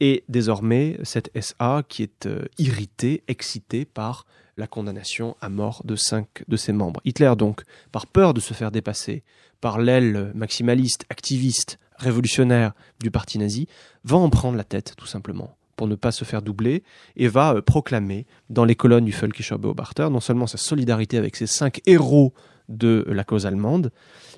Et 0.00 0.24
désormais, 0.28 0.98
cette 1.04 1.30
SA 1.40 1.82
qui 1.88 2.02
est 2.02 2.26
euh, 2.26 2.46
irritée, 2.58 3.22
excitée 3.28 3.84
par 3.84 4.26
la 4.56 4.66
condamnation 4.66 5.36
à 5.40 5.48
mort 5.48 5.82
de 5.84 5.96
cinq 5.96 6.44
de 6.48 6.56
ses 6.56 6.72
membres. 6.72 7.00
Hitler, 7.04 7.32
donc, 7.36 7.62
par 7.92 8.06
peur 8.06 8.34
de 8.34 8.40
se 8.40 8.54
faire 8.54 8.70
dépasser 8.70 9.22
par 9.60 9.80
l'aile 9.80 10.32
maximaliste, 10.34 11.04
activiste, 11.08 11.78
révolutionnaire 12.02 12.72
du 13.00 13.10
parti 13.10 13.38
nazi, 13.38 13.66
va 14.04 14.16
en 14.16 14.30
prendre 14.30 14.56
la 14.56 14.64
tête, 14.64 14.94
tout 14.96 15.06
simplement, 15.06 15.56
pour 15.76 15.86
ne 15.86 15.94
pas 15.94 16.12
se 16.12 16.24
faire 16.24 16.42
doubler, 16.42 16.82
et 17.16 17.28
va 17.28 17.54
euh, 17.54 17.62
proclamer 17.62 18.26
dans 18.50 18.64
les 18.64 18.74
colonnes 18.74 19.04
du 19.04 19.12
Völkischer 19.12 19.56
Beobachter 19.58 20.08
non 20.10 20.20
seulement 20.20 20.46
sa 20.46 20.58
solidarité 20.58 21.16
avec 21.16 21.36
ces 21.36 21.46
cinq 21.46 21.80
héros 21.86 22.34
de 22.68 23.04
la 23.08 23.24
cause 23.24 23.46
allemande, 23.46 23.90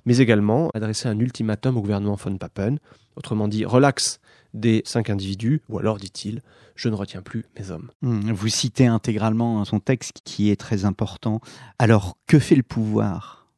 mais 0.07 0.19
également 0.19 0.71
adresser 0.75 1.09
un 1.09 1.19
ultimatum 1.19 1.77
au 1.77 1.81
gouvernement 1.81 2.17
von 2.17 2.37
Papen, 2.37 2.79
autrement 3.17 3.49
dit, 3.49 3.65
relax 3.65 4.21
des 4.55 4.83
cinq 4.85 5.11
individus, 5.11 5.63
ou 5.69 5.79
alors, 5.79 5.99
dit-il, 5.99 6.41
je 6.77 6.89
ne 6.89 6.95
retiens 6.95 7.23
plus 7.23 7.45
mes 7.59 7.71
hommes. 7.71 7.91
Hum, 8.03 8.33
Vous 8.33 8.49
citez 8.49 8.87
intégralement 8.87 9.65
son 9.65 9.81
texte 9.81 10.21
qui 10.25 10.51
est 10.51 10.57
très 10.57 10.85
important. 10.85 11.41
Alors, 11.79 12.17
que 12.27 12.39
fait 12.39 12.55
le 12.57 12.63
pouvoir? 12.63 13.49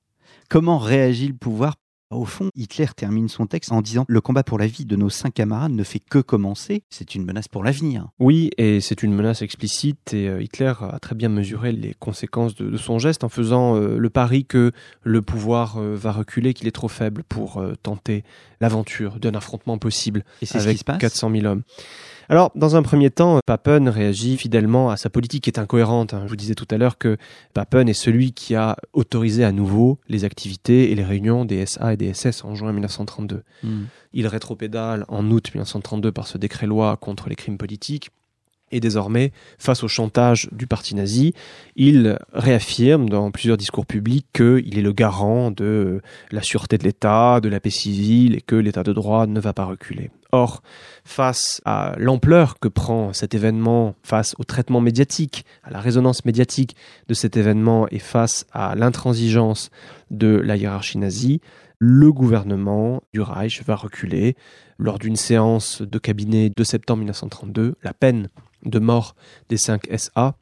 Comment 0.49 0.79
réagit 0.79 1.29
le 1.29 1.35
pouvoir 1.35 1.77
Au 2.11 2.25
fond, 2.25 2.51
Hitler 2.55 2.87
termine 2.95 3.29
son 3.29 3.47
texte 3.47 3.73
en 3.73 3.83
disant 3.83 4.05
Le 4.07 4.21
combat 4.21 4.45
pour 4.45 4.59
la 4.59 4.69
vie 4.69 4.85
de 4.85 4.95
nos 4.95 5.11
cinq 5.11 5.35
camarades 5.35 5.73
ne 5.73 5.83
fait 5.83 5.99
que 5.99 6.19
commencer. 6.19 6.85
C'est 6.89 7.17
une 7.17 7.25
menace 7.25 7.49
pour 7.49 7.65
l'avenir. 7.65 8.09
Oui, 8.21 8.51
et 8.59 8.81
c'est 8.81 9.03
une 9.03 9.13
menace 9.13 9.43
explicite, 9.43 10.15
et 10.15 10.29
euh, 10.29 10.41
Hitler 10.41 10.73
a 10.81 11.01
très 11.01 11.17
bien 11.17 11.29
mesuré 11.29 11.73
les 11.73 11.95
conséquences 11.95 12.55
de, 12.55 12.71
de 12.71 12.77
son 12.77 13.01
geste 13.01 13.25
en 13.25 13.29
faisant 13.29 13.75
euh, 13.75 13.99
le 13.99 14.11
pari 14.11 14.45
que 14.45 14.71
le 15.03 15.21
pouvoir 15.21 15.79
euh, 15.79 15.97
va 15.97 16.13
reculer, 16.13 16.55
qu'il 16.55 16.69
est 16.69 16.73
trop 16.73 16.89
faible 16.89 17.25
pour 17.25 17.59
euh, 17.59 17.75
tenter 17.83 18.23
l'aventure 18.61 19.19
d'un 19.19 19.35
affrontement 19.35 19.77
possible 19.79 20.25
Et 20.43 20.47
ce 20.47 20.59
avec 20.59 20.75
qui 20.75 20.79
se 20.79 20.85
passe 20.85 20.99
400 20.99 21.31
000 21.33 21.47
hommes. 21.47 21.63
Alors, 22.29 22.51
dans 22.57 22.75
un 22.77 22.83
premier 22.83 23.11
temps, 23.11 23.39
Papen 23.47 23.89
réagit 23.89 24.37
fidèlement 24.37 24.91
à 24.91 24.97
sa 24.97 25.11
politique 25.11 25.45
qui 25.45 25.51
est 25.51 25.59
incohérente. 25.59 26.13
hein. 26.15 26.23
Je 26.25 26.31
vous 26.31 26.37
disais 26.37 26.55
tout 26.55 26.67
à 26.71 26.77
l'heure 26.79 26.99
que 26.99 27.17
Papen 27.55 27.89
est 27.89 27.95
celui 27.95 28.33
qui 28.33 28.55
a 28.55 28.77
autorisé 28.93 29.45
à 29.45 29.53
nouveau 29.53 29.99
les 30.09 30.25
activités 30.25 30.91
et 30.91 30.95
les 30.95 31.05
réunions 31.05 31.45
des 31.45 31.65
SA 31.67 31.93
et 31.93 31.97
des 31.97 32.13
SS 32.13 32.45
en 32.45 32.55
juin 32.55 32.73
1932. 32.73 33.43
Hum. 33.65 33.87
Il 34.13 34.27
rétropédale 34.27 35.05
en 35.09 35.31
août 35.31 35.51
1932 35.55 36.11
par 36.11 36.27
ce 36.27 36.39
décret-loi 36.39 36.97
contre 36.97 37.29
les 37.29 37.37
crimes 37.37 37.59
politiques. 37.59 38.11
Et 38.73 38.81
désormais, 38.81 39.31
face 39.59 39.85
au 39.85 39.89
chantage 39.89 40.49
du 40.51 40.67
parti 40.67 40.97
nazi, 40.97 41.35
il 41.77 42.19
réaffirme 42.33 43.09
dans 43.09 43.31
plusieurs 43.31 43.57
discours 43.57 43.87
publics 43.87 44.27
qu'il 44.33 44.77
est 44.77 44.83
le 44.83 44.93
garant 44.93 45.53
de 45.53 46.01
la 46.33 46.43
sûreté 46.43 46.77
de 46.77 46.83
l'État, 46.83 47.41
de 47.41 47.49
la 47.49 47.61
paix 47.61 47.71
civile 47.71 48.35
et 48.35 48.41
que 48.41 48.57
l'État 48.57 48.83
de 48.83 48.93
droit 48.93 49.29
ne 49.29 49.39
va 49.39 49.53
pas 49.53 49.65
reculer. 49.67 50.11
Or, 50.33 50.63
face 51.05 51.61
à 51.65 51.95
l'ampleur 51.99 52.59
que 52.59 52.69
prend 52.69 53.13
cet 53.13 53.35
événement, 53.35 53.95
face 54.03 54.35
au 54.39 54.45
traitement 54.45 54.81
médiatique, 54.81 55.45
à 55.63 55.71
la 55.71 55.81
résonance 55.81 56.25
médiatique 56.25 56.77
de 57.09 57.15
cet 57.15 57.37
événement 57.37 57.87
et 57.91 57.99
face 57.99 58.47
à 58.53 58.75
l'intransigeance 58.75 59.71
de 60.11 60.29
la 60.29 60.57
hiérarchie 60.57 60.99
nazie, 60.99 61.41
le 61.79 62.13
gouvernement 62.13 63.03
du 63.13 63.21
Reich 63.21 63.63
va 63.65 63.77
reculer. 63.77 64.37
Lors 64.79 64.99
d'une 64.99 65.17
séance 65.17 65.83
de 65.83 65.99
cabinet 65.99 66.51
de 66.55 66.65
septembre 66.65 66.99
1932, 66.99 67.77
la 67.83 67.95
peine 67.95 68.29
de 68.65 68.79
mort 68.79 69.15
des 69.49 69.57
5 69.57 69.89
SA 69.97 70.37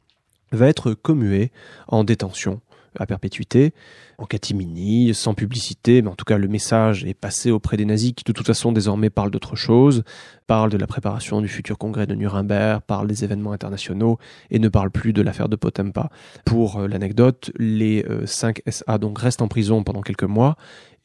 va 0.52 0.68
être 0.68 0.94
commuée 0.94 1.52
en 1.88 2.04
détention 2.04 2.60
à 2.98 3.06
perpétuité. 3.06 3.74
En 4.18 4.26
catimini, 4.26 5.14
sans 5.14 5.34
publicité, 5.34 6.02
mais 6.02 6.08
en 6.08 6.14
tout 6.14 6.24
cas 6.24 6.38
le 6.38 6.48
message 6.48 7.04
est 7.04 7.14
passé 7.14 7.50
auprès 7.50 7.76
des 7.76 7.84
nazis 7.84 8.12
qui 8.12 8.24
de 8.24 8.32
toute 8.32 8.46
façon 8.46 8.72
désormais 8.72 9.10
parlent 9.10 9.30
d'autre 9.30 9.56
chose, 9.56 10.02
parlent 10.46 10.70
de 10.70 10.78
la 10.78 10.86
préparation 10.86 11.40
du 11.40 11.48
futur 11.48 11.78
congrès 11.78 12.06
de 12.06 12.14
Nuremberg, 12.14 12.82
parlent 12.82 13.06
des 13.06 13.24
événements 13.24 13.52
internationaux 13.52 14.18
et 14.50 14.58
ne 14.58 14.68
parlent 14.68 14.90
plus 14.90 15.12
de 15.12 15.22
l'affaire 15.22 15.48
de 15.48 15.56
Potempa. 15.56 16.10
Pour 16.44 16.80
euh, 16.80 16.88
l'anecdote, 16.88 17.50
les 17.58 18.04
5 18.24 18.62
euh, 18.66 18.70
SA 18.70 18.98
donc 18.98 19.18
restent 19.18 19.42
en 19.42 19.48
prison 19.48 19.82
pendant 19.82 20.02
quelques 20.02 20.24
mois 20.24 20.56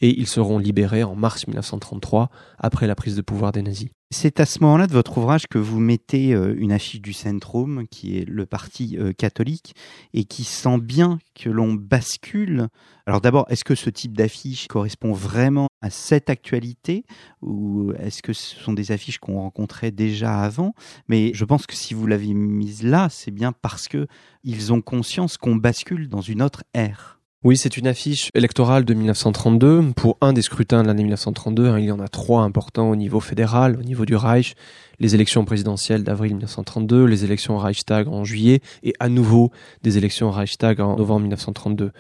et 0.01 0.17
ils 0.17 0.27
seront 0.27 0.59
libérés 0.59 1.03
en 1.03 1.15
mars 1.15 1.45
1933 1.47 2.29
après 2.57 2.87
la 2.87 2.95
prise 2.95 3.15
de 3.15 3.21
pouvoir 3.21 3.51
des 3.51 3.61
nazis. 3.61 3.89
C'est 4.11 4.39
à 4.39 4.45
ce 4.45 4.59
moment-là 4.61 4.87
de 4.87 4.93
votre 4.93 5.17
ouvrage 5.17 5.45
que 5.47 5.59
vous 5.59 5.79
mettez 5.79 6.33
euh, 6.33 6.55
une 6.57 6.71
affiche 6.71 7.01
du 7.01 7.13
Centrum, 7.13 7.85
qui 7.89 8.17
est 8.17 8.25
le 8.27 8.45
parti 8.45 8.97
catholique, 9.17 9.75
et 10.13 10.23
qui 10.23 10.43
sent 10.45 10.79
bien 10.79 11.19
que 11.35 11.49
l'on 11.49 11.73
bascule. 11.73 12.67
Alors 13.09 13.21
d'abord, 13.21 13.47
est-ce 13.49 13.63
que 13.63 13.73
ce 13.73 13.89
type 13.89 14.15
d'affiche 14.15 14.67
correspond 14.67 15.13
vraiment 15.13 15.67
à 15.81 15.89
cette 15.89 16.29
actualité, 16.29 17.05
ou 17.41 17.91
est-ce 17.97 18.21
que 18.21 18.33
ce 18.33 18.55
sont 18.57 18.71
des 18.71 18.91
affiches 18.91 19.17
qu'on 19.17 19.39
rencontrait 19.39 19.89
déjà 19.89 20.41
avant? 20.41 20.75
Mais 21.07 21.31
je 21.33 21.43
pense 21.43 21.65
que 21.65 21.73
si 21.73 21.95
vous 21.95 22.05
l'avez 22.05 22.35
mise 22.35 22.83
là, 22.83 23.07
c'est 23.09 23.31
bien 23.31 23.51
parce 23.51 23.87
que 23.87 24.05
ils 24.43 24.71
ont 24.73 24.81
conscience 24.81 25.37
qu'on 25.37 25.55
bascule 25.55 26.07
dans 26.07 26.21
une 26.21 26.43
autre 26.43 26.63
ère. 26.75 27.19
Oui, 27.45 27.55
c'est 27.55 27.77
une 27.77 27.87
affiche 27.87 28.29
électorale 28.35 28.83
de 28.83 28.93
1932 28.93 29.93
pour 29.95 30.17
un 30.19 30.33
des 30.33 30.41
scrutins 30.41 30.83
de 30.83 30.87
l'année 30.87 31.03
1932. 31.03 31.69
Hein, 31.69 31.79
il 31.79 31.85
y 31.85 31.91
en 31.91 32.01
a 32.01 32.09
trois 32.09 32.43
importants 32.43 32.89
au 32.89 32.97
niveau 32.97 33.21
fédéral, 33.21 33.77
au 33.79 33.81
niveau 33.81 34.05
du 34.05 34.17
Reich, 34.17 34.55
les 34.99 35.15
élections 35.15 35.45
présidentielles 35.45 36.03
d'avril 36.03 36.33
1932, 36.33 37.05
les 37.05 37.23
élections 37.23 37.57
Reichstag 37.57 38.09
en 38.09 38.25
juillet 38.25 38.59
et 38.83 38.93
à 38.99 39.07
nouveau 39.07 39.51
des 39.83 39.97
élections 39.97 40.29
Reichstag 40.29 40.81
en 40.81 40.97
novembre 40.97 41.21
1932. 41.21 41.93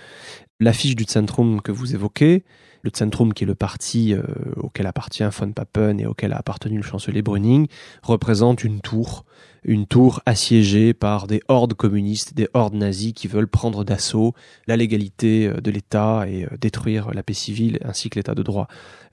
L'affiche 0.61 0.97
du 0.97 1.05
Zentrum 1.05 1.61
que 1.61 1.71
vous 1.71 1.95
évoquez, 1.95 2.43
le 2.81 2.91
Zentrum, 2.93 3.33
qui 3.33 3.45
est 3.45 3.47
le 3.47 3.55
parti 3.55 4.13
euh, 4.13 4.23
auquel 4.57 4.87
appartient 4.87 5.23
von 5.23 5.53
Papen 5.53 5.99
et 6.01 6.05
auquel 6.05 6.33
a 6.33 6.37
appartenu 6.37 6.77
le 6.77 6.83
chancelier 6.83 7.21
Brüning, 7.21 7.67
représente 8.03 8.65
une 8.65 8.81
tour, 8.81 9.23
une 9.63 9.85
tour 9.85 10.21
assiégée 10.25 10.93
par 10.93 11.27
des 11.27 11.41
hordes 11.47 11.73
communistes, 11.73 12.33
des 12.33 12.47
hordes 12.53 12.75
nazies 12.75 13.13
qui 13.13 13.27
veulent 13.27 13.47
prendre 13.47 13.83
d'assaut 13.83 14.33
la 14.67 14.77
légalité 14.77 15.47
euh, 15.47 15.61
de 15.61 15.71
l'État 15.71 16.25
et 16.27 16.45
euh, 16.45 16.57
détruire 16.59 17.11
la 17.13 17.23
paix 17.23 17.33
civile 17.33 17.79
ainsi 17.83 18.09
que 18.09 18.17
l'État 18.17 18.35
de 18.35 18.43
droit. 18.43 18.67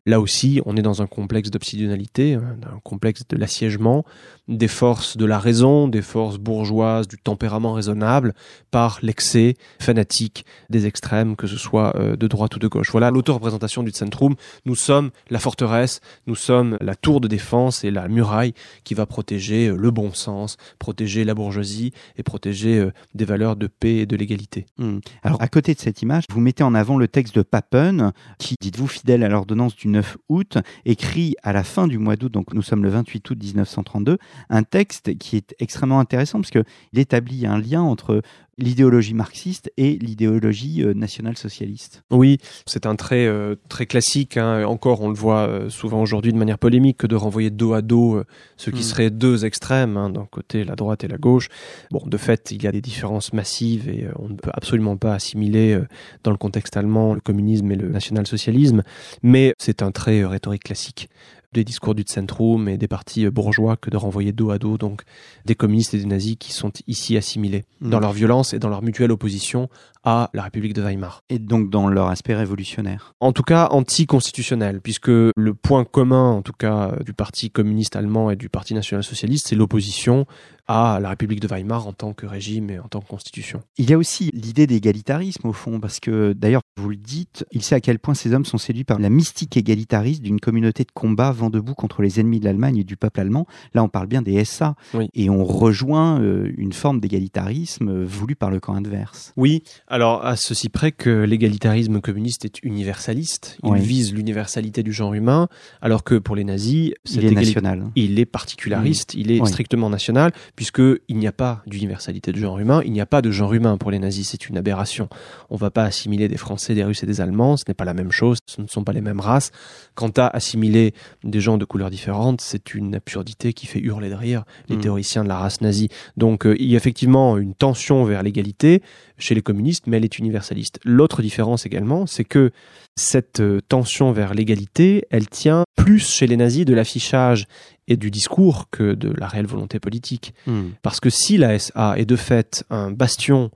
Là 0.09 0.21
aussi, 0.21 0.61
on 0.67 0.77
est 0.77 0.83
dans 0.83 1.03
un 1.03 1.09
complexe 1.09 1.51
d'obsidionalité, 1.51 2.35
hein, 2.35 2.57
un 2.63 2.79
complexe 2.85 3.25
de 3.29 3.37
l'assiégement, 3.37 4.05
des 4.47 4.69
forces 4.69 5.17
de 5.17 5.25
la 5.25 5.41
raison, 5.41 5.89
des 5.89 6.01
forces 6.01 6.39
bourgeoises, 6.39 7.09
du 7.09 7.19
tempérament 7.19 7.73
raisonnable, 7.73 8.33
par 8.71 9.01
l'excès 9.03 9.57
fanatique 9.81 10.47
des 10.71 10.87
extrêmes, 10.87 11.35
que 11.35 11.49
ce 11.49 11.57
soit 11.57 11.97
euh, 11.97 12.15
de 12.15 12.29
droite 12.29 12.55
ou 12.55 12.61
de 12.61 12.69
gauche. 12.69 12.93
Voilà 12.93 13.11
l'auto-représentation 13.11 13.83
du 13.83 13.91
Centrum. 13.91 14.37
Nous 14.65 14.77
sommes 14.77 15.11
la 15.29 15.41
forteresse, 15.41 16.01
nous 16.29 16.37
sommes 16.37 16.79
la 16.81 16.95
tour 16.95 17.21
de 17.21 17.27
défense 17.27 17.83
et 17.83 17.91
la 17.91 18.07
muraille 18.07 18.55
qui 18.85 18.95
va 18.95 19.07
protéger 19.07 19.75
le 19.77 19.91
bon 19.91 20.13
sens, 20.13 20.36
protéger 20.79 21.25
la 21.25 21.35
bourgeoisie 21.35 21.93
et 22.17 22.23
protéger 22.23 22.79
euh, 22.79 22.93
des 23.15 23.25
valeurs 23.25 23.57
de 23.57 23.67
paix 23.67 23.97
et 23.97 24.07
de 24.07 24.17
l'égalité. 24.17 24.67
Hmm. 24.79 24.99
Alors, 25.23 25.41
à 25.43 25.49
côté 25.49 25.75
de 25.75 25.81
cette 25.81 26.03
image, 26.03 26.25
vous 26.31 26.41
mettez 26.41 26.63
en 26.63 26.75
avant 26.75 26.99
le 26.99 27.09
texte 27.09 27.35
de 27.37 27.43
Papen, 27.43 28.13
qui, 28.39 28.57
dites-vous, 28.61 28.87
fidèle 28.87 29.23
à 29.23 29.29
l'ordonnance 29.29 29.77
du 29.77 29.89
9 29.89 30.17
août, 30.29 30.59
écrit 30.85 31.35
à 31.43 31.53
la 31.53 31.65
fin 31.65 31.87
du 31.89 31.99
mois 31.99 32.17
d'août, 32.17 32.33
donc 32.33 32.53
nous 32.55 32.63
sommes 32.63 32.83
le 32.83 32.91
28 32.91 33.31
août 33.31 33.39
1932, 33.43 34.19
un 34.51 34.63
texte 34.63 35.17
qui 35.19 35.37
est 35.37 35.55
extrêmement 35.59 36.01
intéressant 36.01 36.41
parce 36.41 36.51
qu'il 36.51 36.65
établit 36.95 37.47
un 37.47 37.59
lien 37.59 37.83
entre 37.83 38.23
l'idéologie 38.59 39.15
marxiste 39.15 39.71
et 39.77 39.99
l'idéologie 39.99 40.83
euh, 40.83 40.95
nationale-socialiste. 40.95 42.03
Oui, 42.11 42.39
c'est 42.65 42.87
un 42.87 42.97
trait 42.97 43.27
euh, 43.27 43.55
très 43.69 43.87
classique. 43.87 44.37
Hein. 44.37 44.65
Encore, 44.65 45.03
on 45.03 45.09
le 45.09 45.15
voit 45.15 45.47
euh, 45.47 45.69
souvent 45.69 46.01
aujourd'hui 46.01 46.33
de 46.33 46.39
manière 46.39 46.59
polémique 46.59 46.99
que 46.99 47.07
de 47.07 47.17
renvoyer 47.17 47.51
dos 47.51 47.75
à 47.75 47.83
dos 47.83 48.23
ce 48.57 48.71
qui 48.71 48.81
hmm. 48.81 48.83
seraient 48.83 49.11
deux 49.11 49.45
extrêmes, 49.45 49.97
hein, 49.97 50.11
d'un 50.11 50.25
côté 50.25 50.65
la 50.65 50.75
droite 50.75 51.05
et 51.05 51.09
la 51.09 51.19
gauche. 51.19 51.49
Bon, 51.91 52.03
de 52.07 52.17
fait, 52.17 52.51
il 52.51 52.63
y 52.63 52.67
a 52.67 52.73
des 52.73 52.81
différences 52.81 53.33
massives 53.33 53.89
et 53.89 54.09
on 54.19 54.29
ne 54.29 54.37
peut 54.37 54.51
absolument 54.53 54.97
pas 54.97 55.15
assimiler 55.15 55.79
dans 56.25 56.31
le 56.31 56.37
contexte 56.37 56.77
allemand 56.77 57.15
le 57.15 57.21
communisme 57.21 57.71
et 57.71 57.77
le 57.77 57.89
national-socialisme, 57.89 58.83
mais 59.23 59.53
c'est 59.59 59.83
un 59.83 59.91
trait 59.91 60.25
rhétorique 60.25 60.65
classique 60.65 61.09
des 61.57 61.65
discours 61.65 61.95
du 61.95 62.05
Zentrum 62.07 62.69
et 62.69 62.79
des 62.79 62.89
partis 62.89 63.29
bourgeois 63.31 63.77
que 63.77 63.91
de 63.91 63.97
renvoyer 63.97 64.33
dos 64.33 64.51
à 64.51 64.59
dos 64.59 64.79
donc 64.79 65.03
des 65.45 65.55
communistes 65.55 65.95
et 65.95 65.99
des 65.99 66.07
nazis 66.07 66.37
qui 66.39 66.53
sont 66.53 66.73
ici 66.87 67.17
assimilés 67.17 67.65
hmm. 67.81 67.91
dans 67.91 68.01
leur 68.01 68.13
violence 68.13 68.55
et 68.55 68.59
dans 68.59 68.69
leur 68.69 68.83
mutuelle 68.83 69.11
opposition 69.11 69.69
à 70.05 70.31
la 70.35 70.45
République 70.45 70.73
de 70.73 70.83
Weimar. 70.83 71.23
Et 71.29 71.41
donc 71.41 71.69
dans 71.69 71.89
leur 71.89 72.07
aspect 72.07 72.35
révolutionnaire. 72.35 73.15
En 73.19 73.33
tout 73.33 73.43
cas 73.43 73.69
anticonstitutionnel, 73.71 74.81
puisque 74.81 75.09
le 75.09 75.55
point 75.55 75.85
commun, 75.85 76.31
en 76.31 76.43
tout 76.43 76.53
cas, 76.53 76.93
du 77.05 77.13
Parti 77.13 77.51
communiste 77.51 77.97
allemand 77.97 78.31
et 78.31 78.37
du 78.37 78.49
Parti 78.49 78.73
national-socialiste, 78.75 79.49
c'est 79.49 79.57
l'opposition 79.57 80.27
à 80.69 80.99
la 81.01 81.11
République 81.11 81.41
de 81.41 81.47
Weimar 81.47 81.87
en 81.87 81.93
tant 81.93 82.13
que 82.13 82.27
régime 82.27 82.71
et 82.71 82.79
en 82.79 82.89
tant 82.89 83.01
que 83.01 83.09
constitution. 83.09 83.63
Il 83.79 83.89
y 83.89 83.95
a 83.95 83.99
aussi 83.99 84.31
l'idée 84.33 84.67
d'égalitarisme 84.67 85.47
au 85.49 85.53
fond, 85.53 85.81
parce 85.81 86.01
que 86.01 86.33
d'ailleurs, 86.33 86.63
vous 86.77 86.91
le 86.91 86.97
dites, 86.97 87.45
il 87.53 87.63
sait 87.63 87.75
à 87.75 87.81
quel 87.81 87.99
point 87.99 88.15
ces 88.15 88.35
hommes 88.35 88.45
sont 88.45 88.59
séduits 88.59 88.85
par 88.85 88.99
la 88.99 89.09
mystique 89.09 89.57
égalitariste 89.57 90.23
d'une 90.23 90.41
communauté 90.41 90.85
de 90.85 90.91
combat 90.93 91.33
vent 91.33 91.51
debout 91.51 91.75
contre 91.75 92.03
les 92.03 92.21
ennemis 92.21 92.41
de 92.41 92.45
l'Allemagne 92.45 92.79
et 92.79 92.85
du 92.85 92.97
peuple 92.97 93.21
allemand. 93.21 93.47
Là, 93.75 93.83
on 93.83 93.89
parle 93.89 94.07
bien 94.07 94.23
des 94.23 94.45
SA, 94.45 94.75
et 95.15 95.31
on 95.31 95.45
rejoint 95.45 96.21
euh, 96.21 96.53
une 96.57 96.73
forme 96.73 97.01
d'égalitarisme 97.01 97.89
euh, 97.89 98.05
voulu 98.05 98.35
par 98.37 98.51
le 98.51 98.61
camp 98.61 98.75
adverse. 98.75 99.33
Oui, 99.37 99.63
alors 99.87 100.25
à 100.25 100.37
ceci 100.37 100.69
près 100.69 100.93
que 100.93 101.11
l'égalitarisme 101.11 102.01
communiste 102.01 102.45
est 102.45 102.63
universaliste, 102.63 103.59
il 103.65 103.75
vise 103.75 104.13
l'universalité 104.13 104.83
du 104.83 104.93
genre 104.93 105.15
humain, 105.15 105.49
alors 105.81 106.05
que 106.05 106.17
pour 106.17 106.37
les 106.37 106.45
nazis, 106.45 106.93
il 107.11 107.25
est 107.25 107.31
national. 107.31 107.91
Il 107.95 108.19
est 108.19 108.27
particulariste, 108.27 109.15
il 109.15 109.31
est 109.31 109.45
strictement 109.47 109.91
national, 109.91 110.33
puisqu'il 110.57 111.17
n'y 111.17 111.27
a 111.27 111.33
pas 111.33 111.63
d'universalité 111.67 112.33
de 112.33 112.39
genre 112.39 112.59
humain, 112.59 112.83
il 112.85 112.93
n'y 112.93 113.01
a 113.01 113.07
pas 113.07 113.23
de 113.23 113.31
genre 113.31 113.53
humain 113.53 113.77
pour 113.77 113.91
les 113.91 113.99
nazis, 113.99 114.31
c'est 114.31 114.49
une 114.49 114.57
aberration. 114.57 115.09
On 115.51 115.55
ne 115.55 115.61
va 115.61 115.71
pas 115.71 115.85
assimiler 115.85 116.29
des 116.29 116.37
Français, 116.37 116.75
des 116.75 116.83
Russes 116.83 117.03
et 117.03 117.07
des 117.07 117.21
Allemands, 117.21 117.57
ce 117.57 117.65
n'est 117.69 117.75
pas 117.75 117.85
la 117.85 117.95
même 117.95 118.11
chose, 118.11 118.39
ce 118.47 118.61
ne 118.61 118.67
sont 118.67 118.83
pas 118.83 118.93
les 118.93 119.03
mêmes 119.03 119.21
races. 119.21 119.53
Quant 119.95 120.13
à 120.17 120.27
assimiler 120.27 120.95
des 121.23 121.41
gens 121.41 121.59
de 121.59 121.65
couleurs 121.65 121.91
différentes, 121.91 122.41
c'est 122.41 122.75
une 122.75 122.95
absurdité 122.95 123.53
qui 123.53 123.67
fait 123.67 123.81
hurler 123.81 124.09
de 124.09 124.15
rire 124.15 124.45
les 124.69 124.77
hmm. 124.77 124.81
théoriciens 124.81 125.25
de 125.25 125.29
la 125.29 125.37
race 125.37 125.61
nazie. 125.61 125.89
Donc 126.17 126.47
euh, 126.47 126.57
il 126.59 126.67
y 126.67 126.75
a 126.75 126.79
effectivement 126.79 127.37
une 127.37 127.55
tension 127.55 128.05
vers 128.05 128.23
l'égalité 128.23 128.83
chez 129.19 129.35
les 129.35 129.43
communistes, 129.43 129.87
mais 129.87 129.99
elle 129.99 130.05
est 130.05 130.19
universaliste. 130.19 130.81
L'autre 130.85 131.23
différence 131.23 131.67
également, 131.67 132.07
c'est 132.07 132.25
que 132.25 132.51
cette 132.97 133.41
euh, 133.41 133.61
tension 133.61 134.13
vers 134.13 134.33
l'égalité, 134.33 135.07
elle 135.11 135.29
tient 135.29 135.65
plus 135.77 136.11
chez 136.11 136.27
les 136.27 136.37
nazis 136.37 136.65
de 136.65 136.75
l'affichage 136.75 137.47
et 137.89 137.97
du 137.97 138.11
discours 138.11 138.69
que 138.71 138.95
de 138.95 139.13
la 139.17 139.29
réelle 139.29 139.47
volonté 139.47 139.79
politique. 139.79 140.35
Hmm. 140.47 140.71
Parce 140.83 141.01
que 141.01 141.11
si 141.11 141.37
la 141.37 141.59
SA 141.59 141.95
est 141.97 142.07
de 142.07 142.17
fait 142.17 142.65
un 142.71 142.91
bastion 142.91 143.51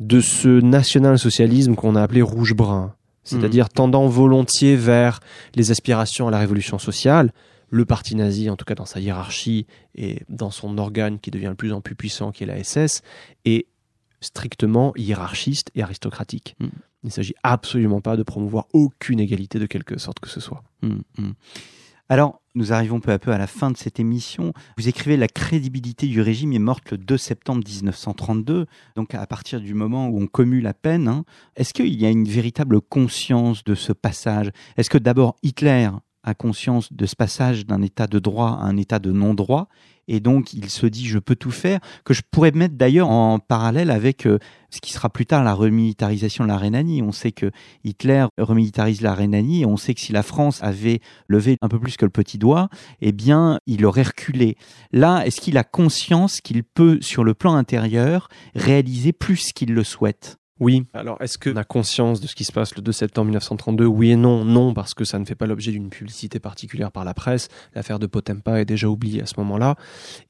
de 0.00 0.20
ce 0.20 0.60
national-socialisme 0.60 1.74
qu'on 1.74 1.96
a 1.96 2.02
appelé 2.02 2.22
rouge-brun, 2.22 2.94
c'est-à-dire 3.24 3.66
hmm. 3.66 3.74
tendant 3.74 4.06
volontiers 4.06 4.76
vers 4.76 5.20
les 5.54 5.70
aspirations 5.70 6.28
à 6.28 6.30
la 6.30 6.38
révolution 6.38 6.78
sociale, 6.78 7.32
le 7.68 7.84
parti 7.84 8.14
nazi, 8.14 8.48
en 8.48 8.56
tout 8.56 8.64
cas 8.64 8.76
dans 8.76 8.86
sa 8.86 9.00
hiérarchie 9.00 9.66
et 9.94 10.20
dans 10.28 10.50
son 10.50 10.78
organe 10.78 11.18
qui 11.18 11.30
devient 11.30 11.48
de 11.48 11.54
plus 11.54 11.72
en 11.72 11.80
plus 11.80 11.96
puissant, 11.96 12.30
qui 12.30 12.44
est 12.44 12.46
la 12.46 12.62
SS, 12.62 13.02
est 13.44 13.66
strictement 14.20 14.92
hiérarchiste 14.96 15.70
et 15.74 15.82
aristocratique. 15.82 16.56
Hmm. 16.60 16.68
Il 17.02 17.08
ne 17.08 17.12
s'agit 17.12 17.34
absolument 17.42 18.00
pas 18.00 18.16
de 18.16 18.22
promouvoir 18.22 18.66
aucune 18.72 19.20
égalité 19.20 19.58
de 19.58 19.66
quelque 19.66 19.98
sorte 19.98 20.18
que 20.18 20.28
ce 20.28 20.40
soit. 20.40 20.64
Alors, 22.08 22.40
nous 22.56 22.72
arrivons 22.72 23.00
peu 23.00 23.12
à 23.12 23.18
peu 23.18 23.30
à 23.30 23.38
la 23.38 23.46
fin 23.46 23.70
de 23.70 23.76
cette 23.76 24.00
émission. 24.00 24.52
Vous 24.78 24.88
écrivez 24.88 25.16
La 25.16 25.28
crédibilité 25.28 26.06
du 26.06 26.22
régime 26.22 26.52
est 26.54 26.58
morte 26.58 26.90
le 26.90 26.98
2 26.98 27.16
septembre 27.16 27.62
1932, 27.64 28.66
donc 28.96 29.14
à 29.14 29.26
partir 29.26 29.60
du 29.60 29.74
moment 29.74 30.08
où 30.08 30.20
on 30.20 30.26
commue 30.26 30.60
la 30.60 30.74
peine. 30.74 31.06
Hein. 31.06 31.24
Est-ce 31.54 31.74
qu'il 31.74 31.94
y 31.94 32.06
a 32.06 32.10
une 32.10 32.26
véritable 32.26 32.80
conscience 32.80 33.62
de 33.62 33.74
ce 33.74 33.92
passage? 33.92 34.50
Est-ce 34.76 34.90
que 34.90 34.98
d'abord 34.98 35.36
Hitler 35.42 35.90
a 36.22 36.34
conscience 36.34 36.92
de 36.92 37.06
ce 37.06 37.14
passage 37.14 37.66
d'un 37.66 37.82
état 37.82 38.06
de 38.06 38.18
droit 38.18 38.58
à 38.60 38.64
un 38.64 38.78
état 38.78 38.98
de 38.98 39.12
non-droit? 39.12 39.68
Et 40.08 40.20
donc 40.20 40.52
il 40.52 40.70
se 40.70 40.86
dit 40.86 41.06
je 41.06 41.18
peux 41.18 41.36
tout 41.36 41.50
faire, 41.50 41.80
que 42.04 42.14
je 42.14 42.22
pourrais 42.30 42.52
mettre 42.52 42.74
d'ailleurs 42.74 43.10
en 43.10 43.38
parallèle 43.38 43.90
avec 43.90 44.26
euh, 44.26 44.38
ce 44.70 44.80
qui 44.80 44.92
sera 44.92 45.10
plus 45.10 45.26
tard 45.26 45.44
la 45.44 45.54
remilitarisation 45.54 46.44
de 46.44 46.48
la 46.48 46.58
Rhénanie. 46.58 47.02
On 47.02 47.12
sait 47.12 47.32
que 47.32 47.50
Hitler 47.84 48.26
remilitarise 48.38 49.00
la 49.00 49.14
Rhénanie 49.14 49.62
et 49.62 49.66
on 49.66 49.76
sait 49.76 49.94
que 49.94 50.00
si 50.00 50.12
la 50.12 50.22
France 50.22 50.62
avait 50.62 51.00
levé 51.28 51.56
un 51.62 51.68
peu 51.68 51.78
plus 51.78 51.96
que 51.96 52.04
le 52.04 52.10
petit 52.10 52.38
doigt, 52.38 52.68
eh 53.00 53.12
bien 53.12 53.60
il 53.66 53.84
aurait 53.84 54.02
reculé. 54.02 54.56
Là, 54.92 55.26
est-ce 55.26 55.40
qu'il 55.40 55.58
a 55.58 55.64
conscience 55.64 56.40
qu'il 56.40 56.62
peut, 56.64 56.98
sur 57.00 57.24
le 57.24 57.34
plan 57.34 57.54
intérieur, 57.54 58.28
réaliser 58.54 59.12
plus 59.12 59.52
qu'il 59.52 59.72
le 59.74 59.84
souhaite? 59.84 60.38
Oui. 60.58 60.86
Alors, 60.94 61.20
est-ce 61.20 61.36
qu'on 61.38 61.56
a 61.56 61.64
conscience 61.64 62.20
de 62.20 62.26
ce 62.26 62.34
qui 62.34 62.44
se 62.44 62.52
passe 62.52 62.74
le 62.76 62.82
2 62.82 62.90
septembre 62.90 63.26
1932 63.26 63.84
Oui 63.84 64.12
et 64.12 64.16
non. 64.16 64.44
Non, 64.44 64.72
parce 64.72 64.94
que 64.94 65.04
ça 65.04 65.18
ne 65.18 65.26
fait 65.26 65.34
pas 65.34 65.46
l'objet 65.46 65.70
d'une 65.70 65.90
publicité 65.90 66.40
particulière 66.40 66.90
par 66.90 67.04
la 67.04 67.12
presse. 67.12 67.48
L'affaire 67.74 67.98
de 67.98 68.06
Potempa 68.06 68.60
est 68.60 68.64
déjà 68.64 68.88
oubliée 68.88 69.22
à 69.22 69.26
ce 69.26 69.34
moment-là. 69.38 69.76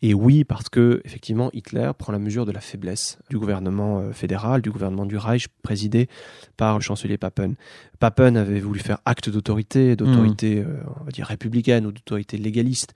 Et 0.03 0.15
oui, 0.15 0.43
parce 0.43 0.69
que, 0.69 1.01
effectivement, 1.05 1.51
Hitler 1.53 1.93
prend 1.97 2.13
la 2.13 2.19
mesure 2.19 2.45
de 2.45 2.51
la 2.51 2.61
faiblesse 2.61 3.19
du 3.31 3.39
gouvernement 3.39 4.01
euh, 4.01 4.13
fédéral, 4.13 4.63
du 4.63 4.71
gouvernement 4.71 5.07
du 5.07 5.17
Reich, 5.17 5.47
présidé 5.63 6.09
par 6.57 6.75
le 6.77 6.83
chancelier 6.83 7.19
Papen. 7.19 7.55
Papen 8.01 8.37
avait 8.37 8.61
voulu 8.61 8.81
faire 8.81 8.99
acte 9.05 9.31
d'autorité, 9.31 9.95
d'autorité, 9.95 10.57
mmh. 10.57 10.69
euh, 10.69 10.83
on 11.01 11.05
va 11.05 11.11
dire, 11.13 11.27
républicaine 11.27 11.87
ou 11.87 11.93
d'autorité 11.93 12.37
légaliste 12.37 12.95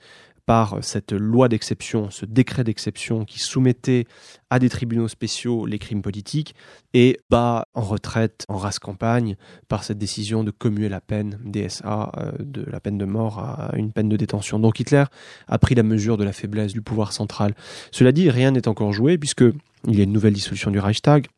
par 0.51 0.78
cette 0.82 1.12
loi 1.12 1.48
d'exception, 1.48 2.11
ce 2.11 2.26
décret 2.26 2.64
d'exception 2.64 3.24
qui 3.24 3.38
soumettait 3.38 4.07
à 4.51 4.59
des 4.59 4.68
tribunaux 4.68 5.07
spéciaux 5.07 5.64
les 5.64 5.78
crimes 5.78 6.03
politiques 6.03 6.57
et 6.92 7.20
bat 7.30 7.68
en 7.74 7.82
retraite, 7.82 8.46
en 8.48 8.57
race 8.57 8.80
campagne, 8.80 9.36
par 9.68 9.84
cette 9.84 9.98
décision 9.98 10.42
de 10.42 10.51
commuer 10.51 10.88
la 10.88 11.01
peine 11.01 11.38
DSA 11.44 12.11
euh, 12.16 12.32
de 12.40 12.68
la 12.68 12.80
peine 12.80 12.98
de 12.98 13.05
mort 13.05 13.38
à 13.38 13.70
une 13.76 13.92
peine 13.92 14.09
de 14.09 14.16
détention. 14.16 14.59
Donc 14.59 14.80
Hitler 14.80 15.05
a 15.46 15.59
pris 15.59 15.76
la 15.76 15.84
mesure 15.84 16.16
de 16.16 16.24
la 16.24 16.32
faiblesse 16.32 16.72
du 16.72 16.82
pouvoir 16.82 17.12
central. 17.12 17.55
Cela 17.92 18.11
dit, 18.11 18.28
rien 18.28 18.51
n'est 18.51 18.66
encore 18.66 18.92
joué 18.92 19.18
puisque 19.18 19.44
il 19.86 19.96
y 19.96 20.01
a 20.01 20.03
une 20.03 20.12
nouvelle 20.12 20.34
dissolution 20.34 20.72
du 20.72 20.80
Reichstag. 20.80 21.28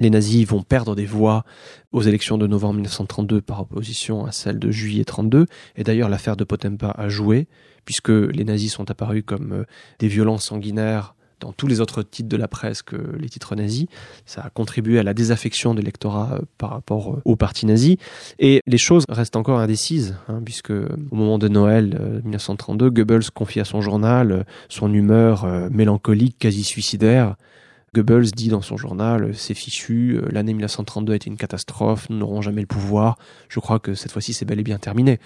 Les 0.00 0.08
nazis 0.08 0.46
vont 0.46 0.62
perdre 0.62 0.96
des 0.96 1.04
voix 1.04 1.44
aux 1.92 2.02
élections 2.02 2.38
de 2.38 2.46
novembre 2.46 2.76
1932 2.76 3.42
par 3.42 3.60
opposition 3.60 4.24
à 4.24 4.32
celles 4.32 4.58
de 4.58 4.70
juillet 4.70 5.04
32. 5.04 5.44
Et 5.76 5.84
d'ailleurs, 5.84 6.08
l'affaire 6.08 6.38
de 6.38 6.44
Potempa 6.44 6.94
a 6.96 7.10
joué 7.10 7.46
puisque 7.84 8.08
les 8.08 8.44
nazis 8.44 8.72
sont 8.72 8.90
apparus 8.90 9.22
comme 9.24 9.52
euh, 9.52 9.64
des 9.98 10.08
violences 10.08 10.44
sanguinaires 10.44 11.14
dans 11.40 11.52
tous 11.52 11.66
les 11.66 11.80
autres 11.80 12.02
titres 12.02 12.28
de 12.28 12.36
la 12.36 12.48
presse 12.48 12.82
que 12.82 12.96
les 13.18 13.28
titres 13.28 13.54
nazis. 13.54 13.86
Ça 14.24 14.42
a 14.42 14.50
contribué 14.50 14.98
à 14.98 15.02
la 15.02 15.12
désaffection 15.14 15.74
de 15.74 15.80
l'électorat 15.80 16.34
euh, 16.34 16.38
par 16.58 16.70
rapport 16.70 17.14
euh, 17.14 17.22
au 17.24 17.36
parti 17.36 17.66
nazi. 17.66 17.98
Et 18.38 18.60
les 18.66 18.78
choses 18.78 19.04
restent 19.08 19.36
encore 19.36 19.58
indécises, 19.58 20.16
hein, 20.28 20.40
puisque 20.44 20.70
au 20.70 21.14
moment 21.14 21.38
de 21.38 21.48
Noël 21.48 22.20
1932, 22.24 22.90
Goebbels 22.90 23.30
confie 23.32 23.60
à 23.60 23.64
son 23.64 23.80
journal 23.80 24.46
son 24.68 24.92
humeur 24.92 25.46
mélancolique, 25.70 26.38
quasi 26.38 26.64
suicidaire. 26.64 27.36
Goebbels 27.94 28.32
dit 28.32 28.48
dans 28.48 28.60
son 28.60 28.76
journal, 28.76 29.30
c'est 29.34 29.54
fichu, 29.54 30.20
l'année 30.30 30.52
1932 30.52 31.12
a 31.12 31.16
été 31.16 31.30
une 31.30 31.36
catastrophe, 31.36 32.10
nous 32.10 32.18
n'aurons 32.18 32.42
jamais 32.42 32.60
le 32.60 32.66
pouvoir. 32.66 33.16
Je 33.48 33.60
crois 33.60 33.78
que 33.78 33.94
cette 33.94 34.10
fois-ci 34.10 34.32
c'est 34.32 34.44
bel 34.44 34.58
et 34.58 34.64
bien 34.64 34.78
terminé. 34.78 35.20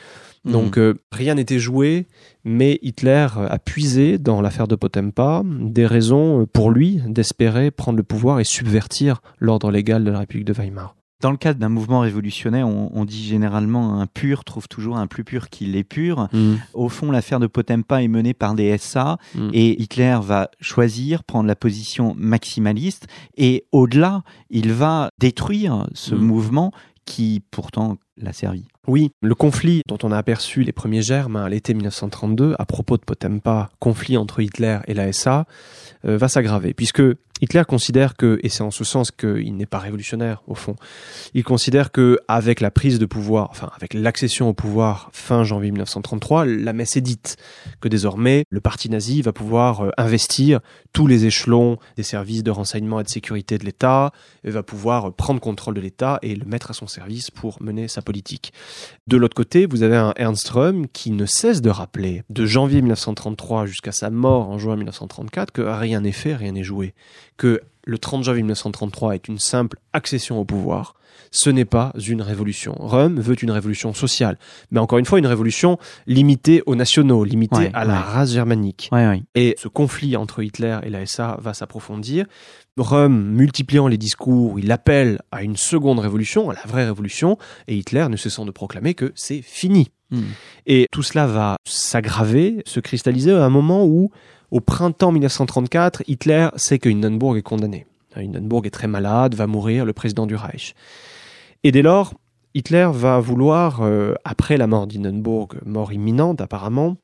Hmm. 0.44 0.52
Donc 0.52 0.78
euh, 0.78 0.94
rien 1.10 1.34
n'était 1.34 1.58
joué, 1.58 2.06
mais 2.44 2.78
Hitler 2.82 3.26
a 3.34 3.58
puisé 3.58 4.18
dans 4.18 4.42
l'affaire 4.42 4.68
de 4.68 4.76
Potempa 4.76 5.42
des 5.44 5.86
raisons 5.86 6.46
pour 6.52 6.70
lui 6.70 7.00
d'espérer 7.06 7.70
prendre 7.70 7.96
le 7.96 8.04
pouvoir 8.04 8.38
et 8.38 8.44
subvertir 8.44 9.22
l'ordre 9.38 9.70
légal 9.70 10.04
de 10.04 10.10
la 10.10 10.20
République 10.20 10.46
de 10.46 10.52
Weimar. 10.52 10.97
Dans 11.20 11.32
le 11.32 11.36
cadre 11.36 11.58
d'un 11.58 11.68
mouvement 11.68 12.00
révolutionnaire, 12.00 12.68
on, 12.68 13.04
dit 13.04 13.24
généralement 13.24 14.00
un 14.00 14.06
pur 14.06 14.44
trouve 14.44 14.68
toujours 14.68 14.98
un 14.98 15.08
plus 15.08 15.24
pur 15.24 15.48
qui 15.50 15.66
l'est 15.66 15.82
pur. 15.82 16.28
Hmm. 16.32 16.56
Au 16.74 16.88
fond, 16.88 17.10
l'affaire 17.10 17.40
de 17.40 17.48
Potempa 17.48 18.02
est 18.04 18.08
menée 18.08 18.34
par 18.34 18.54
des 18.54 18.78
SA 18.78 19.18
hmm. 19.34 19.50
et 19.52 19.82
Hitler 19.82 20.16
va 20.22 20.48
choisir, 20.60 21.24
prendre 21.24 21.48
la 21.48 21.56
position 21.56 22.14
maximaliste 22.16 23.08
et 23.36 23.64
au-delà, 23.72 24.22
il 24.48 24.72
va 24.72 25.10
détruire 25.18 25.88
ce 25.92 26.14
mouvement 26.14 26.70
qui 27.04 27.42
pourtant 27.50 27.96
l'a 28.18 28.32
servi. 28.32 28.66
Oui, 28.86 29.10
le 29.22 29.34
conflit 29.34 29.82
dont 29.86 29.98
on 30.02 30.12
a 30.12 30.18
aperçu 30.18 30.62
les 30.62 30.72
premiers 30.72 31.02
germes 31.02 31.36
à 31.36 31.48
l'été 31.48 31.74
1932 31.74 32.54
à 32.58 32.66
propos 32.66 32.96
de 32.96 33.02
Potempa, 33.02 33.70
conflit 33.80 34.16
entre 34.16 34.40
Hitler 34.40 34.78
et 34.86 34.94
la 34.94 35.12
SA, 35.12 35.46
euh, 36.04 36.16
va 36.16 36.28
s'aggraver, 36.28 36.74
puisque 36.74 37.02
Hitler 37.40 37.62
considère 37.66 38.16
que, 38.16 38.38
et 38.42 38.48
c'est 38.48 38.62
en 38.62 38.70
ce 38.70 38.84
sens 38.84 39.10
qu'il 39.10 39.56
n'est 39.56 39.66
pas 39.66 39.78
révolutionnaire 39.78 40.42
au 40.46 40.54
fond, 40.54 40.76
il 41.34 41.44
considère 41.44 41.92
que 41.92 42.18
avec 42.28 42.60
la 42.60 42.70
prise 42.70 42.98
de 42.98 43.06
pouvoir, 43.06 43.48
enfin 43.50 43.70
avec 43.76 43.94
l'accession 43.94 44.48
au 44.48 44.54
pouvoir 44.54 45.10
fin 45.12 45.44
janvier 45.44 45.70
1933, 45.70 46.44
la 46.44 46.72
messe 46.72 46.96
est 46.96 47.00
dite, 47.00 47.36
que 47.80 47.88
désormais 47.88 48.44
le 48.50 48.60
parti 48.60 48.90
nazi 48.90 49.22
va 49.22 49.32
pouvoir 49.32 49.84
euh, 49.84 49.90
investir 49.96 50.60
tous 50.92 51.06
les 51.06 51.26
échelons 51.26 51.78
des 51.96 52.02
services 52.02 52.42
de 52.42 52.50
renseignement 52.50 53.00
et 53.00 53.04
de 53.04 53.08
sécurité 53.08 53.58
de 53.58 53.64
l'État, 53.64 54.12
va 54.44 54.62
pouvoir 54.62 55.12
prendre 55.14 55.40
contrôle 55.40 55.74
de 55.74 55.80
l'État 55.80 56.18
et 56.22 56.34
le 56.34 56.44
mettre 56.44 56.70
à 56.70 56.74
son 56.74 56.86
service 56.86 57.30
pour 57.30 57.62
mener 57.62 57.88
sa 57.88 58.02
politique. 58.02 58.52
De 59.06 59.16
l'autre 59.16 59.36
côté, 59.36 59.66
vous 59.66 59.82
avez 59.82 59.96
un 59.96 60.12
Ernst 60.16 60.48
Röhm 60.48 60.86
qui 60.88 61.10
ne 61.10 61.26
cesse 61.26 61.60
de 61.60 61.70
rappeler, 61.70 62.22
de 62.30 62.46
janvier 62.46 62.80
1933 62.80 63.66
jusqu'à 63.66 63.92
sa 63.92 64.10
mort 64.10 64.48
en 64.48 64.58
juin 64.58 64.76
1934, 64.76 65.52
que 65.52 65.62
rien 65.62 66.00
n'est 66.00 66.12
fait, 66.12 66.34
rien 66.34 66.52
n'est 66.52 66.64
joué 66.64 66.94
que 67.38 67.62
le 67.84 67.98
30 67.98 68.24
janvier 68.24 68.42
1933 68.42 69.14
est 69.14 69.28
une 69.28 69.38
simple 69.38 69.78
accession 69.94 70.38
au 70.38 70.44
pouvoir, 70.44 70.94
ce 71.30 71.50
n'est 71.50 71.64
pas 71.64 71.92
une 72.06 72.22
révolution. 72.22 72.74
Rome 72.78 73.20
veut 73.20 73.36
une 73.42 73.50
révolution 73.50 73.94
sociale, 73.94 74.38
mais 74.70 74.80
encore 74.80 74.98
une 74.98 75.04
fois 75.04 75.18
une 75.18 75.26
révolution 75.26 75.78
limitée 76.06 76.62
aux 76.66 76.74
nationaux, 76.74 77.24
limitée 77.24 77.70
à 77.74 77.84
la 77.84 78.00
race 78.00 78.32
germanique. 78.32 78.90
et 79.34 79.54
ce 79.58 79.68
conflit 79.68 80.16
entre 80.16 80.42
Hitler 80.42 80.78
et 80.82 80.90
la 80.90 81.06
SA 81.06 81.38
va 81.40 81.54
s'approfondir. 81.54 82.26
Rome, 82.76 83.32
multipliant 83.32 83.88
les 83.88 83.98
discours, 83.98 84.58
il 84.58 84.70
appelle 84.70 85.20
à 85.32 85.42
une 85.42 85.56
seconde 85.56 85.98
révolution, 85.98 86.50
à 86.50 86.54
la 86.54 86.62
vraie 86.64 86.84
révolution, 86.84 87.36
et 87.66 87.76
Hitler 87.76 88.06
ne 88.08 88.16
cessant 88.16 88.44
de 88.44 88.52
proclamer 88.52 88.94
que 88.94 89.12
c'est 89.16 89.42
fini. 89.42 89.90
Hmm. 90.10 90.22
Et 90.66 90.86
tout 90.92 91.02
cela 91.02 91.26
va 91.26 91.56
s'aggraver, 91.64 92.62
se 92.66 92.80
cristalliser 92.80 93.32
à 93.32 93.44
un 93.44 93.50
moment 93.50 93.84
où 93.84 94.10
au 94.50 94.60
printemps 94.60 95.12
1934, 95.12 96.02
Hitler 96.06 96.48
sait 96.56 96.78
que 96.78 96.88
Hindenburg 96.88 97.36
est 97.36 97.42
condamné. 97.42 97.86
Hindenburg 98.16 98.66
est 98.66 98.70
très 98.70 98.88
malade, 98.88 99.34
va 99.34 99.46
mourir, 99.46 99.84
le 99.84 99.92
président 99.92 100.26
du 100.26 100.34
Reich. 100.34 100.74
Et 101.64 101.72
dès 101.72 101.82
lors, 101.82 102.14
Hitler 102.54 102.88
va 102.92 103.20
vouloir, 103.20 103.82
euh, 103.82 104.14
après 104.24 104.56
la 104.56 104.66
mort 104.66 104.86
d'Hindenburg, 104.86 105.58
mort 105.64 105.92
imminente 105.92 106.40
apparemment, 106.40 106.96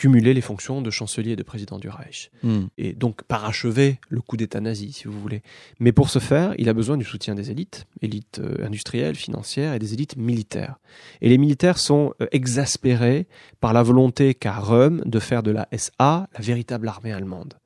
cumuler 0.00 0.32
les 0.32 0.40
fonctions 0.40 0.80
de 0.80 0.90
chancelier 0.90 1.32
et 1.32 1.36
de 1.36 1.42
président 1.42 1.78
du 1.78 1.90
Reich. 1.90 2.30
Hmm. 2.42 2.68
Et 2.78 2.94
donc 2.94 3.22
parachever 3.24 4.00
le 4.08 4.22
coup 4.22 4.38
d'État 4.38 4.62
nazi, 4.62 4.92
si 4.92 5.04
vous 5.04 5.20
voulez. 5.20 5.42
Mais 5.78 5.92
pour 5.92 6.08
ce 6.08 6.18
faire, 6.18 6.54
il 6.56 6.70
a 6.70 6.72
besoin 6.72 6.96
du 6.96 7.04
soutien 7.04 7.34
des 7.34 7.50
élites, 7.50 7.84
élites 8.00 8.40
euh, 8.42 8.64
industrielles, 8.64 9.14
financières 9.14 9.74
et 9.74 9.78
des 9.78 9.92
élites 9.92 10.16
militaires. 10.16 10.76
Et 11.20 11.28
les 11.28 11.36
militaires 11.36 11.76
sont 11.76 12.14
euh, 12.22 12.26
exaspérés 12.32 13.26
par 13.60 13.74
la 13.74 13.82
volonté 13.82 14.32
qu'a 14.32 14.54
Röhm 14.58 15.02
de 15.04 15.18
faire 15.18 15.42
de 15.42 15.50
la 15.50 15.68
SA 15.76 16.28
la 16.32 16.40
véritable 16.40 16.88
armée 16.88 17.12
allemande. 17.12 17.58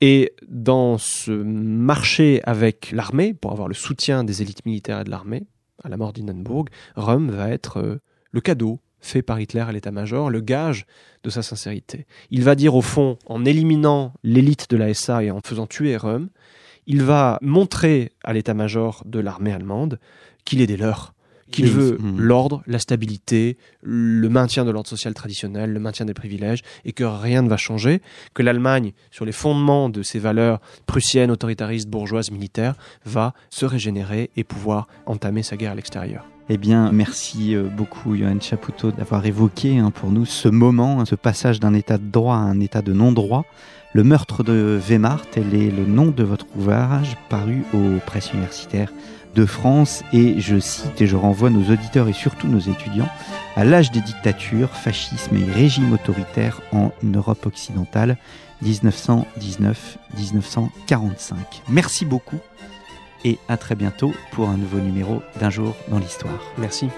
Et 0.00 0.32
dans 0.48 0.98
ce 0.98 1.30
marché 1.30 2.40
avec 2.42 2.90
l'armée, 2.90 3.34
pour 3.34 3.52
avoir 3.52 3.68
le 3.68 3.74
soutien 3.74 4.24
des 4.24 4.42
élites 4.42 4.66
militaires 4.66 5.02
et 5.02 5.04
de 5.04 5.10
l'armée, 5.10 5.46
à 5.84 5.88
la 5.88 5.96
mort 5.96 6.12
d'Hindenburg, 6.12 6.70
Röhm 6.96 7.30
va 7.30 7.50
être 7.50 7.78
euh, 7.78 8.00
le 8.32 8.40
cadeau 8.40 8.80
fait 9.06 9.22
par 9.22 9.40
Hitler 9.40 9.60
à 9.60 9.72
l'état-major, 9.72 10.30
le 10.30 10.40
gage 10.40 10.86
de 11.24 11.30
sa 11.30 11.42
sincérité. 11.42 12.06
Il 12.30 12.44
va 12.44 12.54
dire 12.54 12.74
au 12.74 12.82
fond, 12.82 13.18
en 13.26 13.44
éliminant 13.44 14.12
l'élite 14.22 14.70
de 14.70 14.76
la 14.76 14.92
SA 14.94 15.22
et 15.24 15.30
en 15.30 15.40
faisant 15.40 15.66
tuer 15.66 15.96
Röhm, 15.96 16.28
il 16.86 17.02
va 17.02 17.38
montrer 17.42 18.12
à 18.22 18.32
l'état-major 18.32 19.02
de 19.06 19.18
l'armée 19.18 19.52
allemande 19.52 19.98
qu'il 20.44 20.60
est 20.60 20.66
des 20.66 20.76
leurs, 20.76 21.14
qu'il 21.50 21.70
veut 21.70 21.98
hmm. 22.00 22.18
l'ordre, 22.18 22.62
la 22.66 22.78
stabilité, 22.78 23.56
le 23.82 24.28
maintien 24.28 24.64
de 24.64 24.70
l'ordre 24.70 24.88
social 24.88 25.14
traditionnel, 25.14 25.72
le 25.72 25.80
maintien 25.80 26.06
des 26.06 26.14
privilèges, 26.14 26.62
et 26.84 26.92
que 26.92 27.04
rien 27.04 27.42
ne 27.42 27.48
va 27.48 27.56
changer, 27.56 28.02
que 28.34 28.42
l'Allemagne, 28.42 28.92
sur 29.10 29.24
les 29.24 29.32
fondements 29.32 29.88
de 29.88 30.02
ses 30.02 30.18
valeurs 30.18 30.60
prussiennes, 30.86 31.30
autoritaristes, 31.30 31.88
bourgeoises, 31.88 32.30
militaires, 32.30 32.74
va 33.04 33.34
se 33.50 33.64
régénérer 33.64 34.30
et 34.36 34.44
pouvoir 34.44 34.88
entamer 35.06 35.42
sa 35.42 35.56
guerre 35.56 35.72
à 35.72 35.74
l'extérieur. 35.74 36.26
Eh 36.48 36.58
bien, 36.58 36.92
merci 36.92 37.56
euh, 37.56 37.64
beaucoup, 37.64 38.14
Johan 38.14 38.38
Chapoutot, 38.40 38.92
d'avoir 38.92 39.26
évoqué 39.26 39.78
hein, 39.78 39.90
pour 39.90 40.12
nous 40.12 40.24
ce 40.24 40.48
moment, 40.48 41.00
hein, 41.00 41.04
ce 41.04 41.16
passage 41.16 41.58
d'un 41.58 41.74
état 41.74 41.98
de 41.98 42.08
droit 42.08 42.36
à 42.36 42.38
un 42.38 42.60
état 42.60 42.82
de 42.82 42.92
non-droit. 42.92 43.44
Le 43.92 44.04
meurtre 44.04 44.44
de 44.44 44.78
Weimar, 44.88 45.26
tel 45.26 45.54
est 45.54 45.70
le 45.70 45.86
nom 45.86 46.06
de 46.06 46.22
votre 46.22 46.46
ouvrage, 46.56 47.16
paru 47.28 47.64
aux 47.74 47.98
presses 48.04 48.32
universitaires 48.32 48.92
de 49.36 49.46
France. 49.46 50.02
Et 50.12 50.40
je 50.40 50.58
cite 50.58 51.00
et 51.00 51.06
je 51.06 51.14
renvoie 51.14 51.50
nos 51.50 51.72
auditeurs 51.72 52.08
et 52.08 52.12
surtout 52.12 52.48
nos 52.48 52.58
étudiants 52.58 53.08
à 53.54 53.64
l'âge 53.64 53.92
des 53.92 54.00
dictatures, 54.00 54.70
fascisme 54.70 55.36
et 55.36 55.44
régime 55.44 55.92
autoritaire 55.92 56.60
en 56.72 56.90
Europe 57.04 57.46
occidentale, 57.46 58.16
1919-1945. 58.64 61.36
Merci 61.68 62.04
beaucoup 62.04 62.40
et 63.24 63.38
à 63.48 63.56
très 63.56 63.74
bientôt 63.74 64.12
pour 64.32 64.48
un 64.48 64.56
nouveau 64.56 64.78
numéro 64.78 65.22
d'un 65.40 65.50
jour 65.50 65.74
dans 65.88 65.98
l'histoire. 65.98 66.38
Merci. 66.58 66.88